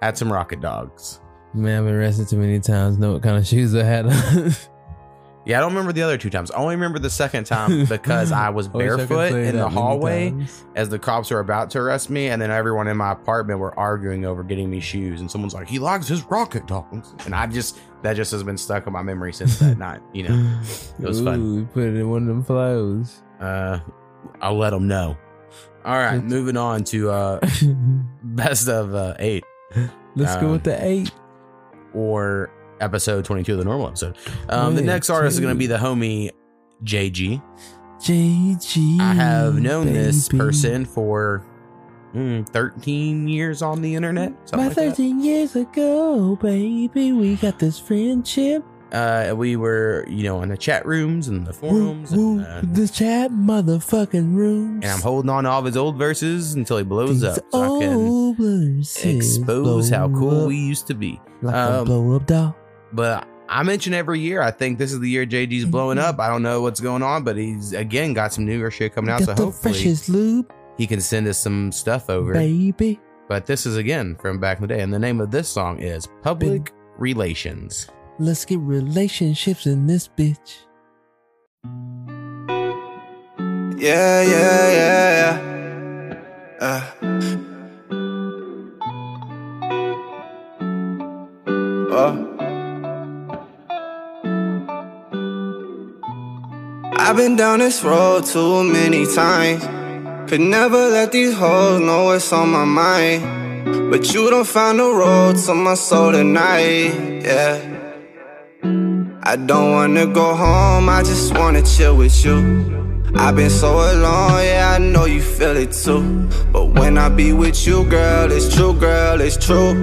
had 0.00 0.16
some 0.16 0.32
rocket 0.32 0.60
dogs. 0.60 1.20
Man, 1.52 1.80
I've 1.80 1.84
been 1.84 1.94
arrested 1.94 2.28
too 2.28 2.38
many 2.38 2.60
times. 2.60 2.98
Know 2.98 3.14
what 3.14 3.22
kind 3.22 3.36
of 3.36 3.46
shoes 3.46 3.74
I 3.74 3.82
had. 3.82 4.06
Yeah, 5.46 5.56
I 5.56 5.60
don't 5.60 5.72
remember 5.72 5.92
the 5.92 6.02
other 6.02 6.18
two 6.18 6.28
times. 6.28 6.50
I 6.50 6.56
only 6.56 6.74
remember 6.74 6.98
the 6.98 7.10
second 7.10 7.44
time 7.44 7.84
because 7.88 8.30
I 8.30 8.50
was 8.50 8.68
I 8.68 8.70
I 8.70 8.78
barefoot 8.78 9.32
in 9.32 9.56
the 9.56 9.68
hallway 9.68 10.34
as 10.76 10.90
the 10.90 10.98
cops 10.98 11.30
were 11.30 11.40
about 11.40 11.70
to 11.70 11.78
arrest 11.78 12.10
me, 12.10 12.28
and 12.28 12.40
then 12.40 12.50
everyone 12.50 12.88
in 12.88 12.96
my 12.96 13.12
apartment 13.12 13.58
were 13.58 13.76
arguing 13.78 14.26
over 14.26 14.42
getting 14.44 14.68
me 14.68 14.80
shoes. 14.80 15.20
And 15.20 15.30
someone's 15.30 15.54
like, 15.54 15.66
"He 15.66 15.78
likes 15.78 16.06
his 16.06 16.22
rocket 16.24 16.66
dogs," 16.66 17.14
and 17.24 17.34
I 17.34 17.46
just 17.46 17.78
that 18.02 18.14
just 18.14 18.32
has 18.32 18.42
been 18.42 18.56
stuck 18.58 18.86
in 18.86 18.92
my 18.92 19.02
memory 19.02 19.32
since 19.32 19.58
that 19.58 19.78
night. 19.78 20.00
You 20.12 20.28
know, 20.28 20.60
it 20.98 21.04
was 21.06 21.20
Ooh, 21.20 21.24
fun. 21.24 21.56
we 21.56 21.62
put 21.64 21.82
it 21.84 21.96
in 21.96 22.08
one 22.10 22.22
of 22.22 22.28
them 22.28 22.42
flows. 22.44 23.22
Uh, 23.40 23.78
I'll 24.40 24.56
let 24.58 24.70
them 24.70 24.86
know. 24.88 25.16
All 25.84 25.96
right, 25.96 26.22
moving 26.22 26.56
on 26.58 26.84
to 26.84 27.10
uh, 27.10 27.40
best 28.22 28.68
of 28.68 28.94
uh, 28.94 29.14
eight 29.18 29.44
Let's 30.14 30.34
go 30.36 30.46
Um, 30.46 30.52
with 30.52 30.64
the 30.64 30.84
eight. 30.84 31.10
or 31.94 32.50
episode 32.80 33.24
twenty-two 33.24 33.52
of 33.52 33.58
the 33.58 33.64
normal 33.64 33.88
episode. 33.88 34.16
Um, 34.48 34.74
the 34.74 34.82
next 34.82 35.08
artist 35.10 35.34
is 35.34 35.40
going 35.40 35.54
to 35.54 35.58
be 35.58 35.66
the 35.66 35.78
homie 35.78 36.30
JG. 36.84 37.42
JG. 38.00 39.00
I 39.00 39.12
have 39.14 39.60
known 39.60 39.86
this 39.86 40.28
person 40.28 40.84
for 40.84 41.44
mm, 42.14 42.48
13 42.48 43.28
years 43.28 43.62
on 43.62 43.82
the 43.82 43.94
internet. 43.94 44.28
About 44.30 44.48
Something 44.48 44.66
like 44.68 44.76
that. 44.76 44.90
13 44.96 45.20
years 45.20 45.56
ago, 45.56 46.36
baby, 46.36 47.12
we 47.12 47.36
got 47.36 47.58
this 47.58 47.78
friendship. 47.78 48.64
Uh, 48.92 49.32
we 49.36 49.54
were, 49.54 50.04
you 50.08 50.24
know, 50.24 50.42
in 50.42 50.48
the 50.48 50.56
chat 50.56 50.84
rooms 50.84 51.28
and 51.28 51.46
the 51.46 51.52
forums, 51.52 52.10
Woo, 52.10 52.38
and, 52.40 52.46
uh, 52.46 52.60
the 52.74 52.88
chat 52.88 53.30
motherfucking 53.30 54.34
rooms. 54.34 54.82
and 54.84 54.92
I'm 54.92 55.00
holding 55.00 55.30
on 55.30 55.44
to 55.44 55.50
all 55.50 55.60
of 55.60 55.64
his 55.64 55.76
old 55.76 55.96
verses 55.96 56.54
until 56.54 56.76
he 56.78 56.82
blows 56.82 57.20
These 57.20 57.24
up, 57.38 57.44
so 57.52 57.76
I 57.76 57.80
can 57.80 58.34
verses 58.34 59.04
expose 59.04 59.90
how 59.90 60.08
cool 60.08 60.48
we 60.48 60.56
used 60.56 60.88
to 60.88 60.94
be. 60.94 61.20
Like 61.40 61.54
a 61.54 61.78
Um, 61.80 61.84
blow 61.84 62.16
up 62.16 62.26
doll. 62.26 62.56
But 62.92 63.28
I 63.48 63.62
mention 63.62 63.94
every 63.94 64.18
year. 64.18 64.42
I 64.42 64.50
think 64.50 64.78
this 64.78 64.92
is 64.92 64.98
the 64.98 65.08
year 65.08 65.24
JG's 65.24 65.66
blowing 65.66 65.98
up. 65.98 66.18
I 66.18 66.28
don't 66.28 66.42
know 66.42 66.60
what's 66.62 66.80
going 66.80 67.02
on, 67.04 67.22
but 67.22 67.36
he's 67.36 67.72
again 67.72 68.12
got 68.12 68.32
some 68.32 68.44
newer 68.44 68.72
shit 68.72 68.92
coming 68.94 69.10
out. 69.10 69.20
Got 69.20 69.26
So 69.26 69.34
the 69.34 69.44
hopefully 69.44 69.72
freshest 69.74 70.08
lube, 70.08 70.52
he 70.80 70.86
can 70.86 71.02
send 71.02 71.28
us 71.28 71.36
some 71.36 71.70
stuff 71.70 72.08
over. 72.08 72.32
baby. 72.32 72.98
But 73.28 73.44
this 73.44 73.66
is 73.66 73.76
again 73.76 74.16
from 74.16 74.40
back 74.40 74.56
in 74.56 74.62
the 74.62 74.68
day, 74.68 74.80
and 74.80 74.90
the 74.90 74.98
name 74.98 75.20
of 75.20 75.30
this 75.30 75.46
song 75.46 75.78
is 75.78 76.08
Public 76.22 76.72
Relations. 76.96 77.86
Let's 78.18 78.46
get 78.46 78.60
relationships 78.60 79.66
in 79.66 79.86
this 79.86 80.08
bitch. 80.08 80.60
Yeah, 83.78 84.22
yeah, 84.22 84.72
yeah, 84.72 85.10
yeah. 85.20 86.16
Uh. 86.60 86.82
Oh. 91.92 92.26
I've 96.96 97.16
been 97.16 97.36
down 97.36 97.58
this 97.58 97.84
road 97.84 98.24
too 98.24 98.64
many 98.64 99.04
times. 99.14 99.79
Could 100.30 100.42
never 100.42 100.90
let 100.90 101.10
these 101.10 101.34
hoes 101.34 101.80
know 101.80 102.04
what's 102.04 102.32
on 102.32 102.50
my 102.50 102.64
mind. 102.64 103.90
But 103.90 104.14
you 104.14 104.30
don't 104.30 104.46
find 104.46 104.78
the 104.78 104.84
road 104.84 105.36
to 105.38 105.54
my 105.54 105.74
soul 105.74 106.12
tonight, 106.12 107.24
yeah. 107.24 107.58
I 109.24 109.34
don't 109.34 109.72
wanna 109.72 110.06
go 110.06 110.36
home, 110.36 110.88
I 110.88 111.02
just 111.02 111.36
wanna 111.36 111.62
chill 111.62 111.96
with 111.96 112.24
you. 112.24 112.36
I've 113.16 113.34
been 113.34 113.50
so 113.50 113.72
alone, 113.72 114.44
yeah, 114.44 114.76
I 114.76 114.78
know 114.78 115.04
you 115.06 115.20
feel 115.20 115.56
it 115.56 115.72
too. 115.72 116.28
But 116.52 116.78
when 116.78 116.96
I 116.96 117.08
be 117.08 117.32
with 117.32 117.66
you, 117.66 117.82
girl, 117.86 118.30
it's 118.30 118.54
true, 118.54 118.74
girl, 118.74 119.20
it's 119.20 119.36
true. 119.36 119.74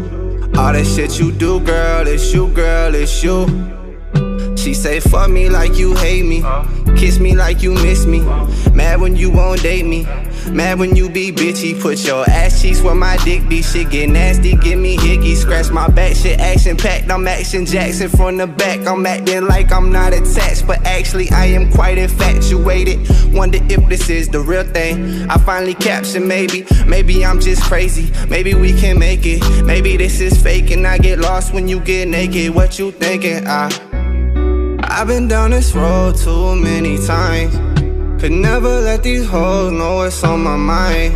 All 0.56 0.72
that 0.72 0.86
shit 0.86 1.20
you 1.20 1.34
do, 1.34 1.60
girl, 1.60 2.08
it's 2.08 2.34
you, 2.34 2.48
girl, 2.54 2.96
it's 2.96 3.22
you. 3.22 3.77
She 4.68 4.74
say, 4.74 5.00
fuck 5.00 5.30
me 5.30 5.48
like 5.50 5.78
you 5.78 5.96
hate 5.96 6.26
me. 6.26 6.44
Kiss 6.98 7.20
me 7.20 7.38
like 7.38 7.62
you 7.62 7.74
miss 7.74 8.06
me. 8.06 8.20
Mad 8.74 9.00
when 9.00 9.16
you 9.16 9.32
won't 9.32 9.62
date 9.62 9.86
me. 9.86 10.04
Mad 10.52 10.78
when 10.78 10.94
you 10.94 11.10
be 11.10 11.32
bitchy. 11.32 11.82
Put 11.82 12.06
your 12.06 12.30
ass 12.30 12.62
cheeks 12.62 12.82
where 12.82 12.94
my 12.94 13.16
dick 13.24 13.48
be. 13.48 13.62
Shit 13.62 13.92
get 13.92 14.10
nasty, 14.10 14.58
give 14.58 14.78
me 14.78 14.98
hickey. 14.98 15.36
Scratch 15.36 15.72
my 15.72 15.88
back, 15.88 16.18
shit 16.18 16.42
action 16.42 16.76
packed. 16.76 17.10
I'm 17.10 17.26
action 17.30 17.66
Jackson 17.66 18.10
from 18.10 18.36
the 18.36 18.46
back. 18.46 18.86
I'm 18.86 19.06
acting 19.06 19.46
like 19.48 19.72
I'm 19.72 19.90
not 19.90 20.12
attached, 20.12 20.68
but 20.68 20.86
actually 20.86 21.30
I 21.30 21.46
am 21.46 21.72
quite 21.72 21.98
infatuated. 21.98 23.08
Wonder 23.34 23.60
if 23.70 23.88
this 23.88 24.10
is 24.10 24.28
the 24.28 24.42
real 24.42 24.66
thing. 24.66 25.30
I 25.30 25.38
finally 25.38 25.76
caption 25.76 26.28
maybe. 26.28 26.66
Maybe 26.86 27.26
I'm 27.26 27.40
just 27.40 27.64
crazy. 27.64 28.12
Maybe 28.28 28.54
we 28.54 28.74
can 28.74 29.00
make 29.00 29.22
it. 29.24 29.42
Maybe 29.64 29.96
this 29.96 30.20
is 30.20 30.44
fake 30.44 30.72
and 30.72 30.86
I 30.86 30.98
get 30.98 31.20
lost 31.20 31.54
when 31.54 31.70
you 31.70 31.80
get 31.80 32.10
naked. 32.10 32.54
What 32.54 32.78
you 32.78 32.92
thinking? 32.92 33.48
I. 33.48 33.87
I've 34.98 35.06
been 35.06 35.28
down 35.28 35.52
this 35.52 35.76
road 35.76 36.18
too 36.18 36.56
many 36.56 36.98
times. 36.98 37.54
Could 38.20 38.32
never 38.32 38.82
let 38.82 39.04
these 39.04 39.28
hoes 39.28 39.72
know 39.72 39.98
what's 39.98 40.24
on 40.24 40.42
my 40.42 40.56
mind. 40.56 41.14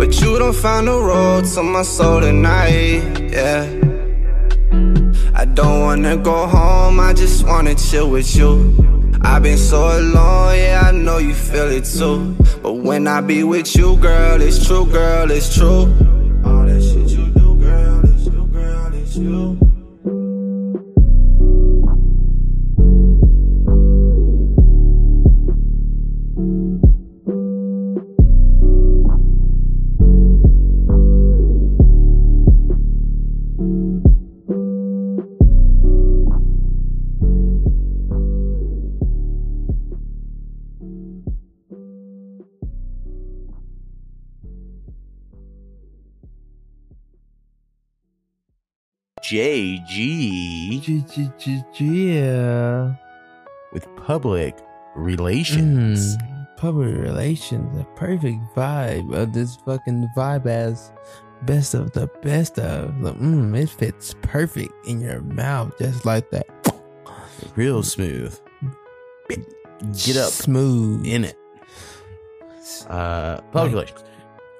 But 0.00 0.20
you 0.20 0.36
don't 0.36 0.52
find 0.52 0.88
the 0.88 0.98
road 0.98 1.44
to 1.54 1.62
my 1.62 1.82
soul 1.82 2.22
tonight, 2.22 3.30
yeah. 3.30 3.70
I 5.32 5.44
don't 5.44 5.82
wanna 5.82 6.16
go 6.16 6.48
home, 6.48 6.98
I 6.98 7.12
just 7.12 7.46
wanna 7.46 7.76
chill 7.76 8.10
with 8.10 8.34
you. 8.34 8.74
I've 9.22 9.44
been 9.44 9.58
so 9.58 9.96
alone, 9.96 10.56
yeah, 10.56 10.82
I 10.88 10.90
know 10.90 11.18
you 11.18 11.34
feel 11.34 11.70
it 11.70 11.84
too. 11.84 12.34
But 12.64 12.78
when 12.78 13.06
I 13.06 13.20
be 13.20 13.44
with 13.44 13.76
you, 13.76 13.96
girl, 13.98 14.42
it's 14.42 14.66
true, 14.66 14.86
girl, 14.86 15.30
it's 15.30 15.54
true. 15.54 15.84
JG 49.34 50.80
Yeah. 51.80 52.94
with 53.72 53.86
Public 53.96 54.56
Relations. 54.94 56.16
Mm, 56.16 56.46
public 56.56 56.94
relations, 56.96 57.80
a 57.80 57.84
perfect 57.96 58.38
vibe 58.54 59.12
of 59.12 59.32
this 59.32 59.56
fucking 59.66 60.08
vibe 60.16 60.46
as 60.46 60.92
best 61.42 61.74
of 61.74 61.90
the 61.92 62.06
best 62.22 62.60
of. 62.60 62.90
Mm, 62.92 63.56
it 63.60 63.70
fits 63.70 64.14
perfect 64.22 64.72
in 64.86 65.00
your 65.00 65.20
mouth, 65.22 65.76
just 65.80 66.06
like 66.06 66.30
that. 66.30 66.46
Real 67.56 67.82
smooth. 67.82 68.38
Get 70.04 70.16
up 70.16 70.30
smooth 70.30 71.04
in 71.06 71.24
it. 71.24 71.36
Uh, 72.88 73.40
Public 73.50 73.72
Relations. 73.72 74.04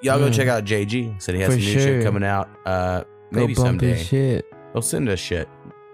Y'all 0.03 0.19
go 0.19 0.29
Mm. 0.29 0.35
check 0.35 0.49
out 0.49 0.65
JG. 0.65 1.15
Said 1.19 1.37
he 1.37 1.41
has 1.43 1.55
For 1.55 1.61
some 1.61 1.65
new 1.65 1.73
sure. 1.73 1.81
shit 1.81 2.03
coming 2.05 2.25
out. 2.25 2.49
Uh, 2.67 3.05
Go 3.33 3.41
maybe 3.41 3.55
someday. 3.55 4.03
shit. 4.03 4.45
He'll 4.75 4.83
send 4.83 5.09
us 5.09 5.19
shit. 5.19 5.49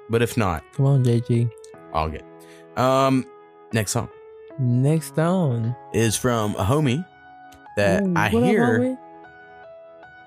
But 0.08 0.22
if 0.22 0.36
not, 0.36 0.64
Come 0.74 0.86
on, 0.86 1.04
JG. 1.04 1.48
I'll 1.94 2.08
get. 2.08 2.24
Um, 2.76 3.24
next 3.72 3.92
song 3.92 4.08
Next 4.58 5.14
song 5.14 5.76
is 5.92 6.16
from 6.16 6.54
a 6.56 6.64
homie 6.64 7.04
that 7.76 8.02
Ooh, 8.02 8.14
I 8.16 8.30
what 8.30 8.42
up, 8.42 8.48
hear 8.48 8.98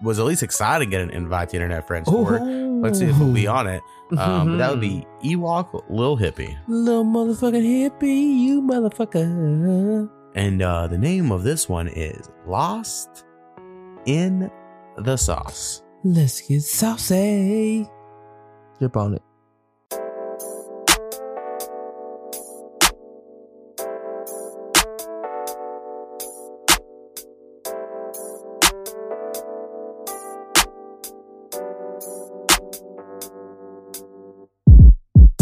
was 0.02 0.20
at 0.20 0.26
least 0.26 0.44
excited 0.44 0.86
to 0.86 0.90
get 0.90 1.02
an 1.02 1.10
invite 1.12 1.50
to 1.50 1.56
Internet 1.58 1.88
Friends 1.88 2.10
for. 2.10 2.40
Let's 2.40 3.00
see 3.00 3.06
if 3.06 3.18
we'll 3.20 3.34
be 3.34 3.48
on 3.60 3.68
it. 3.68 3.82
Um, 4.18 4.52
but 4.52 4.58
that 4.58 4.70
would 4.72 4.82
be 4.82 5.06
Ewok 5.24 5.84
Lil 5.90 6.16
Hippy. 6.16 6.58
Little 6.68 7.06
motherfucking 7.06 7.64
hippie, 7.64 8.38
you 8.40 8.62
motherfucker. 8.62 10.10
And 10.36 10.62
uh, 10.62 10.88
the 10.88 10.98
name 10.98 11.32
of 11.32 11.44
this 11.44 11.70
one 11.70 11.88
is 11.88 12.30
Lost 12.48 13.24
in 14.06 14.52
the 14.98 15.16
Sauce. 15.16 15.84
Let's 16.04 16.42
get 16.42 16.62
saucy. 16.64 17.88
Drip 18.84 18.98
on 18.98 19.14
it. 19.14 19.22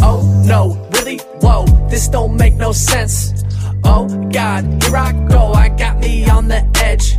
Oh 0.04 0.44
no, 0.46 0.88
really? 0.94 1.18
Whoa, 1.42 1.66
this 1.90 2.08
don't 2.10 2.38
make 2.38 2.54
no 2.54 2.72
sense. 2.72 3.44
Oh 3.84 4.08
god, 4.32 4.84
here 4.84 4.96
I 4.96 5.14
go, 5.28 5.54
I 5.54 5.70
got 5.70 5.98
me 5.98 6.30
on 6.30 6.48
the 6.48 6.62
edge. 6.84 7.16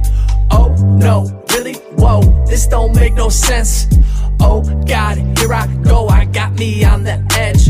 Oh 0.53 0.73
no, 0.97 1.43
really? 1.53 1.75
Whoa, 1.99 2.21
this 2.47 2.69
don't 2.69 2.95
make 2.95 3.15
no 3.15 3.29
sense. 3.29 3.89
Oh 4.45 4.63
god, 4.87 5.19
here 5.39 5.55
I 5.55 5.67
go, 5.85 6.09
I 6.09 6.25
got 6.25 6.53
me 6.59 6.85
on 6.85 7.05
the 7.05 7.25
edge. 7.39 7.69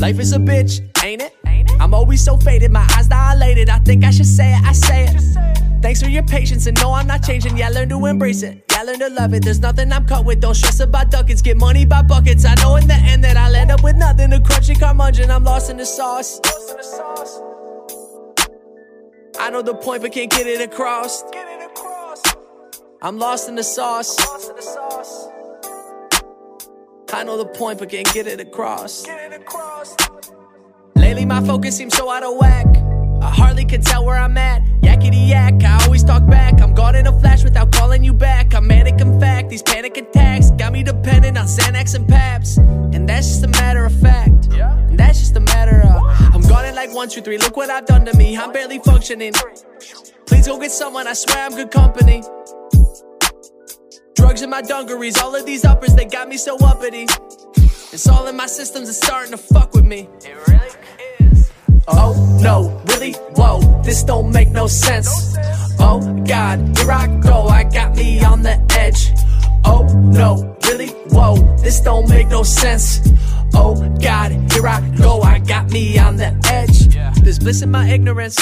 Life 0.00 0.18
is 0.20 0.32
a 0.32 0.38
bitch, 0.38 0.80
ain't 1.04 1.22
it? 1.22 1.34
I'm 1.80 1.92
always 1.92 2.24
so 2.24 2.36
faded, 2.36 2.70
my 2.70 2.88
eyes 2.96 3.08
dilated. 3.08 3.68
I 3.68 3.78
think 3.80 4.04
I 4.04 4.10
should 4.10 4.26
say 4.26 4.52
it, 4.54 4.62
I 4.64 4.72
say 4.72 5.04
it. 5.04 5.82
Thanks 5.82 6.00
for 6.00 6.08
your 6.08 6.22
patience, 6.22 6.66
and 6.66 6.80
no, 6.80 6.92
I'm 6.92 7.06
not 7.06 7.22
changing. 7.22 7.58
Yeah, 7.58 7.68
learn 7.68 7.90
to 7.90 8.06
embrace 8.06 8.42
it. 8.42 8.64
Yeah, 8.70 8.84
learn 8.84 9.00
to 9.00 9.10
love 9.10 9.34
it. 9.34 9.44
There's 9.44 9.60
nothing 9.60 9.92
I'm 9.92 10.06
cut 10.06 10.24
with. 10.24 10.40
Don't 10.40 10.54
stress 10.54 10.80
about 10.80 11.10
ducats. 11.10 11.42
Get 11.42 11.58
money 11.58 11.84
by 11.84 12.00
buckets. 12.00 12.46
I 12.46 12.54
know 12.62 12.76
in 12.76 12.86
the 12.86 12.94
end 12.94 13.22
that 13.24 13.36
I'll 13.36 13.54
end 13.54 13.70
up 13.70 13.82
with 13.82 13.96
nothing. 13.96 14.32
A 14.32 14.38
crunchy 14.38 14.78
curmudgeon. 14.78 15.30
I'm 15.30 15.44
lost 15.44 15.68
in 15.70 15.76
the 15.76 15.84
sauce. 15.84 16.40
I 19.38 19.50
know 19.50 19.60
the 19.60 19.74
point, 19.74 20.00
but 20.00 20.12
can't 20.12 20.30
get 20.30 20.46
it 20.46 20.62
across. 20.62 21.22
I'm 23.02 23.18
lost 23.18 23.50
in 23.50 23.56
the 23.56 23.62
sauce. 23.62 24.16
I 27.14 27.22
know 27.22 27.36
the 27.36 27.46
point, 27.46 27.78
but 27.78 27.90
can't 27.90 28.12
get 28.12 28.26
it 28.26 28.40
across. 28.40 29.06
Lately, 30.96 31.24
my 31.24 31.40
focus 31.44 31.76
seems 31.76 31.96
so 31.96 32.10
out 32.10 32.24
of 32.24 32.36
whack. 32.38 32.66
I 33.22 33.30
hardly 33.30 33.64
can 33.64 33.82
tell 33.82 34.04
where 34.04 34.18
I'm 34.18 34.36
at. 34.36 34.62
Yakety 34.82 35.28
yak, 35.28 35.62
I 35.62 35.84
always 35.84 36.02
talk 36.02 36.26
back. 36.26 36.60
I'm 36.60 36.74
gone 36.74 36.96
in 36.96 37.06
a 37.06 37.20
flash 37.20 37.44
without 37.44 37.70
calling 37.72 38.02
you 38.02 38.12
back. 38.12 38.52
I'm 38.52 38.66
manic, 38.66 39.00
in 39.00 39.20
fact. 39.20 39.48
These 39.48 39.62
panic 39.62 39.96
attacks 39.96 40.50
got 40.50 40.72
me 40.72 40.82
dependent 40.82 41.38
on 41.38 41.46
Xanax 41.46 41.94
and 41.94 42.08
Paps. 42.08 42.56
And 42.56 43.08
that's 43.08 43.28
just 43.28 43.44
a 43.44 43.48
matter 43.48 43.84
of 43.84 43.98
fact. 44.00 44.46
And 44.48 44.98
that's 44.98 45.20
just 45.20 45.36
a 45.36 45.40
matter 45.40 45.82
of. 45.82 46.02
I'm 46.34 46.42
gone 46.42 46.64
in 46.66 46.74
like 46.74 46.92
one, 46.92 47.08
two, 47.08 47.20
three. 47.20 47.38
Look 47.38 47.56
what 47.56 47.70
I've 47.70 47.86
done 47.86 48.04
to 48.06 48.16
me. 48.16 48.36
I'm 48.36 48.52
barely 48.52 48.80
functioning. 48.80 49.32
Please 50.26 50.48
go 50.48 50.58
get 50.58 50.72
someone. 50.72 51.06
I 51.06 51.12
swear 51.12 51.46
I'm 51.46 51.54
good 51.54 51.70
company. 51.70 52.22
Drugs 54.24 54.40
in 54.40 54.48
my 54.48 54.62
dungarees. 54.62 55.18
All 55.20 55.36
of 55.36 55.44
these 55.44 55.66
uppers, 55.66 55.94
they 55.94 56.06
got 56.06 56.30
me 56.30 56.38
so 56.38 56.56
uppity. 56.56 57.06
It's 57.92 58.08
all 58.08 58.26
in 58.26 58.34
my 58.34 58.46
systems, 58.46 58.88
it's 58.88 58.96
starting 58.96 59.32
to 59.32 59.36
fuck 59.36 59.74
with 59.74 59.84
me. 59.84 60.08
It 60.24 60.34
really 60.48 60.70
is. 61.18 61.52
Oh 61.86 62.38
no, 62.40 62.82
really? 62.88 63.12
Whoa, 63.36 63.60
this 63.82 64.02
don't 64.02 64.32
make 64.32 64.48
no 64.48 64.66
sense. 64.66 65.36
Oh 65.78 66.00
god, 66.26 66.74
here 66.78 66.90
I 66.90 67.06
go, 67.20 67.48
I 67.48 67.64
got 67.64 67.96
me 67.96 68.24
on 68.24 68.40
the 68.40 68.56
edge. 68.70 69.12
Oh 69.62 69.84
no, 69.92 70.56
really? 70.68 70.88
Whoa, 71.10 71.36
this 71.58 71.82
don't 71.82 72.08
make 72.08 72.28
no 72.28 72.44
sense. 72.44 73.06
Oh 73.52 73.74
god, 74.00 74.32
here 74.52 74.66
I 74.66 74.80
go, 74.96 75.20
I 75.20 75.38
got 75.40 75.70
me 75.70 75.98
on 75.98 76.16
the 76.16 76.34
edge. 76.50 76.88
There's 77.22 77.38
bliss 77.38 77.60
in 77.60 77.70
my 77.70 77.86
ignorance. 77.90 78.38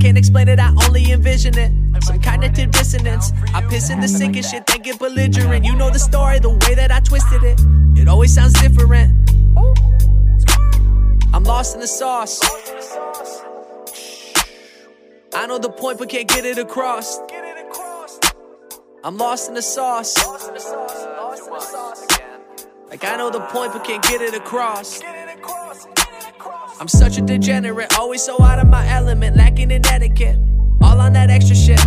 I 0.00 0.02
can't 0.02 0.16
explain 0.16 0.48
it, 0.48 0.58
I 0.58 0.72
only 0.86 1.12
envision 1.12 1.58
it. 1.58 1.70
Some 2.04 2.22
cognitive 2.22 2.70
dissonance. 2.70 3.32
I 3.52 3.60
piss 3.60 3.90
in 3.90 4.00
the 4.00 4.08
sink 4.08 4.34
and 4.34 4.46
shit, 4.46 4.66
then 4.66 4.80
get 4.80 4.98
belligerent. 4.98 5.62
You 5.62 5.76
know 5.76 5.90
the 5.90 5.98
story, 5.98 6.38
the 6.38 6.48
way 6.48 6.74
that 6.74 6.90
I 6.90 7.00
twisted 7.00 7.42
it. 7.42 7.60
It 7.94 8.08
always 8.08 8.32
sounds 8.32 8.54
different. 8.54 9.30
I'm 11.34 11.44
lost 11.44 11.74
in 11.74 11.82
the 11.82 11.86
sauce. 11.86 12.40
I 15.34 15.46
know 15.46 15.58
the 15.58 15.68
point, 15.68 15.98
but 15.98 16.08
can't 16.08 16.26
get 16.26 16.46
it 16.46 16.56
across. 16.56 17.18
I'm 19.04 19.18
lost 19.18 19.50
in 19.50 19.54
the 19.54 19.60
sauce. 19.60 20.16
Like 22.88 23.04
I 23.04 23.16
know 23.18 23.28
the 23.28 23.40
point, 23.52 23.74
but 23.74 23.84
can't 23.84 24.02
get 24.02 24.22
it 24.22 24.32
across. 24.32 25.02
I'm 26.80 26.88
such 26.88 27.18
a 27.18 27.20
degenerate, 27.20 27.98
always 27.98 28.24
so 28.24 28.40
out 28.40 28.58
of 28.58 28.66
my 28.66 28.88
element, 28.88 29.36
lacking 29.36 29.70
in 29.70 29.84
etiquette. 29.84 30.38
All 30.80 30.98
on 30.98 31.12
that 31.12 31.28
extra 31.28 31.54
shit. 31.54 31.78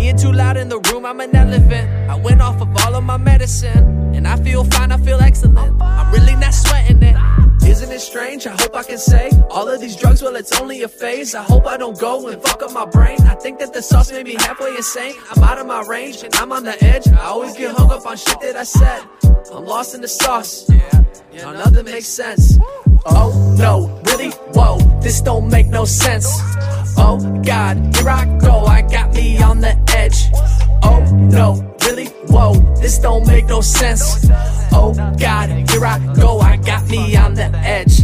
Being 0.00 0.16
too 0.16 0.32
loud 0.32 0.56
in 0.56 0.70
the 0.70 0.78
room, 0.78 1.04
I'm 1.04 1.20
an 1.20 1.36
elephant. 1.36 1.86
I 2.08 2.16
went 2.16 2.40
off 2.40 2.58
of 2.62 2.74
all 2.82 2.94
of 2.94 3.04
my 3.04 3.18
medicine, 3.18 4.14
and 4.14 4.26
I 4.26 4.36
feel 4.36 4.64
fine, 4.64 4.92
I 4.92 4.96
feel 4.96 5.20
excellent. 5.20 5.76
I'm 5.78 6.10
really 6.10 6.34
not 6.36 6.54
sweating 6.54 7.02
it. 7.02 7.16
Isn't 7.66 7.92
it 7.92 8.00
strange? 8.00 8.46
I 8.46 8.56
hope 8.58 8.74
I 8.74 8.82
can 8.82 8.96
say 8.96 9.30
all 9.50 9.68
of 9.68 9.78
these 9.78 9.96
drugs, 9.96 10.22
well, 10.22 10.36
it's 10.36 10.58
only 10.58 10.82
a 10.84 10.88
phase. 10.88 11.34
I 11.34 11.42
hope 11.42 11.66
I 11.66 11.76
don't 11.76 12.00
go 12.00 12.28
and 12.28 12.42
fuck 12.42 12.62
up 12.62 12.72
my 12.72 12.86
brain. 12.86 13.20
I 13.28 13.34
think 13.34 13.58
that 13.58 13.74
the 13.74 13.82
sauce 13.82 14.10
made 14.10 14.24
me 14.24 14.36
halfway 14.38 14.74
insane. 14.74 15.16
I'm 15.32 15.44
out 15.44 15.58
of 15.58 15.66
my 15.66 15.82
range 15.82 16.22
and 16.24 16.34
I'm 16.36 16.50
on 16.50 16.64
the 16.64 16.82
edge. 16.82 17.06
I 17.06 17.26
always 17.26 17.54
get 17.54 17.76
hung 17.76 17.90
up 17.90 18.06
on 18.06 18.16
shit 18.16 18.40
that 18.40 18.56
I 18.56 18.64
said. 18.64 19.02
I'm 19.54 19.66
lost 19.66 19.94
in 19.94 20.00
the 20.00 20.08
sauce. 20.08 20.66
Now 21.34 21.52
nothing 21.52 21.84
makes 21.84 22.08
sense. 22.08 22.58
Oh 23.06 23.54
no, 23.58 24.00
really? 24.06 24.30
Whoa, 24.54 24.78
this 25.00 25.20
don't 25.20 25.48
make 25.48 25.68
no 25.68 25.84
sense. 25.84 26.26
Oh 26.96 27.18
god, 27.44 27.96
here 27.96 28.10
I 28.10 28.38
go, 28.38 28.64
I 28.66 28.82
got 28.82 29.14
me 29.14 29.40
on 29.42 29.60
the 29.60 29.76
edge. 29.96 30.30
Oh 30.82 31.00
no, 31.14 31.76
really? 31.84 32.06
Whoa, 32.28 32.54
this 32.80 32.98
don't 32.98 33.26
make 33.26 33.46
no 33.46 33.60
sense. 33.60 34.26
Oh 34.72 34.92
god, 35.18 35.50
here 35.70 35.84
I 35.84 35.98
go, 36.14 36.40
I 36.40 36.56
got 36.56 36.88
me 36.88 37.16
on 37.16 37.34
the 37.34 37.50
edge. 37.56 38.02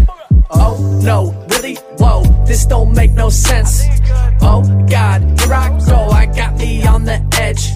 Oh 0.50 1.00
no, 1.02 1.32
really? 1.50 1.74
Whoa, 1.98 2.22
this 2.46 2.64
don't 2.66 2.94
make 2.94 3.12
no 3.12 3.28
sense. 3.28 3.84
Oh 4.40 4.62
god, 4.88 5.22
here 5.40 5.54
I 5.54 5.78
go, 5.86 6.08
I 6.10 6.26
got 6.26 6.56
me 6.56 6.86
on 6.86 7.04
the 7.04 7.20
edge. 7.40 7.68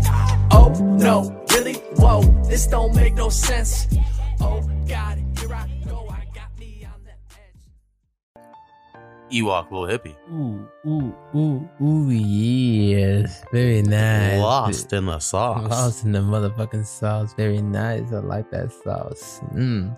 Oh 0.53 0.71
no, 0.99 1.45
really? 1.53 1.75
Whoa, 1.97 2.23
this 2.49 2.66
don't 2.66 2.95
make 2.95 3.14
no 3.14 3.29
sense. 3.29 3.87
Oh 4.41 4.62
god, 4.89 5.20
Ewok 9.31 9.70
little 9.70 9.87
hippie. 9.87 10.16
Ooh, 10.33 10.68
ooh, 10.87 11.14
ooh, 11.35 11.68
ooh, 11.83 12.11
yes. 12.11 13.43
Very 13.53 13.83
nice. 13.83 14.41
Lost 14.41 14.93
in 14.93 15.07
the 15.07 15.18
sauce. 15.20 15.70
Lost 15.70 16.05
in 16.05 16.12
the 16.12 16.18
motherfucking 16.20 16.85
sauce. 16.87 17.33
Very 17.35 17.62
nice. 17.62 18.12
I 18.12 18.18
like 18.18 18.51
that 18.51 18.72
sauce. 18.85 19.41
Mm. 19.55 19.97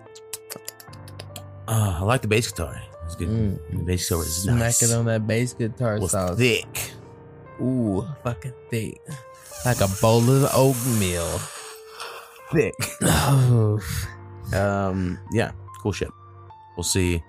Uh, 1.69 1.99
I 2.01 2.03
like 2.05 2.23
the 2.23 2.29
bass 2.29 2.51
guitar. 2.51 2.81
It's 3.07 3.15
good. 3.17 3.29
The 3.71 3.83
bass 3.85 4.09
guitar 4.09 4.23
is 4.23 4.37
Smack 4.43 4.59
nice. 4.59 4.83
it 4.83 4.95
on 4.95 5.05
that 5.07 5.27
bass 5.27 5.55
guitar 5.55 5.99
Was 5.99 6.11
sauce. 6.13 6.37
thick. 6.37 6.93
Ooh, 7.61 8.07
fucking 8.25 8.53
thick. 8.71 9.01
Like 9.65 9.81
a 9.81 9.89
bowl 10.01 10.29
of 10.29 10.51
oatmeal. 10.55 11.41
Thick. 12.53 12.75
Oh, 13.03 13.81
Um, 14.53 15.19
yeah, 15.33 15.53
cool 15.83 15.93
shit. 15.93 16.11
We'll 16.77 16.85
see. 16.85 17.23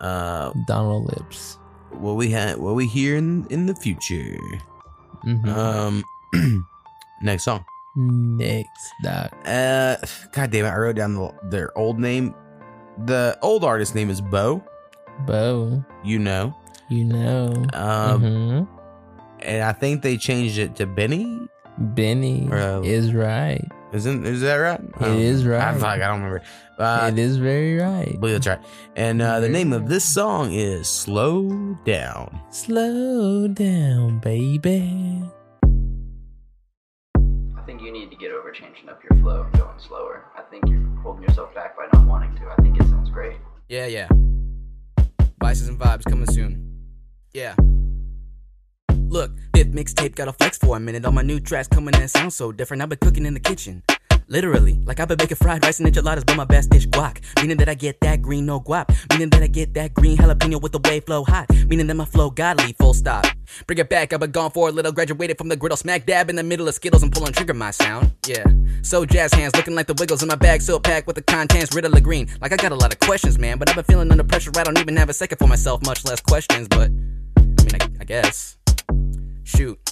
Uh, 0.00 0.52
Donald 0.66 1.06
Lips. 1.06 1.58
what 1.90 2.14
we 2.14 2.30
had, 2.30 2.58
what 2.58 2.74
we 2.74 2.86
hear 2.86 3.16
in 3.16 3.46
in 3.50 3.66
the 3.66 3.74
future. 3.74 4.36
Mhm. 5.24 5.48
Um, 5.48 6.04
next 7.22 7.44
song. 7.44 7.64
Next, 7.96 8.90
doc. 9.02 9.32
Uh, 9.46 9.96
God 10.32 10.50
damn 10.50 10.66
it! 10.66 10.68
I 10.68 10.76
wrote 10.76 10.96
down 10.96 11.14
the, 11.14 11.32
their 11.44 11.76
old 11.78 11.98
name. 11.98 12.34
The 13.06 13.38
old 13.42 13.64
artist 13.64 13.94
name 13.94 14.10
is 14.10 14.20
Bo. 14.20 14.62
Bo. 15.26 15.82
You 16.04 16.18
know. 16.18 16.54
You 16.90 17.04
know. 17.04 17.52
Um, 17.72 18.20
Mhm. 18.22 18.68
and 19.40 19.62
I 19.64 19.72
think 19.72 20.02
they 20.02 20.16
changed 20.18 20.58
it 20.58 20.76
to 20.76 20.86
Benny. 20.86 21.48
Benny 21.78 22.48
is 22.84 23.14
right. 23.14 23.66
Isn't 23.92 24.26
is 24.26 24.40
that 24.40 24.56
right? 24.56 24.80
It 25.00 25.16
is 25.20 25.46
right. 25.46 25.62
I, 25.62 25.72
fuck, 25.74 25.84
I 25.84 25.98
don't 25.98 26.22
remember. 26.22 26.42
Uh, 26.78 27.10
it 27.12 27.18
is 27.18 27.36
very 27.36 27.76
right. 27.76 28.12
I 28.12 28.16
believe 28.16 28.34
that's 28.34 28.46
right. 28.46 28.58
And 28.96 29.22
uh, 29.22 29.40
the 29.40 29.48
name 29.48 29.72
of 29.72 29.88
this 29.88 30.04
song 30.04 30.52
is 30.52 30.88
"Slow 30.88 31.78
Down." 31.84 32.40
Slow 32.50 33.48
down, 33.48 34.18
baby. 34.18 35.22
I 37.56 37.62
think 37.64 37.80
you 37.80 37.92
need 37.92 38.10
to 38.10 38.16
get 38.16 38.32
over 38.32 38.50
changing 38.50 38.88
up 38.88 39.00
your 39.08 39.18
flow 39.20 39.42
and 39.44 39.52
going 39.56 39.78
slower. 39.78 40.26
I 40.36 40.42
think 40.42 40.64
you're 40.68 40.84
holding 41.02 41.22
yourself 41.22 41.54
back 41.54 41.76
by 41.76 41.86
not 41.92 42.06
wanting 42.06 42.34
to. 42.36 42.48
I 42.48 42.56
think 42.62 42.80
it 42.80 42.88
sounds 42.88 43.08
great. 43.10 43.36
Yeah, 43.68 43.86
yeah. 43.86 44.08
Vices 45.40 45.68
and 45.68 45.78
vibes 45.78 46.04
coming 46.04 46.26
soon. 46.26 46.62
Yeah. 47.32 47.54
Look, 49.08 49.32
fifth 49.54 49.72
mixtape 49.72 50.14
got 50.14 50.28
a 50.28 50.32
flex 50.32 50.58
for 50.58 50.76
a 50.76 50.80
minute. 50.80 51.04
All 51.04 51.12
my 51.12 51.22
new 51.22 51.40
tracks 51.40 51.68
coming 51.68 51.94
in 51.94 52.08
sound 52.08 52.32
so 52.32 52.52
different. 52.52 52.82
I've 52.82 52.88
been 52.88 52.98
cooking 52.98 53.24
in 53.24 53.34
the 53.34 53.40
kitchen. 53.40 53.82
Literally, 54.28 54.80
like 54.84 54.98
I've 54.98 55.06
been 55.06 55.18
baking 55.18 55.36
fried 55.36 55.64
rice 55.64 55.78
and 55.78 55.86
enchiladas, 55.86 56.24
but 56.24 56.36
my 56.36 56.44
best 56.44 56.70
dish 56.70 56.88
guac. 56.88 57.20
Meaning 57.40 57.58
that 57.58 57.68
I 57.68 57.74
get 57.74 58.00
that 58.00 58.20
green, 58.20 58.44
no 58.44 58.60
guap. 58.60 58.92
Meaning 59.10 59.30
that 59.30 59.42
I 59.42 59.46
get 59.46 59.74
that 59.74 59.94
green 59.94 60.16
jalapeno 60.16 60.60
with 60.60 60.72
the 60.72 60.80
way 60.80 60.98
flow 60.98 61.24
hot. 61.24 61.48
Meaning 61.68 61.86
that 61.86 61.94
my 61.94 62.04
flow 62.04 62.30
godly, 62.30 62.72
full 62.72 62.92
stop. 62.92 63.24
Bring 63.68 63.78
it 63.78 63.88
back, 63.88 64.12
I've 64.12 64.18
been 64.18 64.32
gone 64.32 64.50
for 64.50 64.68
a 64.68 64.72
little. 64.72 64.90
Graduated 64.90 65.38
from 65.38 65.48
the 65.48 65.54
griddle, 65.54 65.76
smack 65.76 66.06
dab 66.06 66.28
in 66.28 66.34
the 66.34 66.42
middle 66.42 66.66
of 66.66 66.74
Skittles 66.74 67.04
and 67.04 67.12
pulling 67.12 67.32
trigger 67.32 67.54
my 67.54 67.70
sound. 67.70 68.12
Yeah. 68.26 68.44
So 68.82 69.06
jazz 69.06 69.32
hands 69.32 69.54
looking 69.54 69.76
like 69.76 69.86
the 69.86 69.94
wiggles 69.94 70.22
in 70.22 70.28
my 70.28 70.34
bag, 70.34 70.60
so 70.60 70.80
packed 70.80 71.06
with 71.06 71.14
the 71.14 71.22
contents, 71.22 71.72
Riddler 71.72 72.00
green. 72.00 72.28
Like 72.40 72.52
I 72.52 72.56
got 72.56 72.72
a 72.72 72.76
lot 72.76 72.92
of 72.92 72.98
questions, 72.98 73.38
man, 73.38 73.58
but 73.58 73.68
I've 73.68 73.76
been 73.76 73.84
feeling 73.84 74.10
under 74.10 74.24
pressure. 74.24 74.50
I 74.56 74.64
don't 74.64 74.78
even 74.78 74.96
have 74.96 75.08
a 75.08 75.14
second 75.14 75.38
for 75.38 75.46
myself, 75.46 75.86
much 75.86 76.04
less 76.04 76.20
questions, 76.20 76.66
but 76.66 76.90
I 76.90 77.62
mean, 77.62 77.74
I, 77.80 77.88
I 78.00 78.04
guess. 78.04 78.56
Shoot. 79.46 79.85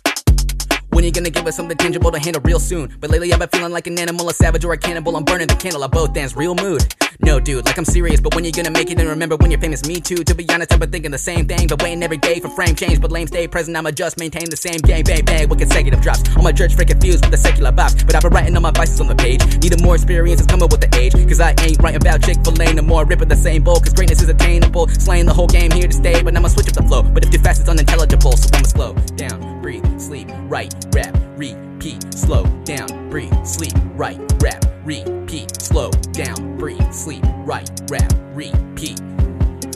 When 0.94 1.02
you 1.02 1.10
gonna 1.10 1.28
give 1.28 1.44
us 1.48 1.56
something 1.56 1.76
tangible 1.76 2.12
to 2.12 2.20
handle 2.20 2.40
real 2.44 2.60
soon? 2.60 2.96
But 3.00 3.10
lately 3.10 3.32
I've 3.32 3.40
been 3.40 3.48
feeling 3.48 3.72
like 3.72 3.88
an 3.88 3.98
animal, 3.98 4.28
a 4.28 4.32
savage, 4.32 4.64
or 4.64 4.74
a 4.74 4.78
cannibal. 4.78 5.16
I'm 5.16 5.24
burning 5.24 5.48
the 5.48 5.56
candle 5.56 5.82
at 5.82 5.90
both 5.90 6.16
ends, 6.16 6.36
real 6.36 6.54
mood. 6.54 6.86
No, 7.20 7.40
dude, 7.40 7.64
like 7.66 7.78
I'm 7.78 7.84
serious, 7.84 8.20
but 8.20 8.34
when 8.34 8.44
you 8.44 8.52
gonna 8.52 8.70
make 8.70 8.90
it 8.90 8.98
and 9.00 9.08
remember 9.08 9.36
when 9.36 9.50
you're 9.50 9.60
famous? 9.60 9.84
Me 9.86 10.00
too. 10.00 10.22
To 10.22 10.34
be 10.34 10.48
honest, 10.50 10.72
I've 10.72 10.78
been 10.78 10.92
thinking 10.92 11.10
the 11.10 11.18
same 11.18 11.46
thing, 11.46 11.66
but 11.66 11.82
waiting 11.82 12.02
every 12.02 12.18
day 12.18 12.38
for 12.38 12.48
frame 12.48 12.76
change. 12.76 13.00
But 13.00 13.10
lame 13.10 13.26
stay 13.26 13.48
present, 13.48 13.76
I'ma 13.76 13.90
just 13.90 14.18
maintain 14.18 14.48
the 14.50 14.56
same 14.56 14.78
game, 14.78 15.02
bang, 15.02 15.24
bang, 15.24 15.48
with 15.48 15.58
consecutive 15.58 16.00
drops. 16.00 16.22
All 16.36 16.44
my 16.44 16.52
church 16.52 16.76
freaking 16.76 16.94
confused 16.94 17.24
with 17.24 17.32
the 17.32 17.38
secular 17.38 17.72
bops, 17.72 18.06
but 18.06 18.14
I've 18.14 18.22
been 18.22 18.32
writing 18.32 18.54
all 18.54 18.62
my 18.62 18.70
vices 18.70 19.00
on 19.00 19.08
the 19.08 19.16
page. 19.16 19.40
Needed 19.58 19.82
more 19.82 19.96
experience, 19.96 20.40
it's 20.40 20.50
coming 20.50 20.68
with 20.68 20.80
the 20.80 20.96
age. 20.96 21.12
Cause 21.12 21.40
I 21.40 21.54
ain't 21.62 21.82
writing 21.82 22.02
about 22.02 22.22
Chick 22.22 22.38
fil 22.44 22.60
A 22.62 22.72
no 22.72 22.82
more, 22.82 23.04
ripping 23.04 23.28
the 23.28 23.36
same 23.36 23.64
bowl, 23.64 23.80
cause 23.80 23.92
greatness 23.92 24.22
is 24.22 24.28
attainable. 24.28 24.86
Slaying 24.88 25.26
the 25.26 25.34
whole 25.34 25.48
game 25.48 25.72
here 25.72 25.88
to 25.88 25.92
stay, 25.92 26.22
but 26.22 26.36
I'ma 26.36 26.48
switch 26.48 26.68
up 26.68 26.74
the 26.74 26.82
flow. 26.82 27.02
But 27.02 27.24
if 27.24 27.30
too 27.30 27.38
fast, 27.38 27.60
it's 27.60 27.68
unintelligible, 27.68 28.36
so 28.36 28.48
I'ma 28.54 28.66
slow 28.66 28.92
down, 29.16 29.62
breathe, 29.62 30.00
sleep, 30.00 30.28
write, 30.48 30.74
rap, 30.92 31.16
repeat, 31.36 32.12
slow 32.14 32.44
down, 32.64 33.10
breathe, 33.10 33.44
sleep, 33.44 33.72
right, 33.94 34.20
rap, 34.42 34.64
repeat, 34.84 35.60
slow 35.60 35.90
down, 36.12 36.56
breathe, 36.56 36.92
sleep, 36.92 37.24
right, 37.44 37.68
rap, 37.90 38.12
repeat. 38.32 39.00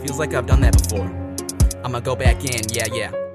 Feels 0.00 0.18
like 0.18 0.34
I've 0.34 0.46
done 0.46 0.60
that 0.60 0.82
before. 0.82 1.10
I'ma 1.84 2.00
go 2.00 2.16
back 2.16 2.44
in, 2.44 2.62
yeah, 2.70 2.86
yeah. 2.92 3.27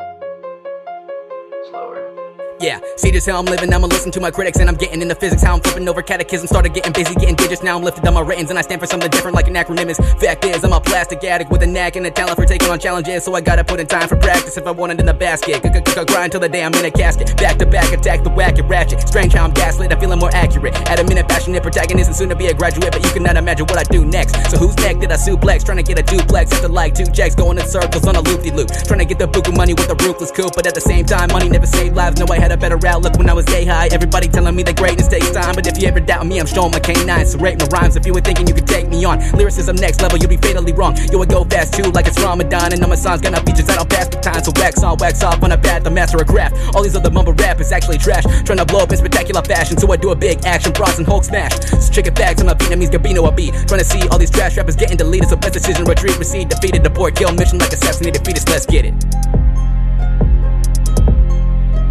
Yeah, 2.63 2.79
see 2.95 3.11
just 3.11 3.27
how 3.27 3.37
I'm 3.37 3.43
living. 3.43 3.73
I'ma 3.73 3.87
listen 3.87 4.09
to 4.13 4.21
my 4.21 4.31
critics 4.31 4.57
and 4.57 4.69
I'm 4.69 4.77
getting 4.77 5.01
into 5.01 5.15
physics. 5.15 5.43
How 5.43 5.53
I'm 5.53 5.59
flipping 5.59 5.85
over 5.89 6.01
catechism. 6.01 6.47
Started 6.47 6.73
getting 6.73 6.93
busy, 6.93 7.13
getting 7.13 7.35
digits. 7.35 7.61
Now 7.61 7.75
I'm 7.75 7.83
lifted 7.83 8.07
on 8.07 8.13
my 8.13 8.21
writings 8.21 8.51
and 8.51 8.57
I 8.57 8.61
stand 8.61 8.79
for 8.79 8.87
something 8.87 9.11
different 9.11 9.35
like 9.35 9.49
an 9.49 9.55
acronym 9.55 9.89
is. 9.89 9.97
Fact 9.97 10.45
is, 10.45 10.63
I'm 10.63 10.71
a 10.71 10.79
plastic 10.79 11.21
addict 11.25 11.51
with 11.51 11.61
a 11.63 11.67
knack 11.67 11.97
and 11.97 12.05
a 12.05 12.11
talent 12.11 12.37
for 12.37 12.45
taking 12.45 12.69
on 12.69 12.79
challenges. 12.79 13.25
So 13.25 13.35
I 13.35 13.41
gotta 13.41 13.65
put 13.65 13.81
in 13.81 13.87
time 13.87 14.07
for 14.07 14.15
practice 14.15 14.55
if 14.55 14.65
I 14.65 14.71
want 14.71 14.93
it 14.93 15.01
in 15.01 15.05
the 15.05 15.13
basket. 15.13 15.61
Grind 16.07 16.31
till 16.31 16.39
the 16.39 16.47
day 16.47 16.63
I'm 16.63 16.73
in 16.75 16.85
a 16.85 16.91
casket. 16.91 17.35
Back 17.35 17.57
to 17.57 17.65
back, 17.65 17.91
attack 17.91 18.23
the 18.23 18.29
whack 18.29 18.57
and 18.57 18.69
ratchet. 18.69 19.05
Strange 19.09 19.33
how 19.33 19.43
I'm 19.43 19.51
gaslit, 19.51 19.91
I'm 19.91 19.99
feeling 19.99 20.19
more 20.19 20.33
accurate. 20.33 20.73
At 20.89 21.01
a 21.01 21.03
minute, 21.03 21.27
passionate 21.27 21.63
protagonist 21.63 22.07
and 22.07 22.15
soon 22.15 22.29
to 22.29 22.35
be 22.37 22.47
a 22.47 22.53
graduate. 22.53 22.93
But 22.93 23.03
you 23.03 23.11
cannot 23.11 23.35
imagine 23.35 23.65
what 23.65 23.77
I 23.77 23.83
do 23.83 24.05
next. 24.05 24.39
So 24.51 24.57
who's 24.57 24.77
next? 24.77 25.01
Did 25.01 25.11
I 25.11 25.15
suplex? 25.15 25.65
Trying 25.65 25.83
to 25.83 25.83
get 25.83 25.99
a 25.99 26.03
duplex 26.03 26.53
after 26.53 26.69
like 26.69 26.95
two 26.95 27.07
checks. 27.11 27.35
Going 27.35 27.57
in 27.57 27.67
circles 27.67 28.07
on 28.07 28.15
a 28.15 28.21
loop 28.21 28.41
de 28.41 28.51
loop. 28.51 28.69
Trying 28.87 28.99
to 28.99 29.05
get 29.05 29.19
the 29.19 29.27
buku 29.27 29.53
money 29.53 29.73
with 29.73 29.89
a 29.89 29.95
ruthless 29.95 30.31
coup. 30.31 30.47
But 30.55 30.65
at 30.65 30.75
the 30.75 30.81
same 30.81 31.03
time, 31.05 31.27
money 31.33 31.49
never 31.49 31.67
saved 31.67 31.97
lives. 31.97 32.17
No, 32.21 32.25
I 32.31 32.39
had 32.39 32.52
a 32.53 32.55
a 32.55 32.57
better 32.57 32.79
outlook 32.87 33.17
when 33.17 33.29
I 33.29 33.33
was 33.33 33.45
day 33.45 33.65
high. 33.65 33.87
Everybody 33.91 34.27
telling 34.27 34.55
me 34.55 34.63
that 34.63 34.77
greatness 34.77 35.07
takes 35.07 35.31
time, 35.31 35.55
but 35.55 35.65
if 35.65 35.81
you 35.81 35.87
ever 35.87 35.99
doubt 35.99 36.25
me, 36.25 36.39
I'm 36.39 36.45
showing 36.45 36.71
my 36.71 36.79
canines. 36.79 37.31
So 37.31 37.37
my 37.39 37.55
rhymes 37.73 37.95
if 37.95 38.05
you 38.05 38.13
were 38.13 38.21
thinking 38.21 38.47
you 38.47 38.53
could 38.53 38.67
take 38.67 38.87
me 38.87 39.03
on. 39.05 39.19
Lyricism 39.33 39.75
next 39.75 40.01
level, 40.01 40.17
you'll 40.17 40.29
be 40.29 40.37
fatally 40.37 40.71
wrong. 40.73 40.95
Yo, 41.11 41.21
I 41.21 41.25
go 41.25 41.43
fast 41.43 41.73
too, 41.73 41.89
like 41.91 42.07
it's 42.07 42.21
Ramadan, 42.21 42.73
and 42.73 42.81
all 42.83 42.89
my 42.89 42.95
songs 42.95 43.21
got 43.21 43.29
enough 43.29 43.45
features 43.45 43.65
that 43.65 43.77
I'll 43.79 43.85
pass 43.85 44.07
the 44.07 44.21
time. 44.21 44.43
So 44.43 44.51
wax 44.55 44.83
on, 44.83 44.97
wax 44.99 45.23
off 45.23 45.41
on 45.43 45.51
a 45.51 45.57
path, 45.57 45.83
the 45.83 45.91
master 45.91 46.21
of 46.21 46.27
craft. 46.27 46.55
All 46.75 46.83
these 46.83 46.95
other 46.95 47.09
mumble 47.09 47.33
rap 47.33 47.59
is 47.59 47.71
actually 47.71 47.97
trash, 47.97 48.23
trying 48.45 48.59
to 48.59 48.65
blow 48.65 48.81
up 48.81 48.91
in 48.91 48.97
spectacular 48.97 49.41
fashion. 49.41 49.77
So 49.77 49.91
I 49.91 49.97
do 49.97 50.11
a 50.11 50.15
big 50.15 50.45
action, 50.45 50.71
bronze 50.71 50.99
and 50.99 51.07
Hulk 51.07 51.23
smash. 51.23 51.53
So 51.65 51.91
check 51.91 52.05
facts 52.15 52.41
on 52.41 52.49
a 52.49 52.55
Vietnamese 52.55 52.91
Gabino, 52.91 53.27
I 53.27 53.33
be 53.33 53.51
trying 53.51 53.81
to 53.81 53.85
see 53.85 54.07
all 54.09 54.19
these 54.19 54.31
trash 54.31 54.57
rappers 54.57 54.75
getting 54.75 54.97
deleted. 54.97 55.29
So 55.29 55.35
best 55.35 55.53
decision, 55.53 55.85
retreat, 55.85 56.17
recede, 56.19 56.49
defeated, 56.49 56.85
abort, 56.85 57.15
kill, 57.15 57.33
mission 57.33 57.57
like 57.57 57.73
assassinated 57.73 58.23
fetus. 58.25 58.47
Let's 58.47 58.65
get 58.65 58.85
it. 58.85 59.52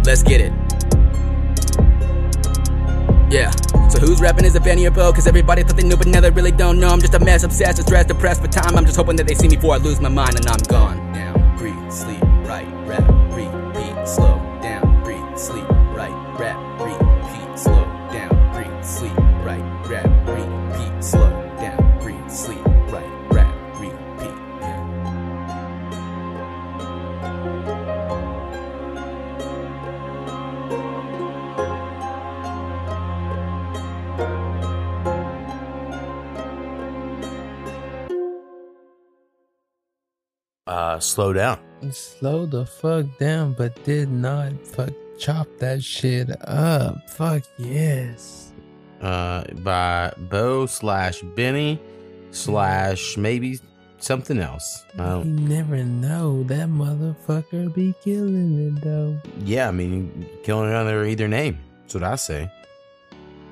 Let's 0.05 0.23
get 0.23 0.41
it. 0.41 0.51
Yeah. 3.31 3.51
So 3.89 3.99
who's 3.99 4.19
rapping 4.21 4.45
is 4.45 4.55
a 4.55 4.59
Benny 4.59 4.85
or 4.85 4.91
Bo? 4.91 5.11
Cause 5.13 5.27
everybody 5.27 5.63
thought 5.63 5.77
they 5.77 5.87
knew, 5.87 5.97
but 5.97 6.07
now 6.07 6.19
they 6.19 6.29
really 6.29 6.51
don't 6.51 6.79
know. 6.79 6.89
I'm 6.89 6.99
just 6.99 7.13
a 7.13 7.19
mess, 7.19 7.43
obsessed, 7.43 7.81
stressed, 7.81 8.09
depressed 8.09 8.41
for 8.41 8.47
time. 8.47 8.77
I'm 8.77 8.85
just 8.85 8.97
hoping 8.97 9.15
that 9.15 9.27
they 9.27 9.35
see 9.35 9.47
me 9.47 9.55
before 9.55 9.75
I 9.75 9.77
lose 9.77 9.99
my 10.01 10.09
mind 10.09 10.35
and 10.35 10.47
I'm 10.47 10.59
gone. 10.67 11.11
Now, 11.13 11.55
breathe, 11.57 11.91
sleep, 11.91 12.21
right, 12.45 12.67
rap, 12.85 13.07
repeat, 13.33 14.07
slow 14.07 14.42
slow 41.03 41.33
down. 41.33 41.59
Slow 41.91 42.45
the 42.45 42.65
fuck 42.65 43.05
down, 43.19 43.53
but 43.53 43.83
did 43.83 44.09
not 44.09 44.53
fuck 44.65 44.91
chop 45.19 45.47
that 45.59 45.83
shit 45.83 46.29
up. 46.47 47.09
Fuck 47.09 47.43
yes. 47.57 48.51
Uh, 49.01 49.43
by 49.55 50.13
Bo 50.29 50.65
slash 50.65 51.21
Benny 51.35 51.79
slash 52.31 53.17
maybe 53.17 53.59
something 53.99 54.39
else. 54.39 54.85
You 54.97 55.23
never 55.25 55.83
know. 55.83 56.43
That 56.43 56.69
motherfucker 56.69 57.73
be 57.73 57.93
killing 58.03 58.67
it 58.67 58.81
though. 58.81 59.19
yeah, 59.43 59.67
I 59.67 59.71
mean, 59.71 60.27
killing 60.43 60.69
it 60.69 60.75
under 60.75 61.05
either 61.05 61.27
name. 61.27 61.59
That's 61.81 61.95
what 61.95 62.03
I 62.03 62.15
say. 62.15 62.51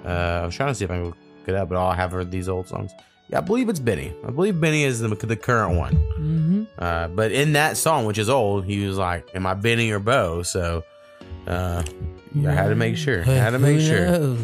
Uh, 0.05 0.07
I 0.07 0.45
was 0.45 0.55
trying 0.55 0.69
to 0.69 0.75
see 0.75 0.85
if 0.85 0.91
I 0.91 0.99
could 1.01 1.13
get 1.45 1.55
up, 1.55 1.69
but 1.69 1.77
all 1.77 1.91
I 1.91 1.95
have 1.95 2.11
heard 2.11 2.31
these 2.31 2.49
old 2.49 2.67
songs. 2.67 2.91
Yeah, 3.31 3.37
I 3.37 3.41
believe 3.41 3.69
it's 3.69 3.79
Benny. 3.79 4.13
I 4.27 4.31
believe 4.31 4.59
Benny 4.59 4.83
is 4.83 4.99
the, 4.99 5.07
the 5.07 5.37
current 5.37 5.77
one. 5.77 5.95
Mm-hmm. 6.19 6.63
Uh, 6.77 7.07
but 7.07 7.31
in 7.31 7.53
that 7.53 7.77
song, 7.77 8.05
which 8.05 8.17
is 8.17 8.29
old, 8.29 8.65
he 8.65 8.85
was 8.85 8.97
like, 8.97 9.29
"Am 9.33 9.45
I 9.45 9.53
Benny 9.53 9.89
or 9.91 9.99
Bo?" 9.99 10.43
So, 10.43 10.83
uh, 11.47 11.83
I 12.45 12.51
had 12.51 12.69
to 12.69 12.75
make 12.75 12.97
sure. 12.97 13.21
I 13.21 13.31
had 13.31 13.51
to 13.51 13.59
make 13.59 13.79
sure. 13.79 14.37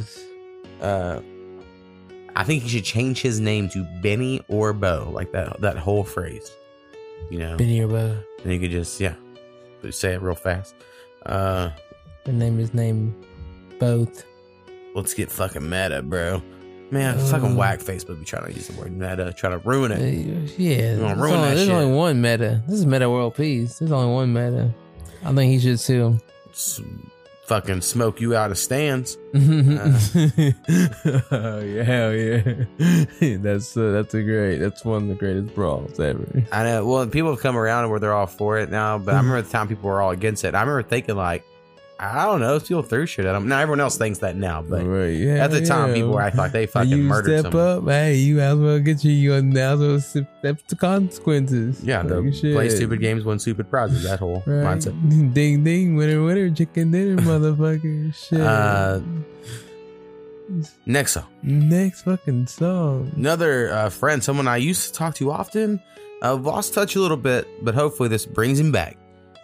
Uh, 0.81 1.21
I 2.35 2.43
think 2.43 2.63
he 2.63 2.69
should 2.69 2.85
change 2.85 3.21
his 3.21 3.39
name 3.39 3.67
to 3.69 3.83
Benny 4.01 4.41
or 4.47 4.71
Bo, 4.71 5.09
like 5.11 5.31
that 5.33 5.59
that 5.61 5.77
whole 5.77 6.03
phrase. 6.03 6.49
You 7.29 7.39
know, 7.39 7.57
Benny 7.57 7.81
or 7.81 7.87
Bo. 7.87 8.17
and 8.43 8.53
you 8.53 8.59
could 8.59 8.71
just 8.71 8.99
yeah, 9.01 9.15
say 9.89 10.13
it 10.13 10.21
real 10.21 10.35
fast. 10.35 10.75
Uh, 11.25 11.71
Her 12.25 12.31
name 12.31 12.59
is 12.59 12.73
named 12.73 13.13
both. 13.79 14.23
let's 14.95 15.13
get 15.13 15.29
fucking 15.29 15.67
meta, 15.67 16.01
bro. 16.03 16.41
Man, 16.89 17.17
fucking 17.19 17.53
Uh. 17.53 17.55
whack 17.55 17.79
Facebook 17.79 18.19
be 18.19 18.25
trying 18.25 18.45
to 18.45 18.53
use 18.53 18.67
the 18.67 18.79
word 18.79 18.91
meta, 18.91 19.33
trying 19.35 19.59
to 19.59 19.67
ruin 19.67 19.91
it. 19.91 19.99
Uh, 19.99 20.05
Yeah, 20.05 20.69
You 20.69 20.97
there's, 20.97 21.17
ruin 21.17 21.33
only, 21.35 21.49
that 21.49 21.55
there's 21.55 21.67
shit. 21.67 21.75
only 21.75 21.93
one 21.95 22.21
meta. 22.21 22.61
This 22.67 22.79
is 22.79 22.85
Metta 22.85 23.09
World 23.09 23.35
Peace. 23.35 23.79
There's 23.79 23.91
only 23.91 24.13
one 24.13 24.31
meta. 24.33 24.73
I 25.25 25.33
think 25.33 25.51
he 25.51 25.59
should 25.59 25.79
sue 25.79 26.05
him. 26.05 26.21
S- 26.51 26.79
fucking 27.47 27.81
smoke 27.81 28.21
you 28.21 28.35
out 28.35 28.51
of 28.51 28.57
stands. 28.57 29.17
oh 29.35 29.39
yeah, 31.59 31.83
hell 31.83 32.13
yeah. 32.13 32.41
that's 33.37 33.75
uh, 33.75 33.91
that's 33.91 34.13
a 34.13 34.23
great. 34.23 34.57
That's 34.59 34.85
one 34.85 35.03
of 35.03 35.07
the 35.09 35.15
greatest 35.15 35.53
brawls 35.55 35.99
ever. 35.99 36.25
I 36.51 36.63
know. 36.63 36.85
Well, 36.85 37.07
people 37.07 37.31
have 37.31 37.41
come 37.41 37.57
around 37.57 37.89
where 37.89 37.99
they're 37.99 38.13
all 38.13 38.27
for 38.27 38.57
it 38.59 38.69
now, 38.69 38.97
but 38.97 39.13
I 39.13 39.17
remember 39.17 39.41
the 39.41 39.49
time 39.49 39.67
people 39.67 39.89
were 39.89 40.01
all 40.01 40.11
against 40.11 40.45
it. 40.45 40.55
I 40.55 40.61
remember 40.61 40.83
thinking 40.83 41.15
like, 41.15 41.43
I 41.99 42.25
don't 42.25 42.39
know, 42.41 42.59
people 42.59 42.83
threw 42.83 43.07
shit 43.07 43.25
at 43.25 43.31
them. 43.33 43.47
Now 43.47 43.59
everyone 43.59 43.79
else 43.79 43.97
thinks 43.97 44.19
that 44.19 44.35
now, 44.35 44.61
but 44.61 44.85
Right, 44.85 45.07
yeah, 45.17 45.43
at 45.43 45.49
the 45.49 45.65
time, 45.65 45.89
yeah. 45.89 45.95
people 45.95 46.11
were 46.11 46.21
acting 46.21 46.37
like 46.39 46.51
they 46.51 46.67
fucking 46.67 46.89
you 46.91 46.97
murdered 46.97 47.39
step 47.39 47.51
someone. 47.53 47.77
up, 47.79 47.89
hey, 47.89 48.15
you 48.15 48.39
as 48.39 48.55
well 48.55 48.79
get 48.79 49.03
you. 49.03 49.11
You 49.11 49.41
now 49.41 49.73
as 49.73 49.79
well 49.79 49.99
step 49.99 50.67
the 50.67 50.75
consequences. 50.75 51.83
Yeah, 51.83 52.03
Like, 52.03 52.31
play 52.39 52.69
stupid 52.69 52.99
games, 53.01 53.23
win 53.25 53.39
stupid 53.39 53.69
prizes. 53.71 54.03
That 54.03 54.19
whole 54.19 54.43
Right. 54.45 54.77
mindset. 54.77 55.33
Ding 55.33 55.63
ding, 55.63 55.95
winner 55.95 56.23
winner, 56.23 56.51
chicken 56.51 56.91
dinner, 56.91 57.19
motherfucker. 57.23 58.13
Shit. 58.13 58.41
Uh, 58.41 58.99
next 60.85 61.13
song, 61.13 61.25
Next 61.41 62.03
fucking 62.03 62.47
song. 62.47 63.11
another 63.15 63.71
uh, 63.71 63.89
friend, 63.89 64.23
someone 64.23 64.47
I 64.47 64.57
used 64.57 64.87
to 64.87 64.93
talk 64.93 65.15
to 65.15 65.31
often. 65.31 65.81
Uh, 66.23 66.35
lost 66.35 66.73
touch 66.73 66.95
a 66.95 66.99
little 66.99 67.17
bit, 67.17 67.47
but 67.63 67.75
hopefully 67.75 68.09
this 68.09 68.25
brings 68.25 68.59
him 68.59 68.71
back. 68.71 68.97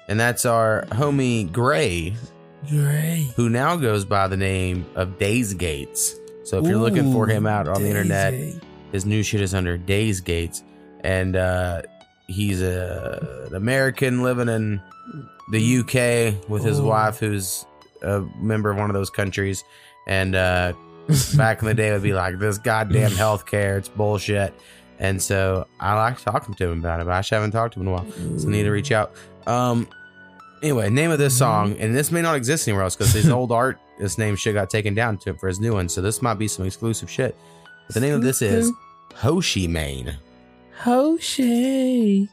And 0.07 0.19
that's 0.19 0.43
our 0.45 0.85
homie 0.89 1.51
Grey, 1.51 2.15
Dre. 2.67 3.27
who 3.35 3.49
now 3.49 3.75
goes 3.75 4.05
by 4.05 4.27
the 4.27 4.37
name 4.37 4.85
of 4.95 5.17
Daze 5.17 5.53
Gates. 5.53 6.15
So 6.43 6.59
if 6.59 6.65
you're 6.67 6.77
looking 6.79 7.11
for 7.13 7.25
him 7.27 7.45
out 7.47 7.67
on 7.67 7.81
the 7.81 7.89
internet, 7.89 8.33
his 8.91 9.05
new 9.05 9.23
shit 9.23 9.41
is 9.41 9.53
under 9.53 9.77
Daze 9.77 10.19
Gates, 10.21 10.63
and 11.01 11.35
uh, 11.35 11.81
he's 12.27 12.61
a, 12.61 13.45
an 13.47 13.55
American 13.55 14.23
living 14.23 14.49
in 14.49 14.81
the 15.51 15.77
UK 15.79 16.49
with 16.49 16.63
his 16.63 16.79
Oh. 16.79 16.85
wife, 16.87 17.19
who's 17.19 17.65
a 18.01 18.21
member 18.37 18.71
of 18.71 18.77
one 18.77 18.89
of 18.89 18.93
those 18.93 19.09
countries. 19.09 19.63
And 20.07 20.35
uh, 20.35 20.73
back 21.37 21.61
in 21.61 21.67
the 21.67 21.73
day, 21.73 21.89
it 21.89 21.93
would 21.93 22.03
be 22.03 22.13
like 22.13 22.39
this 22.39 22.57
goddamn 22.57 23.11
healthcare, 23.11 23.77
it's 23.77 23.89
bullshit. 23.89 24.53
And 24.99 25.21
so 25.21 25.67
I 25.79 25.95
like 25.95 26.21
talking 26.21 26.53
to 26.55 26.69
him 26.69 26.79
about 26.79 26.99
it, 27.01 27.05
but 27.05 27.13
I 27.13 27.19
just 27.19 27.29
haven't 27.29 27.51
talked 27.51 27.73
to 27.75 27.79
him 27.79 27.87
in 27.87 27.93
a 27.93 27.95
while, 27.97 28.11
so 28.39 28.47
I 28.47 28.51
need 28.51 28.63
to 28.63 28.71
reach 28.71 28.91
out. 28.91 29.13
Um, 29.47 29.87
anyway, 30.63 30.89
name 30.89 31.11
of 31.11 31.19
this 31.19 31.37
song, 31.37 31.73
mm-hmm. 31.73 31.83
and 31.83 31.95
this 31.95 32.11
may 32.11 32.21
not 32.21 32.35
exist 32.35 32.67
anywhere 32.67 32.83
else 32.83 32.95
because 32.95 33.13
his 33.13 33.29
old 33.37 33.51
art, 33.51 33.77
this 33.99 34.17
name 34.17 34.35
shit 34.35 34.55
got 34.55 34.69
taken 34.69 34.95
down 34.95 35.17
to 35.19 35.33
for 35.35 35.47
his 35.47 35.59
new 35.59 35.73
one. 35.73 35.89
So 35.89 36.01
this 36.01 36.21
might 36.21 36.35
be 36.35 36.47
some 36.47 36.65
exclusive 36.65 37.09
shit. 37.09 37.37
But 37.87 37.95
the 37.95 37.99
name 37.99 38.15
of 38.15 38.23
this 38.23 38.41
is 38.41 38.71
Hoshi 39.13 39.67
Mane. 39.67 40.17
Hoshi. 40.79 42.29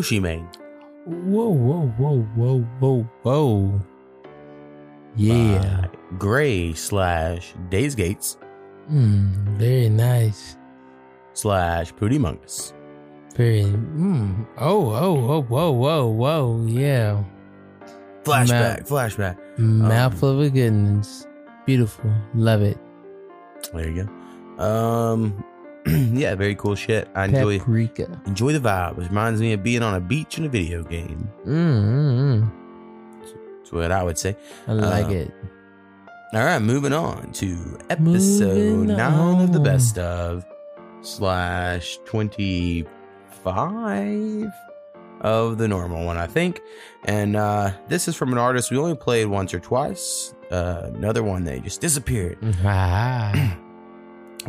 Hiroshi 0.00 0.20
Mane. 0.20 0.48
Whoa, 1.06 1.48
whoa, 1.48 1.86
whoa, 1.98 2.22
whoa, 2.36 2.60
whoa, 2.80 3.08
whoa. 3.22 3.80
Yeah. 5.16 5.86
Grey 6.18 6.72
slash 6.72 7.54
Daze 7.68 7.94
Gates 7.94 8.36
Mm, 8.90 9.56
very 9.56 9.88
nice. 9.88 10.56
slash 11.34 11.92
Pooty 11.94 12.18
Mungus. 12.18 12.72
Very. 13.36 13.62
Mm. 13.62 14.46
Oh, 14.58 14.90
oh, 14.90 15.30
oh, 15.30 15.42
whoa, 15.42 15.70
whoa, 15.70 16.06
whoa. 16.08 16.64
Yeah. 16.66 17.22
Flashback, 18.24 18.88
flashback. 18.88 19.36
Mouthful 19.58 20.30
of 20.30 20.40
a 20.40 20.50
goodness. 20.50 21.26
Beautiful. 21.66 22.10
Love 22.34 22.62
it. 22.62 22.78
There 23.72 23.88
you 23.88 24.04
go. 24.58 24.62
Um, 24.64 25.44
yeah, 25.86 26.34
very 26.34 26.54
cool 26.54 26.74
shit. 26.74 27.08
I 27.14 27.24
enjoy 27.24 27.58
Paprika. 27.58 28.20
enjoy 28.26 28.52
the 28.52 28.58
vibe. 28.60 28.98
It 28.98 29.08
reminds 29.08 29.40
me 29.40 29.52
of 29.54 29.62
being 29.62 29.82
on 29.82 29.94
a 29.94 30.00
beach 30.00 30.38
in 30.38 30.44
a 30.44 30.48
video 30.48 30.82
game. 30.82 31.30
Mm, 31.46 31.52
mm, 31.54 32.42
mm. 32.42 32.50
That's 33.58 33.72
what 33.72 33.90
I 33.92 34.02
would 34.02 34.18
say. 34.18 34.36
I 34.68 34.72
like 34.72 35.06
Um, 35.06 35.12
it. 35.12 35.34
All 36.32 36.44
right, 36.44 36.60
moving 36.60 36.92
on 36.92 37.32
to 37.32 37.78
episode 37.90 38.56
Moving 38.56 38.96
nine 38.96 39.40
of 39.42 39.52
the 39.52 39.58
best 39.60 39.98
of 39.98 40.44
slash 41.02 41.98
twenty 42.04 42.84
five 43.42 44.48
of 45.22 45.58
the 45.58 45.66
normal 45.66 46.04
one, 46.06 46.16
I 46.16 46.26
think. 46.26 46.60
And 47.04 47.36
uh, 47.36 47.72
this 47.88 48.06
is 48.06 48.14
from 48.16 48.32
an 48.32 48.38
artist 48.38 48.70
we 48.70 48.76
only 48.78 48.94
played 48.94 49.26
once 49.26 49.52
or 49.52 49.60
twice. 49.60 50.34
Uh, 50.50 50.90
another 50.94 51.22
one 51.22 51.44
that 51.44 51.62
just 51.64 51.80
disappeared. 51.80 52.38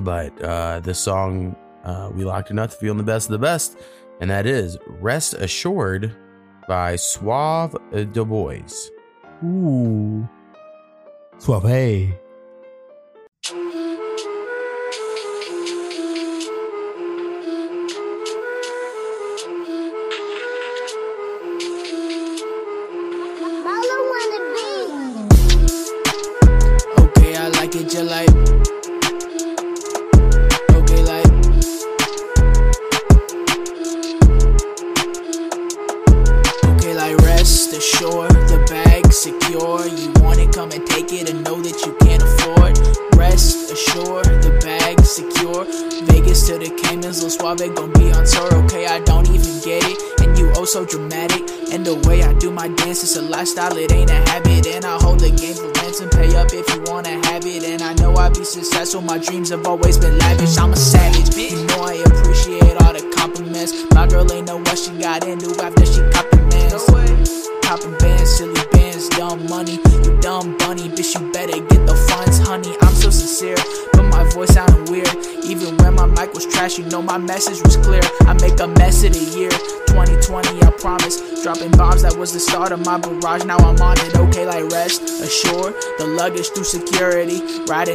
But 0.04 0.42
uh, 0.42 0.80
this 0.80 1.00
song 1.00 1.56
uh, 1.84 2.10
we 2.14 2.26
liked 2.26 2.52
enough 2.52 2.76
to 2.76 2.82
on 2.90 2.98
the 2.98 3.04
best 3.04 3.28
of 3.28 3.34
the 3.34 3.40
best, 3.40 3.78
and 4.20 4.30
that 4.30 4.46
is 4.46 4.78
"Rest 4.88 5.34
Assured" 5.36 6.16
by 6.68 6.96
Suave 6.96 7.76
Dubois. 8.12 8.90
Ooh. 9.44 10.28
Suave. 11.38 12.14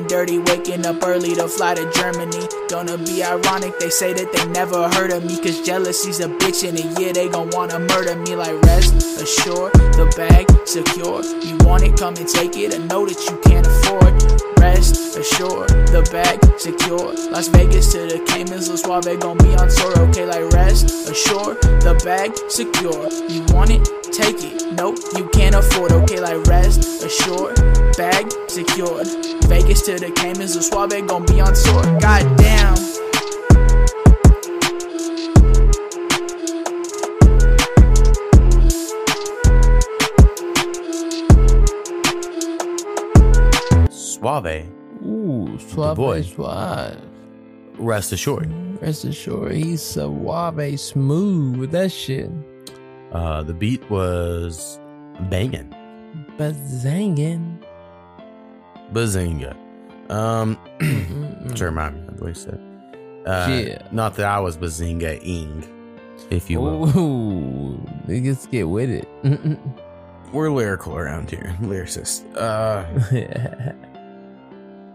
Dirty, 0.06 0.38
waking 0.38 0.86
up 0.86 1.02
early 1.02 1.34
to 1.34 1.48
fly 1.48 1.74
to 1.74 1.90
Germany. 1.92 2.46
Gonna 2.68 2.98
be 2.98 3.22
ironic, 3.22 3.78
they 3.78 3.90
say 3.90 4.12
that 4.12 4.32
they 4.32 4.46
never 4.48 4.88
heard 4.90 5.10
of 5.12 5.24
me. 5.24 5.36
Cause 5.36 5.60
jealousy's 5.62 6.20
a 6.20 6.28
bitch, 6.28 6.64
in 6.66 6.76
a 6.76 7.00
year 7.00 7.12
they 7.12 7.28
gon' 7.28 7.50
wanna 7.50 7.78
murder 7.78 8.16
me. 8.16 8.36
Like 8.36 8.60
rest 8.62 8.94
assured, 9.20 9.72
the 9.98 10.12
bag 10.16 10.46
secure. 10.66 11.22
You 11.44 11.56
want 11.66 11.82
it, 11.84 11.96
come 11.96 12.16
and 12.16 12.28
take 12.28 12.56
it. 12.56 12.74
I 12.74 12.78
know 12.86 13.06
that 13.06 13.18
you 13.28 13.36
can't 13.44 13.66
afford. 13.66 13.75
Rest 14.58 15.16
assured, 15.16 15.70
the 15.88 16.06
bag 16.12 16.38
secure. 16.58 17.12
Las 17.30 17.48
Vegas 17.48 17.92
to 17.92 18.06
the 18.06 18.24
Caymans, 18.26 18.68
Lil 18.68 18.78
Suave 18.78 19.18
gon' 19.20 19.38
be 19.38 19.54
on 19.54 19.68
tour. 19.68 19.98
Okay, 20.08 20.26
like 20.26 20.50
rest 20.52 21.08
assured, 21.08 21.60
the 21.80 21.94
bag 22.04 22.32
secure. 22.48 23.08
You 23.28 23.44
want 23.54 23.70
it, 23.70 23.84
take 24.12 24.42
it. 24.42 24.72
Nope, 24.72 24.98
you 25.16 25.28
can't 25.30 25.54
afford. 25.54 25.92
Okay, 25.92 26.20
like 26.20 26.44
rest 26.46 27.04
assured, 27.04 27.56
bag 27.96 28.30
secured. 28.48 29.06
Vegas 29.46 29.82
to 29.82 29.98
the 29.98 30.10
Caymans, 30.10 30.54
Lil 30.54 30.62
Suave 30.62 31.06
gon' 31.06 31.24
be 31.26 31.40
on 31.40 31.54
tour. 31.54 31.82
Goddamn. 32.00 33.05
Suave. 44.42 44.66
Ooh, 45.04 45.58
suave, 45.58 45.96
boy. 45.96 46.22
suave. 46.22 47.00
Rest 47.78 48.12
assured. 48.12 48.50
Rest 48.82 49.04
assured, 49.04 49.52
he's 49.52 49.82
suave, 49.82 50.78
smooth 50.80 51.56
with 51.56 51.70
that 51.72 51.90
shit. 51.92 52.30
Uh, 53.12 53.42
the 53.42 53.54
beat 53.54 53.88
was 53.90 54.78
banging. 55.30 55.74
Bazangin. 56.38 57.58
Bazinga. 58.92 59.56
Um, 60.10 60.58
to 61.54 61.64
remind 61.64 61.96
me 62.02 62.08
of 62.08 62.16
the 62.18 62.24
way 62.24 62.30
he 62.32 62.38
said. 62.38 62.60
Uh, 63.26 63.46
Yeah. 63.50 63.88
Not 63.90 64.14
that 64.16 64.26
I 64.26 64.38
was 64.40 64.56
bazinga 64.56 65.20
ing, 65.26 65.64
if 66.30 66.48
you 66.50 66.60
will. 66.60 66.96
Ooh, 66.98 67.76
niggas 68.06 68.50
get 68.50 68.68
with 68.68 68.90
it. 68.90 69.08
We're 70.32 70.50
lyrical 70.50 70.96
around 70.96 71.30
here, 71.30 71.56
lyricists. 71.62 72.22
Uh, 72.36 72.84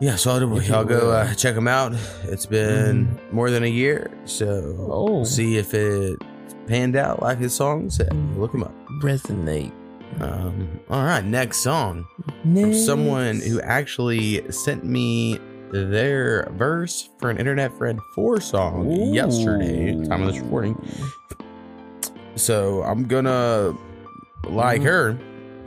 yeah, 0.02 0.16
so 0.16 0.32
I'll, 0.32 0.58
If 0.58 0.68
you 0.68 0.74
y'all 0.74 0.84
go 0.84 1.12
uh, 1.12 1.34
check 1.36 1.56
them 1.56 1.68
out. 1.68 1.93
It's 2.24 2.45
been 2.45 3.18
more 3.32 3.49
than 3.52 3.64
a 3.64 3.68
year, 3.70 4.12
so 4.26 4.76
Oh. 4.91 5.24
see 5.24 5.58
if 5.58 5.74
it 5.74 6.18
panned 6.68 6.95
out 6.95 7.22
like 7.22 7.38
his 7.39 7.54
song 7.54 7.89
said. 7.89 8.12
Look 8.36 8.54
him 8.54 8.64
up. 8.64 8.74
Resonate. 9.02 9.72
Um, 10.20 10.80
all 10.89 11.04
right, 11.06 11.24
next 11.24 11.60
song 11.60 12.06
from 12.43 12.74
someone 12.74 13.39
who 13.39 13.62
actually 13.62 14.43
sent 14.52 14.84
me 14.84 15.39
their 15.72 16.49
verse 16.58 17.10
for 17.20 17.30
an 17.30 17.38
Internet 17.38 17.78
Friend 17.78 17.97
4 18.16 18.41
song 18.41 18.91
yesterday, 18.91 19.93
time 20.06 20.24
of 20.24 20.34
this 20.34 20.41
recording. 20.41 20.76
So 22.36 22.84
I'm 22.84 23.06
gonna 23.08 23.74
like 24.49 24.82
Mhm. 24.82 24.86
her. 24.86 25.18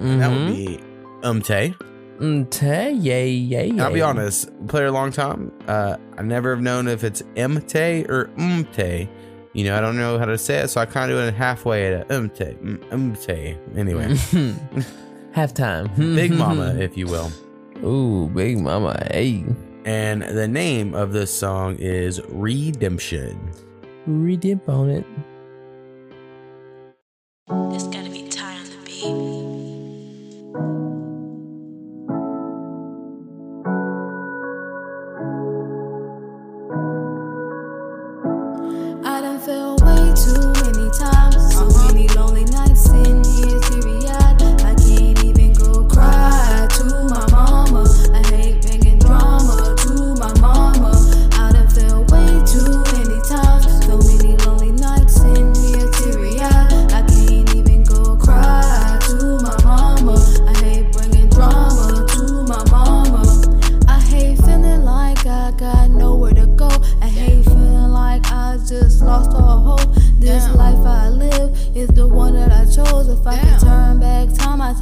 and 0.01 0.20
That 0.20 0.30
would 0.30 0.39
Mhm. 0.41 0.57
be 0.57 0.80
Umte. 1.22 1.74
Umte, 2.18 3.02
yay, 3.02 3.28
yay, 3.30 3.78
I'll 3.78 3.92
be 3.92 4.00
honest, 4.00 4.48
played 4.68 4.82
her 4.82 4.86
a 4.86 4.92
long 4.92 5.10
time. 5.10 5.50
Uh, 5.66 5.96
I 6.16 6.22
never 6.22 6.50
have 6.50 6.62
known 6.62 6.86
if 6.86 7.02
it's 7.02 7.22
Mte 7.34 8.08
or 8.08 8.26
Umte. 8.36 9.08
You 9.52 9.64
know, 9.64 9.76
I 9.76 9.80
don't 9.80 9.96
know 9.96 10.18
how 10.18 10.24
to 10.24 10.38
say 10.38 10.58
it, 10.58 10.68
so 10.68 10.80
I 10.80 10.86
kind 10.86 11.10
of 11.10 11.18
do 11.18 11.22
it 11.24 11.34
halfway 11.34 11.92
at 11.94 12.08
Umte. 12.08 12.56
Mm, 12.58 12.78
Umte. 12.90 13.76
Anyway, 13.76 14.06
Halftime. 15.34 15.94
Big 15.96 16.32
Mama, 16.32 16.74
if 16.78 16.96
you 16.96 17.06
will. 17.06 17.30
Ooh, 17.84 18.28
Big 18.28 18.58
Mama, 18.58 19.06
hey. 19.10 19.44
And 19.84 20.22
the 20.22 20.48
name 20.48 20.94
of 20.94 21.12
this 21.12 21.36
song 21.36 21.76
is 21.78 22.20
Redemption. 22.28 23.52
Redip 24.08 24.68
on 24.68 24.90
it. 24.90 25.04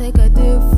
take 0.03 0.19
a 0.19 0.29
different. 0.31 0.72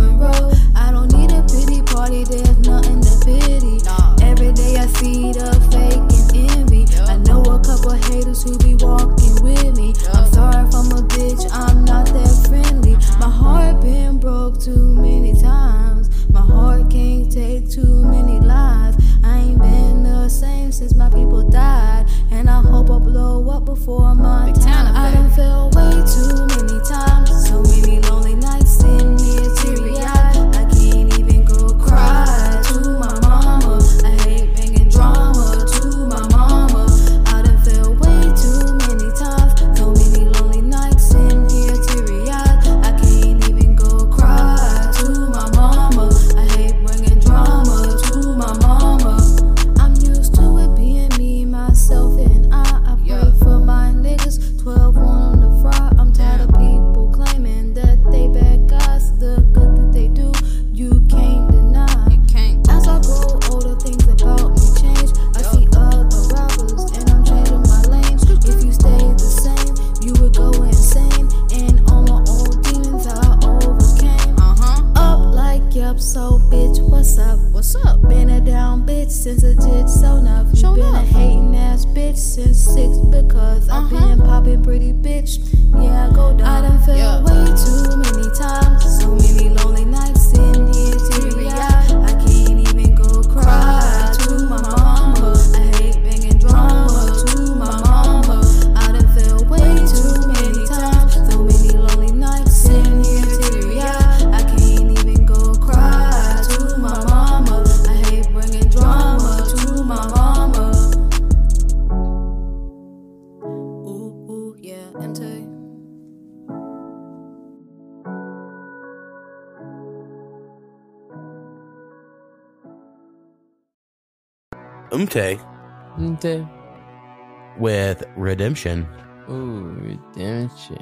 Redemption. 128.38 128.88
Ooh, 129.30 129.76
redemption. 129.80 130.76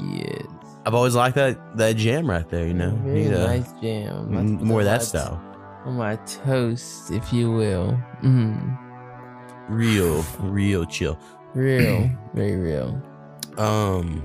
Yes. 0.00 0.46
I've 0.86 0.94
always 0.94 1.14
liked 1.14 1.36
that 1.36 1.76
that 1.76 1.96
jam 1.96 2.28
right 2.30 2.48
there. 2.48 2.66
You 2.66 2.72
know, 2.72 2.92
Need 3.04 3.26
a- 3.32 3.46
nice 3.46 3.70
jam. 3.82 4.30
more 4.64 4.80
of 4.80 4.86
that 4.86 5.02
style. 5.02 5.38
On 5.84 5.94
my 5.98 6.16
toast, 6.16 7.10
if 7.10 7.30
you 7.30 7.52
will. 7.52 7.98
Mm. 8.22 8.78
Real, 9.68 10.24
real 10.40 10.86
chill. 10.86 11.18
Real, 11.54 12.10
very 12.34 12.56
real. 12.56 13.00
Um. 13.58 14.24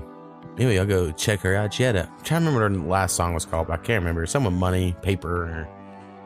Anyway, 0.56 0.78
I'll 0.78 0.86
go 0.86 1.10
check 1.10 1.40
her 1.40 1.54
out. 1.54 1.74
She 1.74 1.82
had 1.82 1.96
a. 1.96 2.04
I'm 2.08 2.24
trying 2.24 2.44
to 2.44 2.50
remember 2.50 2.78
what 2.78 2.84
her 2.84 2.88
last 2.90 3.14
song 3.16 3.34
was 3.34 3.44
called. 3.44 3.66
But 3.66 3.74
I 3.80 3.82
can't 3.82 4.00
remember. 4.02 4.24
Someone 4.24 4.54
money, 4.54 4.96
paper, 5.02 5.42
or, 5.44 5.68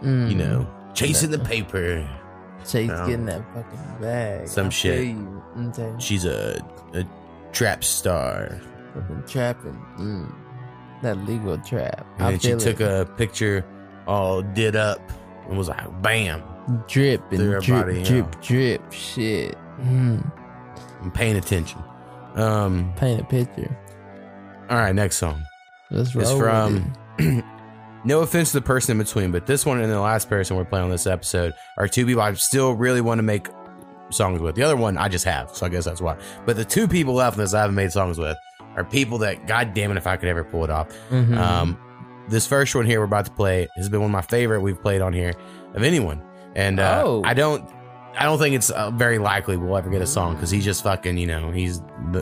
you 0.02 0.08
Mm. 0.08 0.36
know, 0.36 0.66
chasing 0.94 1.30
the 1.32 1.38
paper. 1.40 2.08
Chase 2.66 2.90
Um, 2.90 3.08
getting 3.08 3.26
that 3.26 3.42
fucking 3.54 4.00
bag. 4.00 4.48
some 4.48 4.66
I 4.66 4.70
shit. 4.70 5.16
Okay. 5.58 5.92
She's 5.98 6.24
a 6.24 6.60
a 6.94 7.04
trap 7.52 7.84
star. 7.84 8.60
Fucking 8.94 9.24
trapping. 9.26 9.80
Mm. 9.98 10.34
That 11.02 11.18
legal 11.26 11.56
trap. 11.58 12.06
And 12.18 12.26
I 12.26 12.30
then 12.32 12.40
she 12.40 12.50
took 12.64 12.80
it. 12.80 12.84
a 12.84 13.04
picture 13.16 13.64
all 14.06 14.42
did 14.42 14.74
up 14.76 15.00
and 15.48 15.56
was 15.56 15.68
like, 15.68 16.02
bam. 16.02 16.42
drip 16.88 17.20
and 17.30 17.38
drip, 17.38 17.54
everybody, 17.68 18.02
drip, 18.02 18.40
drip, 18.42 18.92
shit. 18.92 19.56
Mm. 19.80 20.30
I'm 21.02 21.10
paying 21.12 21.36
attention. 21.36 21.82
Um, 22.34 22.92
Paint 22.96 23.20
a 23.20 23.24
picture. 23.24 23.76
all 24.68 24.76
right, 24.78 24.94
next 24.94 25.16
song. 25.16 25.42
Let's 25.90 26.14
It's 26.14 26.30
roll 26.30 26.38
with 26.38 26.48
from. 27.18 27.44
no 28.04 28.20
offense 28.20 28.52
to 28.52 28.60
the 28.60 28.64
person 28.66 28.92
in 28.98 29.04
between, 29.04 29.32
but 29.32 29.46
this 29.46 29.66
one 29.66 29.80
and 29.80 29.90
the 29.90 30.00
last 30.00 30.28
person 30.28 30.56
we're 30.56 30.64
playing 30.64 30.84
on 30.84 30.90
this 30.90 31.06
episode 31.06 31.52
are 31.76 31.88
two 31.88 32.06
people 32.06 32.22
I 32.22 32.32
still 32.34 32.72
really 32.72 33.00
want 33.00 33.18
to 33.18 33.22
make 33.22 33.48
songs 34.10 34.40
with. 34.40 34.54
The 34.54 34.62
other 34.62 34.76
one 34.76 34.96
I 34.96 35.08
just 35.08 35.24
have, 35.24 35.54
so 35.54 35.66
I 35.66 35.68
guess 35.68 35.84
that's 35.84 36.00
why. 36.00 36.16
But 36.46 36.56
the 36.56 36.64
two 36.64 36.88
people 36.88 37.14
left 37.14 37.36
in 37.36 37.42
this 37.42 37.54
I 37.54 37.60
haven't 37.60 37.76
made 37.76 37.92
songs 37.92 38.18
with 38.18 38.36
are 38.76 38.84
people 38.84 39.18
that, 39.18 39.46
god 39.46 39.74
damn 39.74 39.90
it, 39.90 39.96
if 39.96 40.06
I 40.06 40.16
could 40.16 40.28
ever 40.28 40.44
pull 40.44 40.64
it 40.64 40.70
off. 40.70 40.88
Mhm. 41.10 41.36
Um, 41.36 41.78
this 42.28 42.46
first 42.46 42.74
one 42.74 42.86
here 42.86 43.00
we're 43.00 43.06
about 43.06 43.24
to 43.24 43.30
play 43.32 43.68
has 43.76 43.88
been 43.88 44.00
one 44.00 44.10
of 44.10 44.12
my 44.12 44.20
favorite 44.22 44.60
we've 44.60 44.80
played 44.80 45.00
on 45.00 45.12
here 45.12 45.32
of 45.74 45.82
anyone, 45.82 46.22
and 46.54 46.78
uh, 46.78 47.02
Oh. 47.04 47.22
I 47.24 47.34
don't. 47.34 47.68
I 48.20 48.24
don't 48.24 48.38
think 48.38 48.56
it's 48.56 48.70
uh, 48.70 48.90
very 48.90 49.18
likely 49.18 49.56
we'll 49.56 49.76
ever 49.76 49.90
get 49.90 50.02
a 50.02 50.06
song 50.06 50.34
because 50.34 50.50
he's 50.50 50.64
just 50.64 50.82
fucking, 50.82 51.18
you 51.18 51.26
know, 51.28 51.52
he's 51.52 51.80
b- 52.10 52.20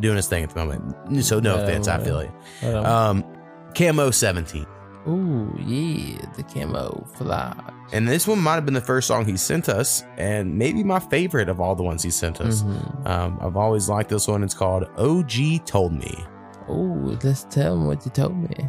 doing 0.00 0.16
his 0.16 0.26
thing 0.26 0.42
at 0.42 0.50
the 0.50 0.56
moment. 0.64 1.24
So 1.24 1.38
no 1.38 1.62
offense, 1.62 1.86
I 1.86 2.02
feel 2.02 2.18
it. 2.18 2.30
well. 2.62 2.84
Um, 2.84 3.24
Cammo 3.72 4.12
17. 4.12 4.66
Ooh, 5.08 5.54
yeah, 5.58 6.18
the 6.36 6.42
camo 6.42 7.06
fly. 7.14 7.54
And 7.92 8.08
this 8.08 8.26
one 8.26 8.40
might 8.40 8.54
have 8.54 8.64
been 8.64 8.74
the 8.74 8.80
first 8.80 9.06
song 9.06 9.24
he 9.24 9.36
sent 9.36 9.68
us, 9.68 10.02
and 10.16 10.58
maybe 10.58 10.82
my 10.82 10.98
favorite 10.98 11.48
of 11.48 11.60
all 11.60 11.74
the 11.76 11.84
ones 11.84 12.02
he 12.02 12.10
sent 12.10 12.40
us. 12.40 12.62
Mhm. 12.62 13.06
Um, 13.08 13.38
I've 13.40 13.56
always 13.56 13.88
liked 13.88 14.10
this 14.10 14.26
one. 14.26 14.42
It's 14.42 14.54
called 14.54 14.84
OG 14.98 15.60
Told 15.64 15.92
Me. 15.92 16.24
Ooh, 16.68 17.16
let's 17.22 17.44
tell 17.44 17.74
him 17.74 17.86
what 17.86 18.04
you 18.04 18.10
told 18.10 18.36
me. 18.36 18.68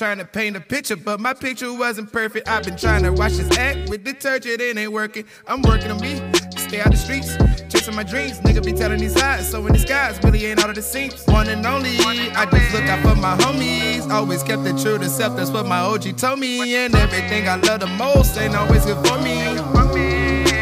Trying 0.00 0.16
to 0.16 0.24
paint 0.24 0.56
a 0.56 0.60
picture, 0.60 0.96
but 0.96 1.20
my 1.20 1.34
picture 1.34 1.70
wasn't 1.74 2.10
perfect. 2.10 2.48
I've 2.48 2.64
been 2.64 2.78
trying 2.78 3.02
to 3.02 3.12
wash 3.12 3.36
this 3.36 3.58
act 3.58 3.90
with 3.90 4.02
detergent, 4.02 4.58
it 4.58 4.78
ain't 4.78 4.90
working. 4.90 5.26
I'm 5.46 5.60
working 5.60 5.90
on 5.90 6.00
me. 6.00 6.14
Stay 6.56 6.80
out 6.80 6.90
the 6.90 6.96
streets, 6.96 7.36
chasing 7.68 7.94
my 7.94 8.02
dreams. 8.02 8.40
Nigga 8.40 8.64
be 8.64 8.72
telling 8.72 8.98
these 8.98 9.14
lies, 9.16 9.50
so 9.50 9.66
in 9.66 9.74
disguise, 9.74 10.18
really 10.24 10.46
ain't 10.46 10.64
all 10.64 10.70
of 10.70 10.74
the 10.74 10.80
seams. 10.80 11.22
One 11.26 11.50
and 11.50 11.66
only, 11.66 11.98
I 12.00 12.46
just 12.46 12.72
look 12.72 12.84
out 12.84 13.02
for 13.02 13.14
my 13.20 13.36
homies. 13.36 14.10
Always 14.10 14.42
kept 14.42 14.66
it 14.66 14.78
true 14.78 14.96
to 14.96 15.06
self, 15.06 15.36
that's 15.36 15.50
what 15.50 15.66
my 15.66 15.80
OG 15.80 16.16
told 16.16 16.38
me. 16.38 16.74
And 16.76 16.94
everything 16.94 17.46
I 17.46 17.56
love 17.56 17.80
the 17.80 17.86
most 17.86 18.38
ain't 18.38 18.56
always 18.56 18.86
good 18.86 19.06
for 19.06 19.20
me. 19.20 19.36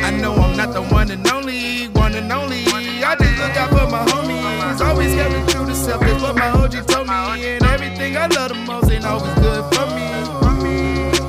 I 0.03 0.11
know 0.21 0.35
I'm 0.35 0.57
not 0.57 0.73
the 0.73 0.83
one 0.83 1.13
and 1.13 1.25
only, 1.31 1.87
one 1.91 2.17
and 2.17 2.33
only. 2.33 2.67
I 2.67 3.15
just 3.15 3.39
look 3.39 3.57
out 3.57 3.71
for 3.71 3.87
my 3.89 4.05
homies. 4.05 4.85
Always 4.85 5.15
kept 5.15 5.33
it 5.33 5.49
true 5.49 5.65
to 5.65 5.77
self, 5.77 6.01
that's 6.01 6.21
what 6.25 6.35
my 6.35 6.49
OG 6.49 6.89
told 6.89 7.07
me. 7.07 7.68
Everything 8.09 8.39
I 8.39 8.41
love 8.41 8.49
the 8.49 8.55
most 8.55 8.91
ain't 8.91 9.05
always 9.05 9.35
good 9.35 9.75
for 9.75 9.87
me. 9.95 10.09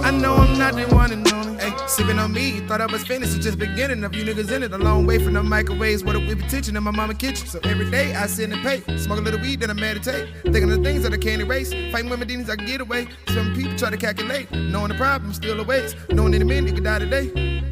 I 0.01 0.11
know 0.11 0.35
I'm 0.35 0.57
not 0.57 0.75
the 0.75 0.87
one 0.95 1.11
and 1.11 1.27
only. 1.33 1.57
Ay, 1.61 1.75
Sipping 1.87 2.17
on 2.17 2.31
me, 2.31 2.61
thought 2.61 2.79
I 2.79 2.85
was 2.85 3.03
finished, 3.03 3.35
it's 3.35 3.43
just 3.43 3.59
beginning 3.59 4.01
of 4.05 4.15
you 4.15 4.23
niggas 4.23 4.49
in 4.49 4.63
it. 4.63 4.71
A 4.71 4.77
long 4.77 5.05
way 5.05 5.21
from 5.21 5.33
the 5.33 5.43
microwaves, 5.43 6.05
what 6.05 6.15
a 6.15 6.19
whip 6.19 6.39
attention 6.39 6.77
in 6.77 6.83
my 6.83 6.91
mama 6.91 7.15
kitchen. 7.15 7.47
So 7.47 7.59
every 7.63 7.91
day 7.91 8.15
I 8.15 8.27
sit 8.27 8.49
and 8.49 8.61
pay, 8.61 8.81
smoke 8.97 9.19
a 9.19 9.21
little 9.21 9.41
weed, 9.41 9.59
then 9.59 9.69
I 9.69 9.73
meditate. 9.73 10.29
Thinking 10.43 10.71
of 10.71 10.77
the 10.77 10.83
things 10.83 11.03
that 11.03 11.13
I 11.13 11.17
can't 11.17 11.41
erase, 11.41 11.73
fighting 11.91 12.09
my 12.09 12.15
demons 12.23 12.49
I 12.49 12.55
can 12.55 12.65
get 12.65 12.79
away. 12.79 13.09
Some 13.27 13.53
people 13.55 13.77
try 13.77 13.89
to 13.89 13.97
calculate, 13.97 14.49
knowing 14.51 14.89
the 14.89 14.95
problem 14.95 15.33
still 15.33 15.59
awaits, 15.59 15.95
knowing 16.11 16.33
in 16.33 16.41
a 16.41 16.45
minute 16.45 16.69
you 16.69 16.75
could 16.75 16.85
die 16.85 16.99
today. 16.99 17.68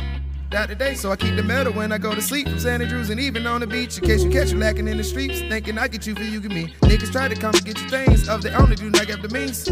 Die 0.49 0.65
today, 0.65 0.93
so 0.93 1.11
I 1.11 1.17
keep 1.17 1.35
the 1.35 1.43
metal 1.43 1.73
when 1.73 1.91
I 1.91 1.97
go 1.97 2.15
to 2.15 2.21
sleep 2.21 2.47
from 2.47 2.57
San 2.57 2.81
Andrews 2.81 3.09
and 3.09 3.19
even 3.19 3.45
on 3.45 3.59
the 3.59 3.67
beach. 3.67 3.97
In 3.97 4.05
case 4.05 4.23
you 4.23 4.29
catch 4.29 4.49
you 4.51 4.57
lacking 4.57 4.87
in 4.87 4.95
the 4.95 5.03
streets, 5.03 5.41
thinking 5.41 5.77
I 5.77 5.89
get 5.89 6.07
you 6.07 6.15
for 6.15 6.23
you 6.23 6.39
get 6.39 6.51
me. 6.51 6.73
Niggas 6.83 7.11
try 7.11 7.27
to 7.27 7.35
come 7.35 7.53
and 7.53 7.65
get 7.65 7.77
your 7.77 7.89
things, 7.89 8.29
of 8.29 8.41
their 8.41 8.57
own 8.57 8.69
they 8.69 8.75
do 8.75 8.89
not 8.89 9.07
have 9.07 9.21
the 9.21 9.27
means. 9.27 9.67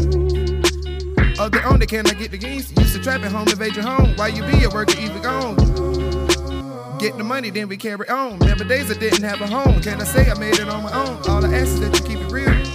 Of 1.38 1.52
their 1.52 1.66
own 1.66 1.78
they 1.78 1.86
cannot 1.86 2.18
get 2.18 2.30
the 2.30 2.36
gains. 2.36 2.76
Used 2.78 2.94
to 2.94 3.02
trap 3.02 3.22
at 3.22 3.32
home, 3.32 3.48
invade 3.48 3.74
your 3.74 3.86
home. 3.86 4.14
While 4.16 4.28
you 4.28 4.42
be 4.42 4.64
at 4.64 4.72
work, 4.74 4.94
you 4.94 5.00
even 5.00 5.22
gone. 5.22 5.56
Get 6.98 7.16
the 7.16 7.24
money, 7.24 7.48
then 7.48 7.68
we 7.68 7.78
carry 7.78 8.06
on. 8.10 8.38
Remember 8.40 8.64
days 8.64 8.90
I 8.90 8.98
didn't 8.98 9.22
have 9.22 9.40
a 9.40 9.46
home. 9.46 9.80
Can 9.80 9.98
I 10.02 10.04
say 10.04 10.30
I 10.30 10.38
made 10.38 10.58
it 10.58 10.68
on 10.68 10.82
my 10.82 10.92
own? 10.92 11.22
All 11.26 11.42
I 11.42 11.54
ask 11.54 11.68
is 11.68 11.80
that 11.80 11.98
you 11.98 12.04
keep 12.04 12.18
it 12.20 12.30
real. 12.30 12.65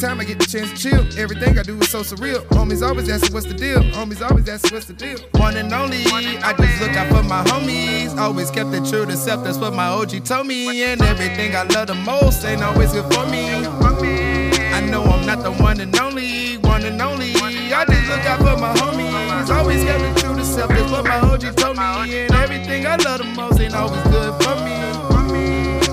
Time 0.00 0.18
I 0.18 0.24
get 0.24 0.38
the 0.38 0.46
chance 0.46 0.70
to 0.70 0.76
chill, 0.78 1.18
everything 1.18 1.58
I 1.58 1.62
do 1.62 1.76
is 1.76 1.90
so 1.90 2.00
surreal. 2.00 2.40
Homies 2.56 2.80
always 2.80 3.10
asking 3.10 3.34
what's 3.34 3.44
the 3.44 3.52
deal. 3.52 3.80
Homies 3.92 4.26
always 4.26 4.48
asking 4.48 4.72
what's 4.72 4.86
the 4.86 4.94
deal. 4.94 5.18
One 5.32 5.58
and 5.58 5.70
only, 5.74 6.06
I 6.06 6.54
just 6.56 6.80
look 6.80 6.96
out 6.96 7.08
for 7.08 7.22
my 7.28 7.44
homies. 7.44 8.16
Always 8.16 8.50
kept 8.50 8.72
it 8.72 8.86
true 8.86 9.04
to 9.04 9.14
self, 9.14 9.44
that's 9.44 9.58
what 9.58 9.74
my 9.74 9.88
OG 9.88 10.24
told 10.24 10.46
me. 10.46 10.82
And 10.84 11.02
everything 11.02 11.54
I 11.54 11.64
love 11.64 11.88
the 11.88 11.96
most 11.96 12.46
ain't 12.46 12.62
always 12.62 12.92
good 12.92 13.12
for 13.12 13.26
me. 13.26 13.44
I 14.72 14.80
know 14.80 15.02
I'm 15.02 15.26
not 15.26 15.42
the 15.42 15.52
one 15.62 15.78
and 15.80 15.94
only, 16.00 16.56
one 16.56 16.82
and 16.86 17.02
only. 17.02 17.34
I 17.34 17.84
just 17.84 18.08
look 18.08 18.24
out 18.24 18.38
for 18.38 18.58
my 18.58 18.72
homies. 18.76 19.54
Always 19.54 19.84
kept 19.84 20.00
it 20.00 20.16
true 20.16 20.34
to 20.34 20.44
self, 20.46 20.70
that's 20.70 20.90
what 20.90 21.04
my 21.04 21.20
OG 21.20 21.56
told 21.56 21.76
me. 21.76 22.20
And 22.20 22.32
everything 22.36 22.86
I 22.86 22.96
love 22.96 23.18
the 23.18 23.24
most 23.24 23.60
ain't 23.60 23.74
always 23.74 24.02
good 24.04 24.32
for 24.42 24.56
me. 24.64 24.80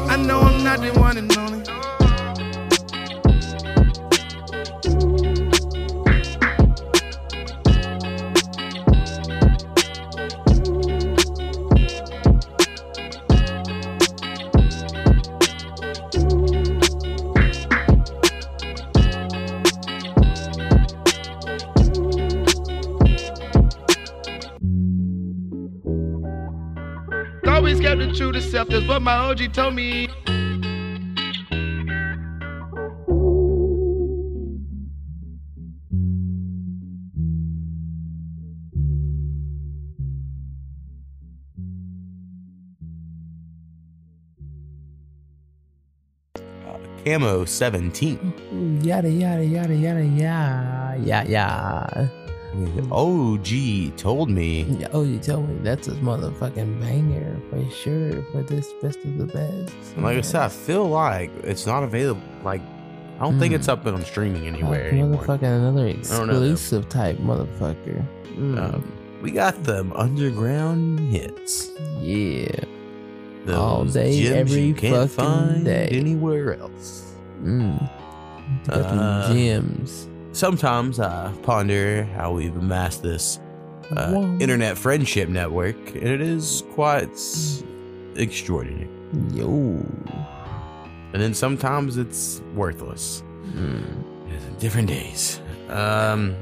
I 0.07 0.15
know 0.15 0.39
I'm 0.39 0.63
not 0.63 0.79
the 0.79 0.97
one 0.97 1.17
and 1.17 1.37
only. 1.37 1.76
True 28.17 28.31
to 28.31 28.41
self, 28.41 28.67
that's 28.67 28.87
what 28.87 29.01
my 29.01 29.15
OG 29.15 29.53
told 29.53 29.75
me. 29.75 30.07
Uh, 46.65 46.79
camo 47.05 47.45
17. 47.45 48.81
Yada 48.83 49.09
yada 49.09 49.45
yada 49.45 49.75
yada 49.75 50.03
yada 50.03 50.97
yeah 51.05 51.23
yeah. 51.27 52.26
OG 52.91 53.97
told 53.97 54.29
me. 54.29 54.85
Oh, 54.91 55.03
you 55.03 55.19
told 55.19 55.49
me 55.49 55.57
that's 55.61 55.87
a 55.87 55.91
motherfucking 55.91 56.79
banger 56.79 57.37
for 57.49 57.69
sure 57.71 58.21
for 58.31 58.43
this 58.43 58.71
best 58.81 58.99
of 59.05 59.17
the 59.17 59.25
best. 59.25 59.73
And 59.95 60.03
like 60.03 60.17
I 60.17 60.21
said, 60.21 60.41
I 60.41 60.47
feel 60.49 60.87
like 60.87 61.31
it's 61.43 61.65
not 61.65 61.83
available. 61.83 62.21
Like, 62.43 62.61
I 63.19 63.21
don't 63.21 63.39
think 63.39 63.53
it's 63.53 63.67
up 63.67 63.85
on 63.85 64.03
streaming 64.05 64.47
anywhere 64.47 64.83
Like 64.85 64.93
anymore. 64.93 65.23
motherfucking 65.23 65.43
another 65.43 65.93
don't 65.93 66.27
know, 66.27 66.39
though. 66.39 66.51
exclusive 66.51 66.89
type 66.89 67.17
motherfucker. 67.17 68.05
Mm. 68.35 68.57
Um, 68.75 68.91
we 69.21 69.31
got 69.31 69.63
them 69.63 69.91
underground 69.93 70.99
hits. 70.99 71.71
Yeah. 71.99 72.47
Those 73.45 73.57
All 73.57 73.85
day, 73.85 74.27
every 74.37 74.61
you 74.61 74.73
can't 74.75 75.09
fucking 75.09 75.25
find 75.25 75.65
day. 75.65 75.87
anywhere 75.91 76.59
else. 76.59 77.13
Mm. 77.41 77.79
Them 78.65 78.99
Uh, 78.99 79.33
gems. 79.33 80.07
Sometimes 80.37 80.99
I 80.99 81.33
ponder 81.41 82.03
how 82.03 82.31
we've 82.31 82.55
amassed 82.55 83.01
this 83.01 83.39
uh, 83.95 84.37
internet 84.39 84.77
friendship 84.77 85.29
network, 85.29 85.75
and 85.95 86.07
it 86.07 86.21
is 86.21 86.63
quite 86.73 87.09
extraordinary. 88.15 88.87
Yo. 89.31 89.83
And 91.13 91.23
then 91.23 91.33
sometimes 91.33 91.97
it's 91.97 92.39
worthless. 92.53 93.23
Different 94.59 94.89
days. 94.89 95.41
Um, 95.69 96.35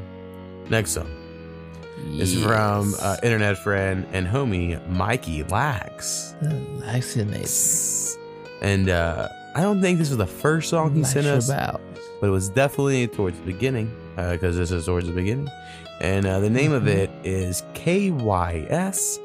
next 0.69 0.97
up 0.97 1.07
is 2.15 2.43
from 2.43 2.93
uh, 2.99 3.15
internet 3.23 3.57
friend 3.59 4.05
and 4.11 4.27
homie 4.27 4.85
Mikey 4.89 5.43
Lax. 5.43 6.35
Laxinates. 6.41 8.17
And 8.61 8.89
uh, 8.89 9.29
I 9.55 9.61
don't 9.61 9.79
think 9.79 9.99
this 9.99 10.09
was 10.09 10.17
the 10.17 10.27
first 10.27 10.69
song 10.69 10.93
he 10.93 11.05
sent 11.05 11.27
us, 11.27 11.47
about. 11.47 11.79
But 12.20 12.28
it 12.28 12.32
was 12.32 12.49
definitely 12.49 13.07
towards 13.07 13.38
the 13.39 13.45
beginning 13.45 13.95
because 14.16 14.55
this 14.57 14.72
is 14.72 14.86
towards 14.86 15.07
the 15.07 15.13
beginning. 15.13 15.49
And 16.01 16.26
uh, 16.26 16.39
the 16.39 16.49
name 16.49 16.74
of 16.74 16.88
it 16.88 17.09
is 17.24 17.63
KYS 17.74 19.20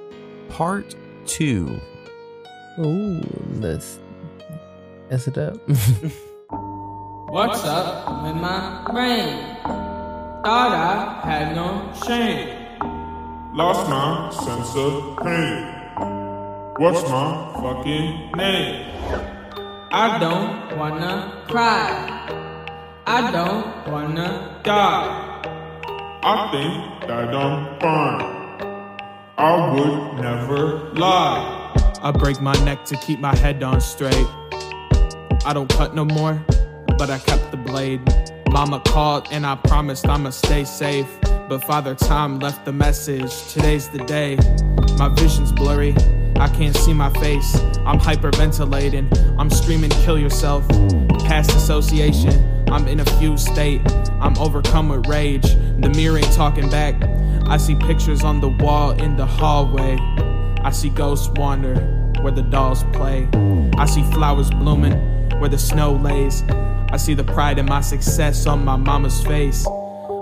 Part 0.48 0.94
2. 1.26 1.80
Ooh, 2.78 3.20
let's 3.54 3.98
S 5.10 5.26
it 5.26 5.38
up. 5.38 5.56
What's 6.48 7.64
up 7.64 8.22
with 8.22 8.36
my 8.36 8.84
brain? 8.90 9.56
Thought 10.44 10.72
I 10.72 11.20
had 11.28 11.54
no 11.54 11.92
shame. 12.06 12.56
Lost 13.54 13.90
my 13.90 14.30
sense 14.30 14.74
of 14.76 15.18
pain. 15.18 15.80
What's 16.78 17.02
my 17.08 17.52
fucking 17.60 18.32
name? 18.36 18.86
I 19.92 20.18
don't 20.18 20.78
wanna 20.78 21.44
cry. 21.48 22.39
I 23.12 23.32
don't 23.32 23.90
wanna 23.90 24.60
die. 24.62 25.42
I 26.22 26.48
think 26.52 27.08
that 27.08 27.34
I'm 27.34 27.80
fine. 27.80 28.22
I 29.36 29.74
would 29.74 30.22
never 30.22 30.94
lie. 30.94 31.74
I 32.02 32.12
break 32.12 32.40
my 32.40 32.52
neck 32.64 32.84
to 32.84 32.96
keep 32.98 33.18
my 33.18 33.34
head 33.34 33.64
on 33.64 33.80
straight. 33.80 34.26
I 35.44 35.52
don't 35.52 35.68
cut 35.68 35.92
no 35.92 36.04
more, 36.04 36.34
but 36.98 37.10
I 37.10 37.18
kept 37.18 37.50
the 37.50 37.56
blade. 37.56 38.00
Mama 38.48 38.80
called 38.86 39.26
and 39.32 39.44
I 39.44 39.56
promised 39.56 40.06
I'ma 40.06 40.30
stay 40.30 40.62
safe. 40.62 41.08
But 41.48 41.64
Father 41.64 41.96
Time 41.96 42.38
left 42.38 42.64
the 42.64 42.72
message. 42.72 43.32
Today's 43.52 43.88
the 43.88 44.04
day. 44.04 44.36
My 44.98 45.08
vision's 45.08 45.50
blurry. 45.50 45.96
I 46.36 46.46
can't 46.46 46.76
see 46.76 46.94
my 46.94 47.10
face. 47.14 47.56
I'm 47.84 47.98
hyperventilating. 47.98 49.10
I'm 49.36 49.50
screaming, 49.50 49.90
kill 50.04 50.16
yourself. 50.16 50.66
Past 51.26 51.50
association. 51.50 52.59
I'm 52.70 52.86
in 52.86 53.00
a 53.00 53.04
fused 53.04 53.48
state. 53.48 53.80
I'm 54.20 54.38
overcome 54.38 54.88
with 54.90 55.08
rage. 55.08 55.54
The 55.80 55.92
mirror 55.94 56.18
ain't 56.18 56.32
talking 56.32 56.70
back. 56.70 56.94
I 57.48 57.56
see 57.56 57.74
pictures 57.74 58.22
on 58.22 58.40
the 58.40 58.48
wall 58.48 58.92
in 58.92 59.16
the 59.16 59.26
hallway. 59.26 59.96
I 60.62 60.70
see 60.70 60.90
ghosts 60.90 61.28
wander 61.30 61.74
where 62.22 62.32
the 62.32 62.42
dolls 62.42 62.84
play. 62.92 63.28
I 63.76 63.86
see 63.86 64.02
flowers 64.12 64.50
blooming 64.50 64.92
where 65.40 65.48
the 65.48 65.58
snow 65.58 65.94
lays. 65.94 66.44
I 66.92 66.96
see 66.96 67.14
the 67.14 67.24
pride 67.24 67.58
in 67.58 67.66
my 67.66 67.80
success 67.80 68.46
on 68.46 68.64
my 68.64 68.76
mama's 68.76 69.22
face. 69.24 69.66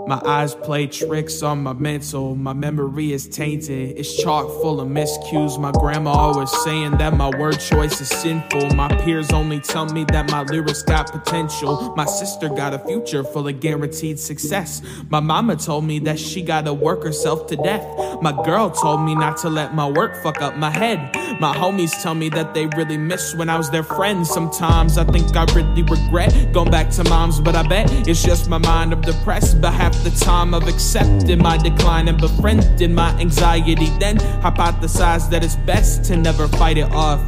My 0.08 0.22
eyes 0.24 0.54
play 0.54 0.86
tricks 0.86 1.42
on 1.42 1.62
my 1.62 1.74
mental. 1.74 2.34
My 2.34 2.54
memory 2.54 3.12
is 3.12 3.28
tainted. 3.28 3.98
It's 3.98 4.16
chock 4.16 4.46
full 4.46 4.80
of 4.80 4.88
miscues. 4.88 5.60
My 5.60 5.70
grandma 5.70 6.12
always 6.12 6.50
saying 6.64 6.92
that 6.92 7.12
my 7.12 7.28
word 7.38 7.60
choice 7.60 8.00
is 8.00 8.08
sinful. 8.08 8.70
My 8.70 8.88
peers 8.88 9.30
only 9.32 9.60
tell 9.60 9.84
me 9.84 10.04
that 10.04 10.30
my 10.30 10.44
lyrics 10.44 10.82
got 10.82 11.12
potential. 11.12 11.94
My 11.94 12.06
sister 12.06 12.48
got 12.48 12.72
a 12.72 12.78
future 12.78 13.22
full 13.22 13.48
of 13.48 13.60
guaranteed 13.60 14.18
success. 14.18 14.80
My 15.10 15.20
mama 15.20 15.56
told 15.56 15.84
me 15.84 15.98
that 15.98 16.18
she 16.18 16.40
gotta 16.40 16.72
work 16.72 17.02
herself 17.02 17.46
to 17.48 17.56
death. 17.56 17.86
My 18.22 18.32
girl 18.46 18.70
told 18.70 19.02
me 19.02 19.14
not 19.14 19.36
to 19.42 19.50
let 19.50 19.74
my 19.74 19.90
work 19.90 20.22
fuck 20.22 20.40
up 20.40 20.56
my 20.56 20.70
head. 20.70 20.98
My 21.38 21.54
homies 21.54 22.02
tell 22.02 22.14
me 22.14 22.30
that 22.30 22.54
they 22.54 22.66
really 22.78 22.96
miss 22.96 23.34
when 23.34 23.50
I 23.50 23.58
was 23.58 23.68
their 23.68 23.82
friend. 23.82 24.26
Sometimes 24.26 24.96
I 24.96 25.04
think 25.04 25.36
I 25.36 25.44
really 25.52 25.82
regret 25.82 26.54
going 26.54 26.70
back 26.70 26.88
to 26.92 27.04
mom's, 27.04 27.40
but 27.40 27.54
I 27.54 27.62
bet 27.68 27.92
it's 28.08 28.22
just 28.22 28.48
my 28.48 28.56
mind. 28.56 28.94
I'm 28.94 29.02
depressed, 29.02 29.60
but 29.60 29.74
half 29.74 29.97
the 30.04 30.10
time 30.10 30.54
of 30.54 30.68
accepting 30.68 31.38
my 31.38 31.56
decline 31.56 32.08
and 32.08 32.18
befriended 32.18 32.90
my 32.90 33.10
anxiety. 33.20 33.90
Then 33.98 34.18
hypothesize 34.18 35.30
that 35.30 35.44
it's 35.44 35.56
best 35.56 36.04
to 36.04 36.16
never 36.16 36.48
fight 36.48 36.78
it 36.78 36.90
off. 36.92 37.20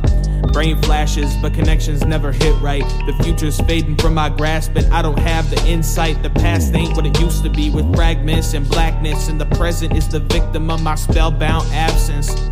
Brain 0.53 0.81
flashes, 0.83 1.35
but 1.37 1.53
connections 1.55 2.05
never 2.05 2.33
hit 2.33 2.61
right. 2.61 2.83
The 3.07 3.13
future's 3.23 3.61
fading 3.61 3.97
from 3.97 4.15
my 4.15 4.31
grasp, 4.31 4.75
and 4.75 4.93
I 4.93 5.03
don't 5.03 5.19
have 5.19 5.49
the 5.51 5.65
insight. 5.67 6.23
The 6.23 6.31
past 6.31 6.75
ain't 6.75 6.97
what 6.97 7.07
it 7.07 7.21
used 7.21 7.45
to 7.45 7.51
be, 7.51 7.71
with 7.71 7.95
fragments 7.95 8.55
and 8.55 8.69
blackness, 8.69 9.29
and 9.29 9.41
the 9.41 9.47
present 9.47 9.95
is 9.95 10.09
the 10.09 10.21
victim 10.21 10.71
of 10.71 10.83
my 10.83 10.95
spellbound 10.95 11.67
absence. 11.73 12.50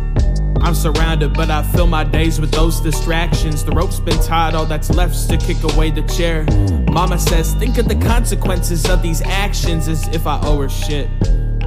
I'm 0.61 0.75
surrounded, 0.75 1.33
but 1.33 1.49
I 1.49 1.63
fill 1.63 1.87
my 1.87 2.03
days 2.03 2.39
with 2.39 2.51
those 2.51 2.79
distractions. 2.81 3.63
The 3.63 3.71
rope's 3.71 3.99
been 3.99 4.19
tied, 4.19 4.53
all 4.53 4.65
that's 4.65 4.89
left's 4.89 5.25
to 5.27 5.37
kick 5.37 5.63
away 5.63 5.91
the 5.91 6.03
chair. 6.03 6.43
Mama 6.91 7.17
says, 7.17 7.53
think 7.55 7.77
of 7.77 7.87
the 7.87 7.95
consequences 7.95 8.89
of 8.89 9.01
these 9.01 9.21
actions 9.21 9.87
as 9.87 10.07
if 10.09 10.27
I 10.27 10.39
owe 10.43 10.61
her 10.61 10.69
shit 10.69 11.09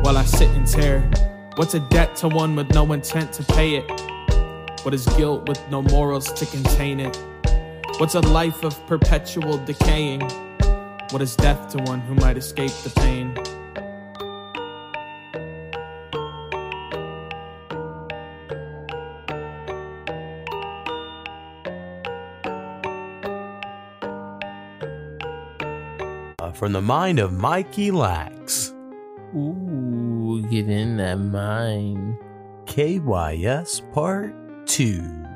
while 0.03 0.16
I 0.18 0.24
sit 0.24 0.51
in 0.51 0.64
tear. 0.64 1.01
What's 1.57 1.74
a 1.74 1.80
debt 1.80 2.16
to 2.16 2.28
one 2.28 2.55
with 2.55 2.72
no 2.74 2.93
intent 2.93 3.33
to 3.35 3.43
pay 3.43 3.76
it? 3.76 3.85
What 4.85 4.95
is 4.95 5.07
guilt 5.16 5.49
with 5.49 5.61
no 5.70 5.83
morals 5.83 6.33
to 6.33 6.47
contain 6.47 7.01
it? 7.01 7.16
What's 7.99 8.14
a 8.14 8.20
life 8.20 8.64
of 8.64 8.85
perpetual 8.87 9.59
decaying? 9.59 10.20
What 11.11 11.22
is 11.22 11.37
death 11.37 11.70
to 11.72 11.83
one 11.83 12.01
who 12.01 12.14
might 12.14 12.37
escape 12.37 12.72
the 12.83 12.91
pain? 12.91 13.35
From 26.63 26.72
the 26.72 26.80
mind 26.80 27.18
of 27.18 27.33
Mikey 27.33 27.91
Lax. 27.91 28.72
Ooh, 29.34 30.47
get 30.49 30.71
in 30.71 30.97
that 30.99 31.17
mind. 31.17 32.17
KYS 32.67 33.93
Part 33.93 34.33
2. 34.68 35.26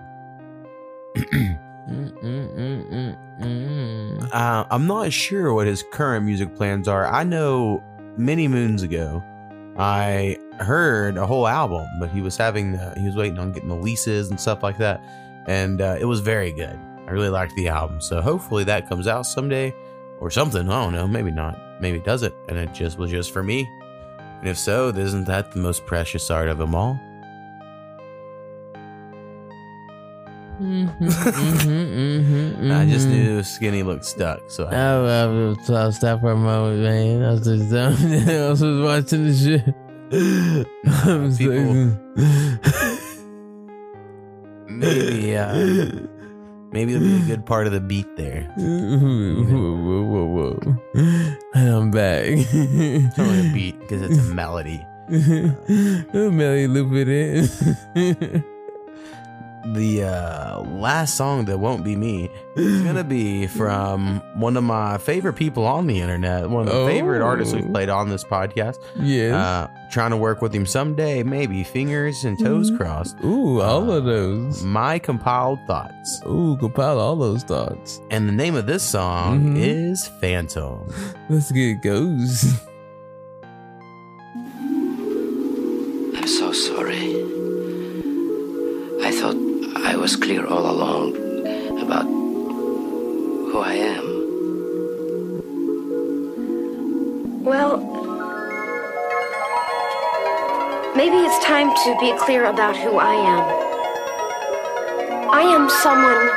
Mm, 1.89 2.11
mm, 2.21 3.17
mm, 3.41 4.35
uh, 4.35 4.67
I'm 4.69 4.89
not 4.89 5.13
sure 5.13 5.55
what 5.55 5.69
his 5.69 5.85
current 5.93 6.25
music 6.27 6.57
plans 6.57 6.89
are. 6.89 7.07
I 7.07 7.23
know 7.23 7.81
many 8.17 8.49
moons 8.49 8.83
ago, 8.83 9.23
I 9.79 10.37
heard 10.59 11.17
a 11.17 11.25
whole 11.25 11.47
album, 11.47 11.87
but 12.01 12.11
he 12.11 12.21
was 12.21 12.37
having 12.37 12.73
the, 12.73 12.93
he 12.97 13.07
was 13.07 13.15
waiting 13.15 13.39
on 13.39 13.53
getting 13.53 13.69
the 13.69 13.77
leases 13.77 14.31
and 14.31 14.41
stuff 14.41 14.65
like 14.65 14.79
that, 14.79 15.01
and 15.47 15.81
uh, 15.81 15.97
it 16.01 16.07
was 16.07 16.19
very 16.19 16.51
good. 16.51 16.77
I 17.07 17.13
really 17.13 17.29
liked 17.29 17.55
the 17.55 17.69
album, 17.69 18.01
so 18.01 18.21
hopefully 18.21 18.65
that 18.65 18.89
comes 18.89 19.07
out 19.07 19.25
someday 19.25 19.73
or 20.21 20.31
something. 20.31 20.69
I 20.69 20.85
don't 20.85 20.93
know, 20.93 21.07
maybe 21.07 21.31
not, 21.31 21.59
maybe 21.81 21.99
it 21.99 22.05
doesn't, 22.05 22.35
and 22.49 22.59
it 22.59 22.73
just 22.73 22.99
was 22.99 23.11
just 23.11 23.33
for 23.33 23.43
me. 23.43 23.69
And 24.41 24.49
if 24.49 24.59
so, 24.59 24.89
isn't 24.89 25.25
that 25.25 25.53
the 25.53 25.59
most 25.59 25.87
precious 25.87 26.31
art 26.31 26.49
of 26.49 26.59
them 26.59 26.75
all? 26.75 27.01
I 30.59 30.89
just 32.89 33.09
knew 33.09 33.43
Skinny 33.43 33.83
looked 33.83 34.07
stuck, 34.07 34.41
so 34.49 34.65
I, 34.65 34.75
I, 34.75 34.95
I, 34.95 35.27
was, 35.27 35.69
I 35.69 35.85
was 35.87 35.97
stop 35.97 36.21
for 36.21 36.31
a 36.31 36.37
moment, 36.37 36.81
man. 36.81 37.23
I 37.23 37.33
was 37.33 37.45
just 37.45 37.75
I 37.75 37.89
was 38.49 38.61
just 38.61 38.83
watching 38.83 39.27
the 39.27 39.35
shit. 39.35 39.75
I'm 41.05 41.31
maybe 44.79 45.37
uh, 45.37 45.91
maybe 46.73 46.95
it'll 46.95 47.07
be 47.07 47.23
a 47.23 47.27
good 47.27 47.47
part 47.53 47.67
of 47.67 47.73
the 47.73 47.81
beat 47.81 48.17
there. 48.17 48.43
whoa, 48.57 49.45
whoa, 49.45 50.03
whoa, 50.03 50.27
whoa. 50.27 50.77
And 51.55 51.69
I'm 51.69 51.91
back. 51.91 52.25
It's 52.27 53.19
only 53.19 53.49
a 53.51 53.53
beat 53.53 53.79
because 53.81 54.03
it's 54.03 54.19
a 54.19 54.23
melody. 54.35 54.85
Melly 55.09 56.67
loop 56.67 56.93
it 56.93 57.09
in. 57.09 58.45
The 59.73 60.05
uh, 60.05 60.61
last 60.61 61.17
song 61.17 61.47
that 61.47 61.59
won't 61.59 61.83
be 61.83 61.97
me 61.97 62.31
is 62.55 62.83
gonna 62.83 63.03
be 63.05 63.47
from 63.49 64.23
one 64.35 64.57
of 64.57 64.63
my 64.65 64.97
favorite 64.99 65.33
people 65.35 65.67
on 65.67 65.87
the 65.87 66.01
internet, 66.01 66.49
one 66.49 66.69
of 66.69 66.73
the 66.75 66.87
favorite 66.87 67.21
artists 67.21 67.53
we've 67.55 67.67
Oh. 67.67 67.73
played 67.73 67.89
on 67.89 68.09
this 68.09 68.23
podcast. 68.23 68.77
Yes. 68.97 69.35
uh, 69.35 69.69
trying 69.91 70.11
to 70.11 70.17
work 70.17 70.41
with 70.41 70.55
him 70.55 70.67
someday, 70.67 71.23
maybe. 71.23 71.65
Fingers 71.65 72.25
and 72.25 72.39
toes 72.39 72.71
crossed. 72.77 73.17
Ooh, 73.25 73.61
all 73.61 73.91
of 73.91 74.05
those. 74.05 74.63
My 74.63 74.99
compiled 74.99 75.59
thoughts. 75.67 76.21
Ooh, 76.27 76.57
compile 76.59 76.99
all 77.01 77.17
those 77.17 77.43
thoughts. 77.43 78.01
And 78.11 78.29
the 78.29 78.33
name 78.33 78.55
of 78.55 78.67
this 78.67 78.83
song 78.85 79.57
Mhm. 79.57 79.59
is 79.59 80.07
Phantom. 80.21 80.87
Let's 81.29 81.51
get 81.51 81.71
it 81.71 81.83
goes. 81.83 82.55
was 90.07 90.15
clear 90.15 90.47
all 90.47 90.71
along 90.71 91.17
about 91.83 92.05
who 92.05 93.59
I 93.59 93.75
am. 93.95 94.07
Well, 97.43 97.79
maybe 100.95 101.17
it's 101.27 101.45
time 101.45 101.75
to 101.83 101.99
be 101.99 102.17
clear 102.19 102.45
about 102.45 102.77
who 102.77 102.99
I 102.99 103.15
am. 103.35 103.45
I 105.41 105.43
am 105.57 105.69
someone 105.85 106.29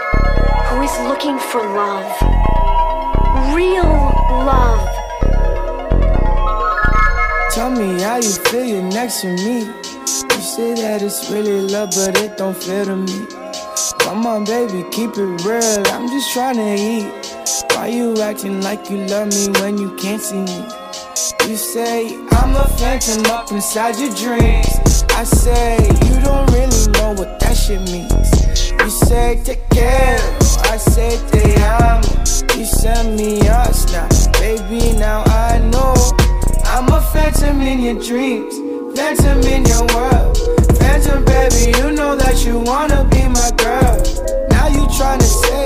who 0.69 0.81
is 0.81 0.95
looking 1.07 1.37
for 1.37 1.61
love. 1.61 2.09
Real 3.53 3.91
love. 4.49 4.89
Tell 7.51 7.69
me 7.69 8.01
how 8.01 8.15
you 8.15 8.33
feel 8.49 8.65
you're 8.65 8.81
next 8.81 9.21
to 9.21 9.27
me. 9.27 9.57
You 9.59 10.41
say 10.55 10.73
that 10.73 11.03
it's 11.03 11.29
really 11.29 11.61
love, 11.61 11.91
but 11.91 12.19
it 12.19 12.35
don't 12.35 12.57
feel 12.57 12.85
to 12.85 12.95
me. 12.95 13.38
Come 14.19 14.27
on, 14.27 14.43
baby, 14.43 14.83
keep 14.91 15.11
it 15.11 15.45
real. 15.45 15.87
I'm 15.95 16.09
just 16.09 16.33
trying 16.33 16.57
to 16.57 16.75
eat. 16.75 17.07
Why 17.71 17.87
you 17.87 18.19
acting 18.19 18.59
like 18.59 18.89
you 18.89 18.97
love 19.07 19.29
me 19.29 19.47
when 19.61 19.77
you 19.77 19.95
can't 19.95 20.21
see 20.21 20.41
me? 20.41 20.59
You 21.47 21.55
say 21.55 22.17
I'm 22.31 22.53
a 22.53 22.67
phantom 22.77 23.25
up 23.27 23.49
inside 23.53 23.95
your 23.95 24.13
dreams. 24.13 25.05
I 25.11 25.23
say 25.23 25.77
you 25.79 26.19
don't 26.19 26.51
really 26.51 26.91
know 26.99 27.13
what 27.13 27.39
that 27.39 27.55
shit 27.55 27.79
means. 27.93 28.11
You 28.83 28.89
say 28.89 29.41
take 29.45 29.69
care. 29.69 30.19
I 30.67 30.75
say 30.75 31.15
te 31.31 31.55
amo. 31.63 32.59
You 32.59 32.65
send 32.65 33.15
me 33.15 33.47
us 33.47 33.89
now, 33.93 34.09
baby. 34.33 34.99
Now 34.99 35.23
I 35.27 35.59
know 35.71 35.95
I'm 36.65 36.91
a 36.91 36.99
phantom 37.13 37.61
in 37.61 37.79
your 37.79 38.03
dreams, 38.03 38.53
phantom 38.99 39.39
in 39.43 39.63
your 39.63 39.87
world. 39.95 40.37
Phantom, 40.77 41.23
baby, 41.23 41.71
you 41.77 41.91
know 41.91 42.17
that 42.17 42.43
you 42.45 42.59
wanna 42.59 43.05
be 43.05 43.25
my 43.29 43.51
girl. 43.55 44.08
You 44.99 45.05
tryna 45.05 45.21
say 45.21 45.65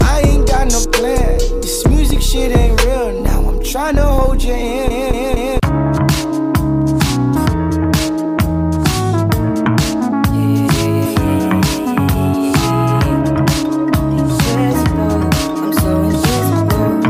I 0.00 0.20
ain't 0.24 0.48
got 0.48 0.72
no 0.72 0.80
plan. 0.90 1.38
This 1.60 1.86
music 1.86 2.22
shit 2.22 2.56
ain't 2.56 2.82
real. 2.82 3.20
Now 3.20 3.46
I'm 3.46 3.62
trying 3.62 3.96
to 3.96 4.02
hold 4.06 4.42
your 4.42 4.56
hand. 4.56 5.60
I'm 15.60 15.72
so 15.74 16.04
invisible. 16.08 17.04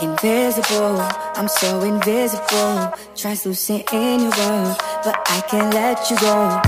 Invisible, 0.00 1.00
I'm 1.34 1.48
so 1.48 1.82
invisible. 1.82 2.92
Translucent 3.16 3.92
in 3.92 4.20
your 4.20 4.30
world, 4.38 4.76
but 5.04 5.16
I 5.26 5.40
can't 5.48 5.72
let 5.72 6.10
you 6.10 6.16
go. 6.18 6.60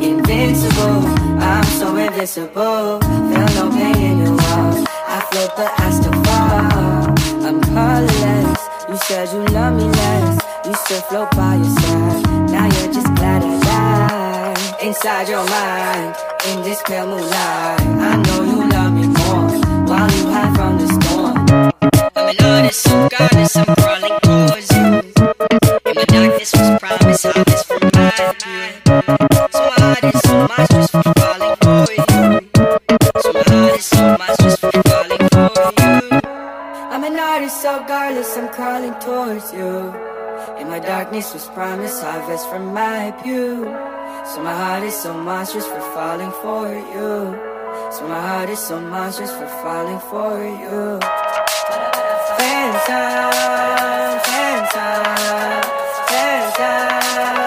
Invincible, 0.00 1.04
I'm 1.40 1.64
so 1.64 1.96
invisible. 1.96 3.00
Feel 3.00 3.48
no 3.58 3.70
pain 3.70 3.96
in 3.96 4.18
your 4.18 4.30
walls. 4.30 4.86
I 5.06 5.20
float, 5.30 5.50
but 5.56 5.70
I 5.78 5.90
still 5.90 6.12
fall. 6.24 7.46
I'm 7.46 7.60
colorless. 7.60 8.60
You 8.88 8.96
said 9.06 9.28
you 9.32 9.44
love 9.54 9.74
me 9.74 9.84
less. 9.84 10.38
You 10.66 10.74
still 10.74 11.02
float 11.02 11.30
by 11.32 11.56
your 11.56 11.64
side. 11.64 12.50
Now 12.50 12.64
you're 12.64 12.92
just 12.92 13.14
glad 13.16 13.42
I 13.42 13.60
died. 13.60 14.82
Inside 14.82 15.28
your 15.28 15.44
mind, 15.44 16.16
in 16.48 16.62
this 16.62 16.82
pale 16.82 17.06
moonlight. 17.06 17.80
I 17.80 18.16
know 18.24 18.42
you 18.44 18.68
love 18.68 18.92
me 18.92 19.06
more 19.06 19.50
while 19.88 20.10
you 20.16 20.30
hide 20.30 20.54
from 20.56 20.78
the 20.78 20.88
storm. 20.96 21.36
I'm 22.16 22.28
an 22.28 22.44
artist, 22.44 22.82
so 22.82 23.08
goddess, 23.08 23.56
I'm 23.56 23.66
crawling 23.76 24.18
towards 24.22 24.70
you. 24.70 25.02
And 25.84 25.96
my 25.96 26.04
darkness 26.04 26.52
was 26.54 26.78
promised, 26.80 27.47
Darkness 41.18 41.34
was 41.34 41.52
promised, 41.52 42.00
harvest 42.00 42.48
from 42.48 42.72
my 42.72 43.10
pew. 43.24 43.64
So 44.30 44.40
my 44.40 44.54
heart 44.54 44.84
is 44.84 44.94
so 44.94 45.12
monstrous 45.12 45.66
for 45.66 45.80
falling 45.92 46.30
for 46.30 46.68
you. 46.72 47.34
So 47.90 48.06
my 48.06 48.20
heart 48.20 48.50
is 48.50 48.60
so 48.60 48.80
monstrous 48.80 49.32
for 49.32 49.48
falling 49.60 49.98
for 49.98 50.38
you. 50.44 51.00
Phantom, 52.38 53.32
phantom, 54.28 55.62
phantom, 56.06 57.37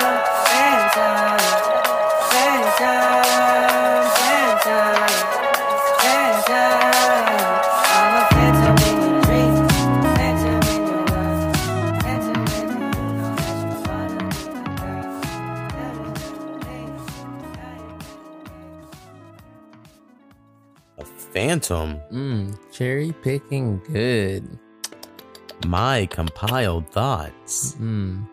Phantom. 21.51 21.99
Mm, 22.13 22.57
cherry 22.71 23.11
picking 23.23 23.79
good. 23.91 24.57
My 25.67 26.05
compiled 26.05 26.89
thoughts. 26.91 27.75
Mm. 27.75 28.25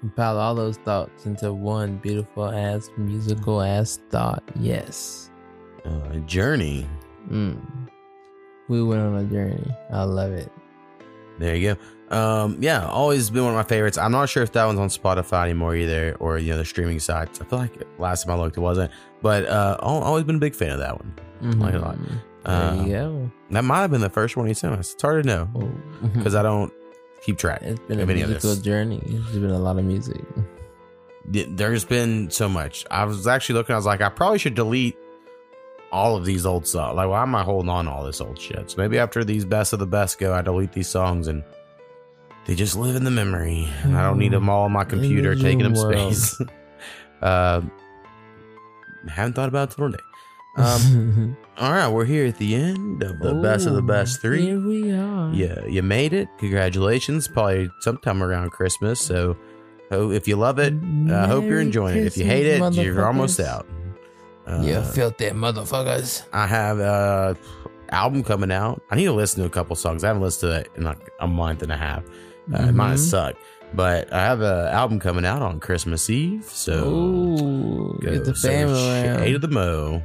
Compile 0.00 0.38
all 0.38 0.54
those 0.54 0.78
thoughts 0.78 1.26
into 1.26 1.52
one 1.52 1.98
beautiful 1.98 2.50
ass 2.50 2.88
musical 2.96 3.60
ass 3.60 4.00
thought. 4.08 4.42
Yes. 4.58 5.30
Uh, 5.84 6.14
journey. 6.20 6.88
Mm. 7.28 7.60
We 8.68 8.82
went 8.82 9.02
on 9.02 9.16
a 9.16 9.24
journey. 9.24 9.70
I 9.90 10.04
love 10.04 10.32
it. 10.32 10.50
There 11.38 11.54
you 11.54 11.76
go. 12.08 12.16
Um, 12.16 12.56
yeah, 12.58 12.86
always 12.86 13.28
been 13.28 13.44
one 13.44 13.52
of 13.52 13.56
my 13.58 13.64
favorites. 13.64 13.98
I'm 13.98 14.12
not 14.12 14.30
sure 14.30 14.42
if 14.42 14.52
that 14.52 14.64
one's 14.64 14.78
on 14.78 14.88
Spotify 14.88 15.44
anymore 15.44 15.76
either, 15.76 16.16
or 16.20 16.38
you 16.38 16.52
know 16.52 16.56
the 16.56 16.64
streaming 16.64 17.00
sites. 17.00 17.38
I 17.38 17.44
feel 17.44 17.58
like 17.58 17.72
last 17.98 18.24
time 18.24 18.32
I 18.32 18.42
looked, 18.42 18.56
it 18.56 18.60
wasn't. 18.60 18.90
But 19.20 19.46
uh, 19.46 19.76
always 19.82 20.24
been 20.24 20.36
a 20.36 20.38
big 20.38 20.54
fan 20.54 20.70
of 20.70 20.78
that 20.78 20.96
one. 20.96 21.14
Like 21.60 21.74
a 21.74 21.78
lot. 21.78 21.98
You 22.44 22.50
Uh. 22.50 23.28
That 23.50 23.64
might 23.64 23.80
have 23.82 23.90
been 23.90 24.00
the 24.00 24.10
first 24.10 24.36
one 24.36 24.46
he 24.46 24.54
sent 24.54 24.74
us. 24.74 24.92
It's 24.94 25.02
hard 25.02 25.22
to 25.24 25.28
know 25.28 25.46
because 26.14 26.34
I 26.34 26.42
don't 26.42 26.72
keep 27.22 27.38
track 27.38 27.60
It's 27.62 27.78
been 27.80 28.00
a 28.00 28.02
of 28.02 28.10
any 28.10 28.22
of 28.22 28.30
this. 28.30 28.58
journey. 28.58 29.00
There's 29.06 29.38
been 29.38 29.50
a 29.50 29.58
lot 29.58 29.78
of 29.78 29.84
music. 29.84 30.20
There's 31.26 31.84
been 31.84 32.30
so 32.30 32.48
much. 32.48 32.84
I 32.90 33.04
was 33.04 33.26
actually 33.26 33.54
looking. 33.56 33.74
I 33.74 33.78
was 33.78 33.86
like, 33.86 34.00
I 34.00 34.08
probably 34.08 34.38
should 34.38 34.54
delete 34.56 34.96
all 35.92 36.16
of 36.16 36.24
these 36.24 36.44
old 36.44 36.66
songs. 36.66 36.96
Like, 36.96 37.08
why 37.08 37.22
am 37.22 37.34
I 37.34 37.42
holding 37.44 37.68
on 37.68 37.84
to 37.84 37.90
all 37.92 38.04
this 38.04 38.20
old 38.20 38.40
shit? 38.40 38.70
So 38.70 38.76
maybe 38.78 38.98
after 38.98 39.22
these 39.22 39.44
best 39.44 39.72
of 39.72 39.78
the 39.78 39.86
best 39.86 40.18
go, 40.18 40.34
I 40.34 40.42
delete 40.42 40.72
these 40.72 40.88
songs 40.88 41.28
and 41.28 41.44
they 42.46 42.56
just 42.56 42.74
live 42.76 42.96
in 42.96 43.04
the 43.04 43.10
memory. 43.12 43.68
And 43.84 43.96
I 43.96 44.02
don't 44.02 44.18
need 44.18 44.32
them 44.32 44.48
all 44.48 44.64
on 44.64 44.72
my 44.72 44.84
computer, 44.84 45.36
taking 45.36 45.62
up 45.64 45.74
world. 45.74 46.16
space. 46.16 46.40
uh, 47.22 47.60
haven't 49.08 49.34
thought 49.34 49.48
about 49.48 49.70
it 49.72 49.76
today. 49.76 49.98
Um, 50.56 51.36
all 51.58 51.72
right, 51.72 51.88
we're 51.88 52.04
here 52.04 52.26
at 52.26 52.36
the 52.38 52.54
end 52.54 53.02
of 53.02 53.18
the 53.20 53.34
best 53.34 53.66
of 53.66 53.74
the 53.74 53.82
best 53.82 54.20
three. 54.20 54.42
Here 54.42 54.60
we 54.60 54.92
are. 54.92 55.32
Yeah, 55.32 55.64
you 55.66 55.82
made 55.82 56.12
it. 56.12 56.28
Congratulations. 56.38 57.28
Probably 57.28 57.70
sometime 57.80 58.22
around 58.22 58.50
Christmas. 58.50 59.00
So, 59.00 59.36
ho- 59.90 60.10
if 60.10 60.28
you 60.28 60.36
love 60.36 60.58
it, 60.58 60.74
I 61.10 61.26
hope 61.26 61.44
you're 61.44 61.52
Merry 61.52 61.62
enjoying 61.62 61.98
it. 61.98 62.06
If 62.06 62.16
you 62.16 62.24
hate 62.24 62.46
it, 62.46 62.74
you're 62.74 63.06
almost 63.06 63.38
motherfuckers. 63.40 63.46
out. 64.48 64.64
you 64.64 64.74
Uh, 64.74 64.82
filthy 64.82 65.30
motherfuckers. 65.30 66.24
I 66.32 66.46
have 66.46 66.78
a 66.80 67.36
album 67.90 68.22
coming 68.22 68.50
out. 68.52 68.82
I 68.90 68.96
need 68.96 69.04
to 69.06 69.12
listen 69.12 69.40
to 69.40 69.46
a 69.46 69.50
couple 69.50 69.74
songs. 69.76 70.04
I 70.04 70.08
haven't 70.08 70.22
listened 70.22 70.52
to 70.52 70.60
it 70.60 70.68
in 70.76 70.82
like 70.84 71.10
a 71.20 71.26
month 71.28 71.62
and 71.62 71.70
a 71.72 71.76
half. 71.76 72.02
Uh, 72.52 72.64
It 72.68 72.72
might 72.74 72.90
have 72.90 72.98
Mhm. 72.98 73.10
sucked, 73.10 73.38
but 73.74 74.12
I 74.12 74.20
have 74.24 74.40
an 74.40 74.66
album 74.68 74.98
coming 74.98 75.24
out 75.24 75.42
on 75.42 75.60
Christmas 75.60 76.10
Eve. 76.10 76.44
So 76.44 76.88
Ooh, 76.88 77.98
go 78.02 78.10
get 78.12 78.24
the 78.24 78.34
say 78.34 78.48
family 78.64 78.80
shit 78.80 79.06
around. 79.16 79.26
to 79.32 79.38
the 79.38 79.48
mo. 79.48 80.02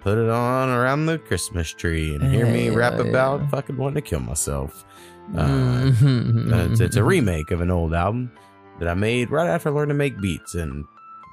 Put 0.00 0.16
it 0.18 0.28
on 0.30 0.68
around 0.68 1.06
the 1.06 1.18
Christmas 1.18 1.72
tree 1.72 2.14
and 2.14 2.22
hear 2.32 2.46
me 2.46 2.66
Hell 2.66 2.76
rap 2.76 2.94
yeah. 2.94 3.04
about 3.10 3.50
fucking 3.50 3.76
wanting 3.76 3.96
to 4.02 4.08
kill 4.08 4.20
myself. 4.20 4.84
Uh, 5.36 5.46
Mhm. 5.46 6.52
uh, 6.52 6.70
it's, 6.72 6.80
it's 6.80 6.96
a 6.96 7.04
remake 7.14 7.50
of 7.50 7.60
an 7.60 7.70
old 7.70 7.92
album 7.94 8.30
that 8.78 8.88
I 8.88 8.94
made 8.94 9.30
right 9.30 9.48
after 9.48 9.68
I 9.68 9.72
learned 9.72 9.90
to 9.90 9.94
make 9.94 10.20
beats 10.20 10.54
and 10.54 10.84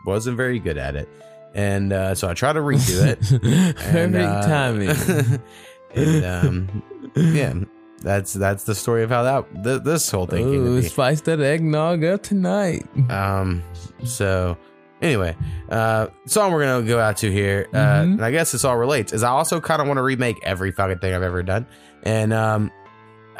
wasn't 0.05 0.35
very 0.37 0.59
good 0.59 0.77
at 0.77 0.95
it. 0.95 1.07
And 1.53 1.93
uh, 1.93 2.15
so 2.15 2.27
I 2.27 2.33
tried 2.33 2.53
to 2.53 2.59
redo 2.59 3.05
it. 3.05 3.31
and, 3.85 4.13
Perfect 4.13 4.47
timing. 4.47 5.41
and 5.95 6.25
um, 6.25 6.83
yeah, 7.15 7.53
that's 8.01 8.33
that's 8.33 8.65
the 8.65 8.75
story 8.75 9.03
of 9.03 9.09
how 9.09 9.23
that 9.23 9.63
th- 9.63 9.83
this 9.83 10.09
whole 10.11 10.25
thing 10.25 10.43
came 10.43 10.53
Ooh, 10.67 10.75
to 10.77 10.81
be. 10.81 10.87
spice 10.89 11.21
that 11.21 11.39
eggnog 11.39 12.03
up 12.03 12.23
tonight. 12.23 12.85
Um, 13.09 13.63
so 14.03 14.57
anyway, 15.05 15.35
uh, 15.69 16.07
song 16.25 16.51
we're 16.51 16.65
gonna 16.65 16.85
go 16.85 16.99
out 16.99 17.17
to 17.17 17.31
here, 17.31 17.67
uh, 17.73 17.77
Mhm. 17.77 18.03
and 18.13 18.25
I 18.25 18.31
guess 18.31 18.51
this 18.51 18.65
all 18.65 18.75
relates. 18.77 19.13
Is 19.13 19.23
I 19.23 19.29
also 19.29 19.61
kind 19.61 19.81
of 19.81 19.87
want 19.87 19.97
to 19.97 20.01
remake 20.03 20.37
every 20.43 20.71
fucking 20.71 20.97
thing 20.99 21.13
I've 21.13 21.21
ever 21.23 21.43
done, 21.43 21.65
and 22.03 22.33
um, 22.33 22.71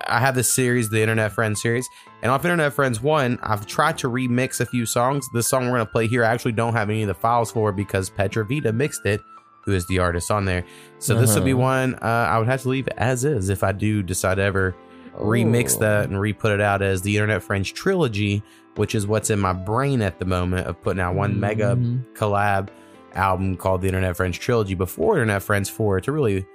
I 0.07 0.19
have 0.19 0.35
this 0.35 0.51
series, 0.53 0.89
the 0.89 1.01
Internet 1.01 1.31
Friends 1.31 1.61
series, 1.61 1.87
and 2.21 2.31
off 2.31 2.45
Internet 2.45 2.73
Friends 2.73 3.01
one, 3.01 3.39
I've 3.41 3.65
tried 3.65 3.97
to 3.99 4.09
remix 4.09 4.59
a 4.61 4.65
few 4.65 4.85
songs. 4.85 5.25
This 5.33 5.47
song 5.47 5.65
we're 5.65 5.77
gonna 5.77 5.85
play 5.85 6.07
here, 6.07 6.23
I 6.23 6.27
actually 6.33 6.51
don't 6.53 6.73
have 6.73 6.89
any 6.89 7.01
of 7.01 7.07
the 7.07 7.13
files 7.13 7.51
for 7.51 7.71
because 7.71 8.09
Petravita 8.09 8.73
mixed 8.73 9.05
it. 9.05 9.21
Who 9.65 9.71
is 9.71 9.87
the 9.87 9.97
artist 9.99 10.29
on 10.29 10.45
there? 10.45 10.63
So 10.99 11.15
this 11.15 11.33
will 11.33 11.41
be 11.43 11.53
Uh-huh. 11.53 11.61
one 11.61 11.95
uh, 11.95 12.05
I 12.05 12.37
would 12.37 12.47
have 12.47 12.61
to 12.61 12.69
leave 12.69 12.87
as 12.97 13.25
is 13.25 13.49
if 13.49 13.63
I 13.63 13.71
do 13.71 14.03
decide 14.03 14.35
to 14.35 14.43
ever 14.43 14.75
remix 15.19 15.79
that 15.79 16.09
and 16.09 16.19
re-put 16.19 16.51
it 16.51 16.61
out 16.61 16.81
as 16.83 17.01
the 17.01 17.15
Internet 17.15 17.41
Friends 17.41 17.71
trilogy, 17.71 18.43
which 18.75 18.95
is 18.95 19.05
what's 19.07 19.29
in 19.29 19.39
my 19.39 19.53
brain 19.53 20.01
at 20.01 20.19
the 20.19 20.25
moment 20.25 20.67
of 20.67 20.81
putting 20.81 20.99
out 21.01 21.15
one 21.15 21.39
mega 21.39 21.75
Mhm. 21.75 22.03
collab 22.13 22.69
album 23.13 23.55
called 23.55 23.81
the 23.81 23.87
Internet 23.87 24.17
Friends 24.17 24.37
trilogy 24.37 24.73
before 24.75 25.13
Internet 25.15 25.41
Friends 25.43 25.69
4 25.69 26.01
to 26.01 26.11
really 26.11 26.45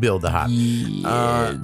build 0.00 0.22
the 0.22 0.30
hype. 0.30 0.50
Uh, 1.04 1.54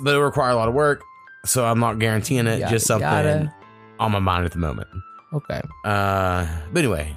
but 0.00 0.14
it 0.14 0.18
require 0.18 0.50
a 0.50 0.54
lot 0.56 0.68
of 0.68 0.74
work, 0.74 1.02
so 1.44 1.64
I'm 1.66 1.78
not 1.78 1.98
guaranteeing 1.98 2.46
it. 2.46 2.68
Just 2.68 2.86
something 2.86 3.06
yada. 3.08 3.54
on 4.00 4.10
my 4.12 4.18
mind 4.18 4.44
at 4.46 4.52
the 4.52 4.58
moment. 4.58 4.88
Okay. 5.34 5.60
Uh, 5.84 6.46
but 6.72 6.78
anyway, 6.80 7.14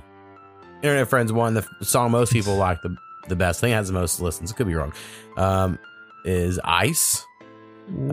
Internet 0.83 1.07
Friends 1.07 1.31
one, 1.31 1.53
the 1.53 1.65
song 1.81 2.11
most 2.11 2.33
people 2.33 2.55
like 2.67 2.81
the 2.81 2.95
the 3.27 3.35
best. 3.35 3.59
thing 3.59 3.71
has 3.71 3.87
the 3.87 3.93
most 3.93 4.19
listens. 4.21 4.51
Could 4.51 4.67
be 4.67 4.75
wrong. 4.75 4.93
Um, 5.37 5.79
is 6.25 6.59
Ice 6.63 7.25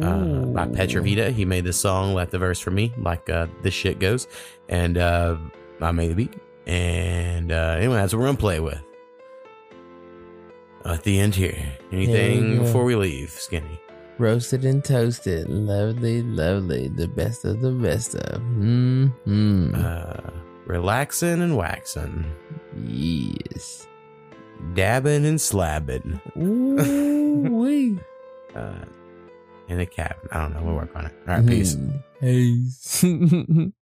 uh, 0.00 0.46
by 0.46 0.66
Petravita. 0.66 1.32
He 1.32 1.44
made 1.44 1.64
this 1.64 1.80
song, 1.80 2.14
let 2.14 2.30
the 2.30 2.38
verse 2.38 2.60
for 2.60 2.70
me, 2.70 2.92
like 2.96 3.28
uh, 3.30 3.46
this 3.62 3.74
shit 3.74 3.98
goes, 3.98 4.28
and 4.68 4.98
uh, 4.98 5.36
I 5.80 5.92
made 5.92 6.10
the 6.10 6.14
beat. 6.14 6.34
And 6.66 7.50
uh, 7.50 7.76
anyway, 7.78 7.96
that's 7.96 8.12
what 8.12 8.20
we're 8.20 8.26
gonna 8.26 8.38
play 8.38 8.60
with. 8.60 8.82
At 10.84 11.04
the 11.04 11.18
end 11.20 11.34
here, 11.34 11.76
anything 11.92 12.56
go. 12.56 12.62
before 12.64 12.84
we 12.84 12.96
leave, 12.96 13.30
Skinny? 13.30 13.80
Roasted 14.18 14.64
and 14.64 14.84
toasted. 14.84 15.48
Lovely, 15.48 16.22
lovely. 16.22 16.88
The 16.88 17.08
best 17.08 17.44
of 17.44 17.60
the 17.60 17.70
best 17.70 18.14
of. 18.14 18.40
Mm-hmm. 18.42 19.74
Uh, 19.74 20.30
relaxing 20.66 21.40
and 21.40 21.56
waxing. 21.56 22.24
Yes. 22.84 23.86
Dabbing 24.74 25.24
and 25.24 25.38
slabbing. 25.38 26.20
Ooh-wee. 26.36 27.98
uh, 28.54 28.84
in 29.68 29.80
a 29.80 29.86
cabin. 29.86 30.28
I 30.30 30.40
don't 30.40 30.54
know. 30.54 30.62
We'll 30.62 30.74
work 30.74 30.94
on 30.94 31.06
it. 31.06 31.12
All 31.26 31.34
right, 31.36 31.46
peace. 31.46 31.76
Mm, 31.76 32.02
peace. 32.20 33.72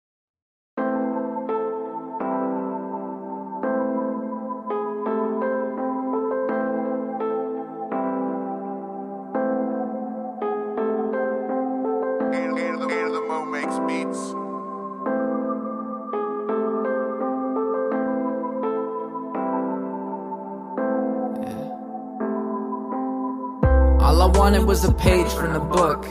All 24.02 24.20
I 24.20 24.26
wanted 24.36 24.64
was 24.64 24.84
a 24.84 24.92
page 24.92 25.21
from 25.42 25.54
the 25.54 25.60
book. 25.60 26.06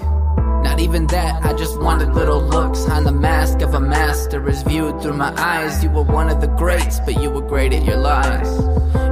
Not 0.61 0.81
even 0.81 1.07
that, 1.07 1.45
I 1.45 1.53
just 1.53 1.79
wanted 1.79 2.13
little 2.13 2.41
looks 2.41 2.83
behind 2.83 3.05
the 3.05 3.13
mask 3.13 3.61
of 3.61 3.73
a 3.73 3.79
master 3.79 4.47
as 4.49 4.61
viewed 4.63 5.01
through 5.01 5.13
my 5.13 5.33
eyes. 5.39 5.81
You 5.81 5.89
were 5.89 6.03
one 6.03 6.27
of 6.27 6.41
the 6.41 6.47
greats, 6.47 6.99
but 6.99 7.21
you 7.21 7.29
were 7.29 7.41
great 7.41 7.71
at 7.71 7.85
your 7.85 7.95
lies. 7.95 8.49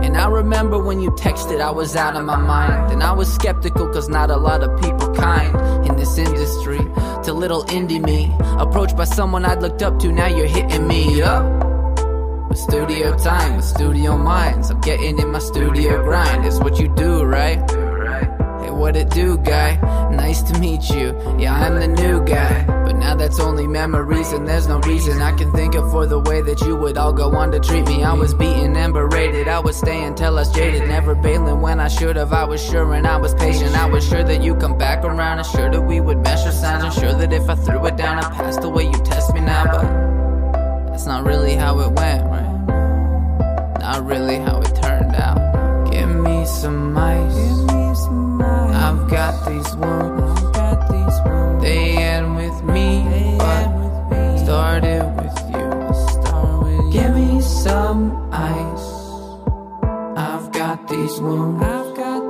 And 0.06 0.18
I 0.18 0.28
remember 0.28 0.78
when 0.78 1.00
you 1.00 1.12
texted, 1.12 1.62
I 1.62 1.72
was 1.72 1.96
out 1.96 2.18
of 2.18 2.26
my 2.26 2.36
mind. 2.36 2.92
And 2.92 3.02
I 3.02 3.14
was 3.14 3.34
skeptical, 3.34 3.88
cause 3.88 4.10
not 4.10 4.30
a 4.30 4.36
lot 4.36 4.62
of 4.62 4.70
people 4.82 5.16
kind 5.16 5.88
in 5.88 5.96
this 5.96 6.18
industry. 6.18 6.80
To 7.24 7.32
little 7.32 7.64
indie 7.66 8.04
me, 8.04 8.36
approached 8.60 8.98
by 8.98 9.06
someone 9.06 9.46
I'd 9.46 9.62
looked 9.62 9.82
up 9.82 10.00
to, 10.00 10.12
now 10.12 10.28
you're 10.28 10.48
hitting 10.48 10.86
me 10.86 11.22
up. 11.22 11.46
With 12.50 12.58
studio 12.58 13.18
time, 13.18 13.56
with 13.56 13.66
studio 13.66 14.18
minds. 14.18 14.70
I'm 14.70 14.82
getting 14.82 15.18
in 15.18 15.32
my 15.32 15.40
studio 15.40 16.04
grind. 16.04 16.46
It's 16.46 16.60
what 16.60 16.78
you 16.78 16.90
do, 16.90 17.24
right? 17.24 17.79
What 18.80 18.96
it 18.96 19.10
do, 19.10 19.38
guy? 19.38 19.76
Nice 20.10 20.42
to 20.44 20.58
meet 20.58 20.90
you. 20.90 21.08
Yeah, 21.38 21.54
I'm 21.54 21.76
the 21.82 21.88
new 21.90 22.24
guy. 22.24 22.66
But 22.66 22.94
now 22.94 23.14
that's 23.14 23.38
only 23.38 23.68
memories, 23.68 24.32
and 24.32 24.48
there's 24.48 24.68
no 24.68 24.80
reason 24.80 25.22
I 25.22 25.36
can 25.36 25.52
think 25.52 25.76
of 25.76 25.92
for 25.92 26.06
the 26.06 26.18
way 26.18 26.42
that 26.42 26.62
you 26.62 26.78
would 26.78 26.98
all 26.98 27.12
go 27.12 27.36
on 27.36 27.52
to 27.52 27.60
treat 27.60 27.86
me. 27.88 28.06
I 28.06 28.14
was 28.14 28.34
beaten 28.34 28.78
and 28.78 28.94
berated. 28.94 29.50
I 29.50 29.60
was 29.60 29.76
staying 29.76 30.06
until 30.06 30.38
I 30.38 30.42
was 30.44 30.52
jaded. 30.54 30.88
Never 30.88 31.14
bailing 31.14 31.60
when 31.60 31.82
I 31.82 31.90
should 31.90 32.16
have. 32.16 32.32
I 32.32 32.46
was 32.46 32.66
sure 32.66 32.94
and 32.94 33.06
I 33.06 33.18
was 33.18 33.34
patient. 33.34 33.76
I 33.76 33.86
was 33.86 34.08
sure 34.08 34.24
that 34.24 34.42
you 34.42 34.56
come 34.56 34.78
back 34.78 35.04
around, 35.04 35.40
and 35.40 35.48
sure 35.48 35.70
that 35.70 35.82
we 35.82 36.00
would 36.00 36.24
measure 36.24 36.54
signs. 36.54 36.86
And 36.86 36.94
sure 36.94 37.14
that 37.14 37.34
if 37.34 37.50
I 37.50 37.56
threw 37.56 37.86
it 37.86 37.98
down, 37.98 38.18
I 38.18 38.30
passed 38.32 38.62
the 38.62 38.70
way 38.70 38.86
you 38.86 39.00
test 39.04 39.34
me 39.34 39.42
now. 39.42 39.66
But 39.66 40.92
that's 40.92 41.06
not 41.06 41.26
really 41.26 41.56
how 41.56 41.82
it 41.82 41.92
went, 41.92 42.24
right? 42.32 43.78
Not 43.82 44.06
really 44.06 44.38
how 44.38 44.62
it 44.62 44.74
turned 44.82 45.16
out. 45.18 45.92
Give 45.92 46.10
me 46.10 46.46
some 46.46 46.94
got 49.10 49.46
these 49.48 49.76
wounds. 49.76 50.42
They 51.62 51.98
end 51.98 52.36
with 52.36 52.64
me, 52.64 53.36
but 53.40 54.38
started 54.38 55.04
with 55.18 55.38
you. 55.52 56.92
Give 56.92 57.16
me 57.16 57.42
some 57.42 58.30
ice. 58.32 58.90
I've 60.16 60.52
got 60.52 60.88
these 60.88 61.20
wounds. 61.20 61.60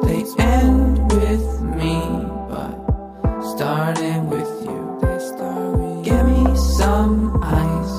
They 0.05 0.23
end 0.41 1.11
with 1.11 1.61
me, 1.61 1.95
but 2.49 2.75
started 3.55 4.23
with 4.29 4.53
you. 4.63 4.81
Give 6.03 6.25
me 6.25 6.55
some 6.55 7.43
ice. 7.43 7.97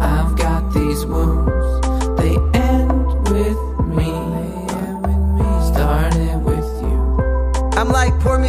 I've 0.00 0.36
got 0.36 0.72
these 0.72 1.04
wounds. 1.04 1.41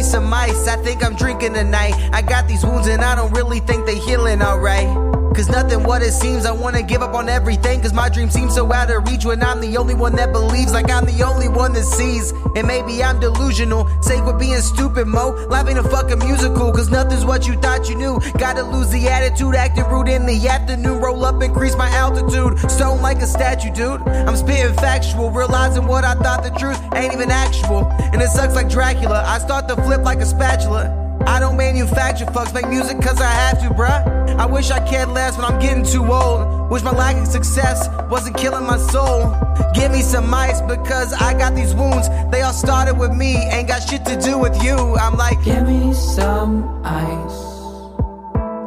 Some 0.04 0.32
ice. 0.32 0.68
I 0.68 0.76
think 0.76 1.04
I'm 1.04 1.16
drinking 1.16 1.54
tonight. 1.54 1.94
I 2.12 2.22
got 2.22 2.46
these 2.46 2.64
wounds 2.64 2.88
and 2.88 3.02
I 3.02 3.14
don't 3.14 3.32
really 3.32 3.60
think 3.60 3.86
they're 3.86 3.94
healing 3.94 4.42
alright. 4.42 5.13
Cause 5.34 5.48
nothing 5.48 5.82
what 5.82 6.00
it 6.00 6.12
seems. 6.12 6.46
I 6.46 6.52
wanna 6.52 6.82
give 6.82 7.02
up 7.02 7.12
on 7.14 7.28
everything. 7.28 7.80
Cause 7.80 7.92
my 7.92 8.08
dream 8.08 8.30
seems 8.30 8.54
so 8.54 8.72
out 8.72 8.88
of 8.88 9.06
reach 9.08 9.24
when 9.24 9.42
I'm 9.42 9.60
the 9.60 9.76
only 9.76 9.94
one 9.94 10.14
that 10.14 10.32
believes. 10.32 10.72
Like 10.72 10.90
I'm 10.90 11.06
the 11.06 11.24
only 11.24 11.48
one 11.48 11.72
that 11.72 11.82
sees. 11.82 12.30
And 12.54 12.68
maybe 12.68 13.02
I'm 13.02 13.18
delusional. 13.18 13.88
Sake 14.00 14.24
with 14.24 14.38
being 14.38 14.60
stupid, 14.60 15.06
Mo. 15.08 15.30
Life 15.50 15.68
ain't 15.68 15.78
a 15.78 15.82
fucking 15.82 16.20
musical. 16.20 16.70
Cause 16.70 16.88
nothing's 16.88 17.24
what 17.24 17.48
you 17.48 17.54
thought 17.56 17.88
you 17.88 17.96
knew. 17.96 18.20
Gotta 18.38 18.62
lose 18.62 18.90
the 18.90 19.08
attitude, 19.08 19.56
acting 19.56 19.86
rude 19.86 20.08
in 20.08 20.24
the 20.24 20.48
afternoon. 20.48 21.00
Roll 21.00 21.24
up, 21.24 21.42
increase 21.42 21.76
my 21.76 21.88
altitude. 21.90 22.58
Stone 22.70 23.02
like 23.02 23.18
a 23.18 23.26
statue, 23.26 23.72
dude. 23.72 24.02
I'm 24.06 24.36
spitting 24.36 24.72
factual. 24.74 25.32
Realizing 25.32 25.88
what 25.88 26.04
I 26.04 26.14
thought 26.14 26.44
the 26.44 26.50
truth 26.50 26.80
ain't 26.94 27.12
even 27.12 27.32
actual. 27.32 27.86
And 27.90 28.22
it 28.22 28.28
sucks 28.28 28.54
like 28.54 28.70
Dracula. 28.70 29.24
I 29.26 29.38
start 29.38 29.66
to 29.66 29.74
flip 29.82 30.02
like 30.02 30.20
a 30.20 30.26
spatula. 30.26 31.03
I 31.26 31.40
don't 31.40 31.56
manufacture 31.56 32.26
fucks, 32.26 32.52
make 32.54 32.68
music 32.68 33.00
cause 33.00 33.20
I 33.20 33.30
have 33.30 33.60
to, 33.62 33.68
bruh. 33.70 34.14
I 34.38 34.46
wish 34.46 34.70
I 34.70 34.80
cared 34.88 35.10
less, 35.10 35.36
but 35.36 35.50
I'm 35.50 35.60
getting 35.60 35.84
too 35.84 36.04
old. 36.12 36.70
Wish 36.70 36.82
my 36.82 36.90
lack 36.90 37.16
of 37.16 37.26
success 37.26 37.88
wasn't 38.10 38.36
killing 38.36 38.64
my 38.64 38.78
soul. 38.78 39.34
Give 39.74 39.92
me 39.92 40.02
some 40.02 40.32
ice 40.32 40.60
because 40.62 41.12
I 41.12 41.34
got 41.34 41.54
these 41.54 41.74
wounds. 41.74 42.08
They 42.30 42.42
all 42.42 42.52
started 42.52 42.98
with 42.98 43.12
me, 43.12 43.36
ain't 43.36 43.68
got 43.68 43.80
shit 43.88 44.04
to 44.06 44.20
do 44.20 44.38
with 44.38 44.62
you. 44.62 44.76
I'm 44.96 45.16
like, 45.16 45.42
give 45.44 45.66
me 45.66 45.92
some 45.94 46.82
ice. 46.84 47.54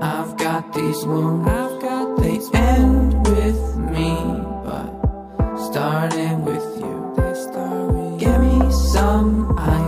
I've 0.02 0.38
got 0.38 0.74
these 0.74 1.06
wounds. 1.06 1.48
I've 1.48 1.82
got 1.82 2.22
these 2.22 2.50
they 2.52 2.60
end 2.60 3.28
with 3.28 3.78
me, 3.78 4.16
but 4.64 5.58
starting 5.58 6.46
with 6.46 6.64
you. 6.80 7.14
They 7.18 7.34
start 7.34 7.92
with 7.94 8.20
Give 8.20 8.40
me 8.42 8.72
some 8.72 9.58
ice. 9.58 9.87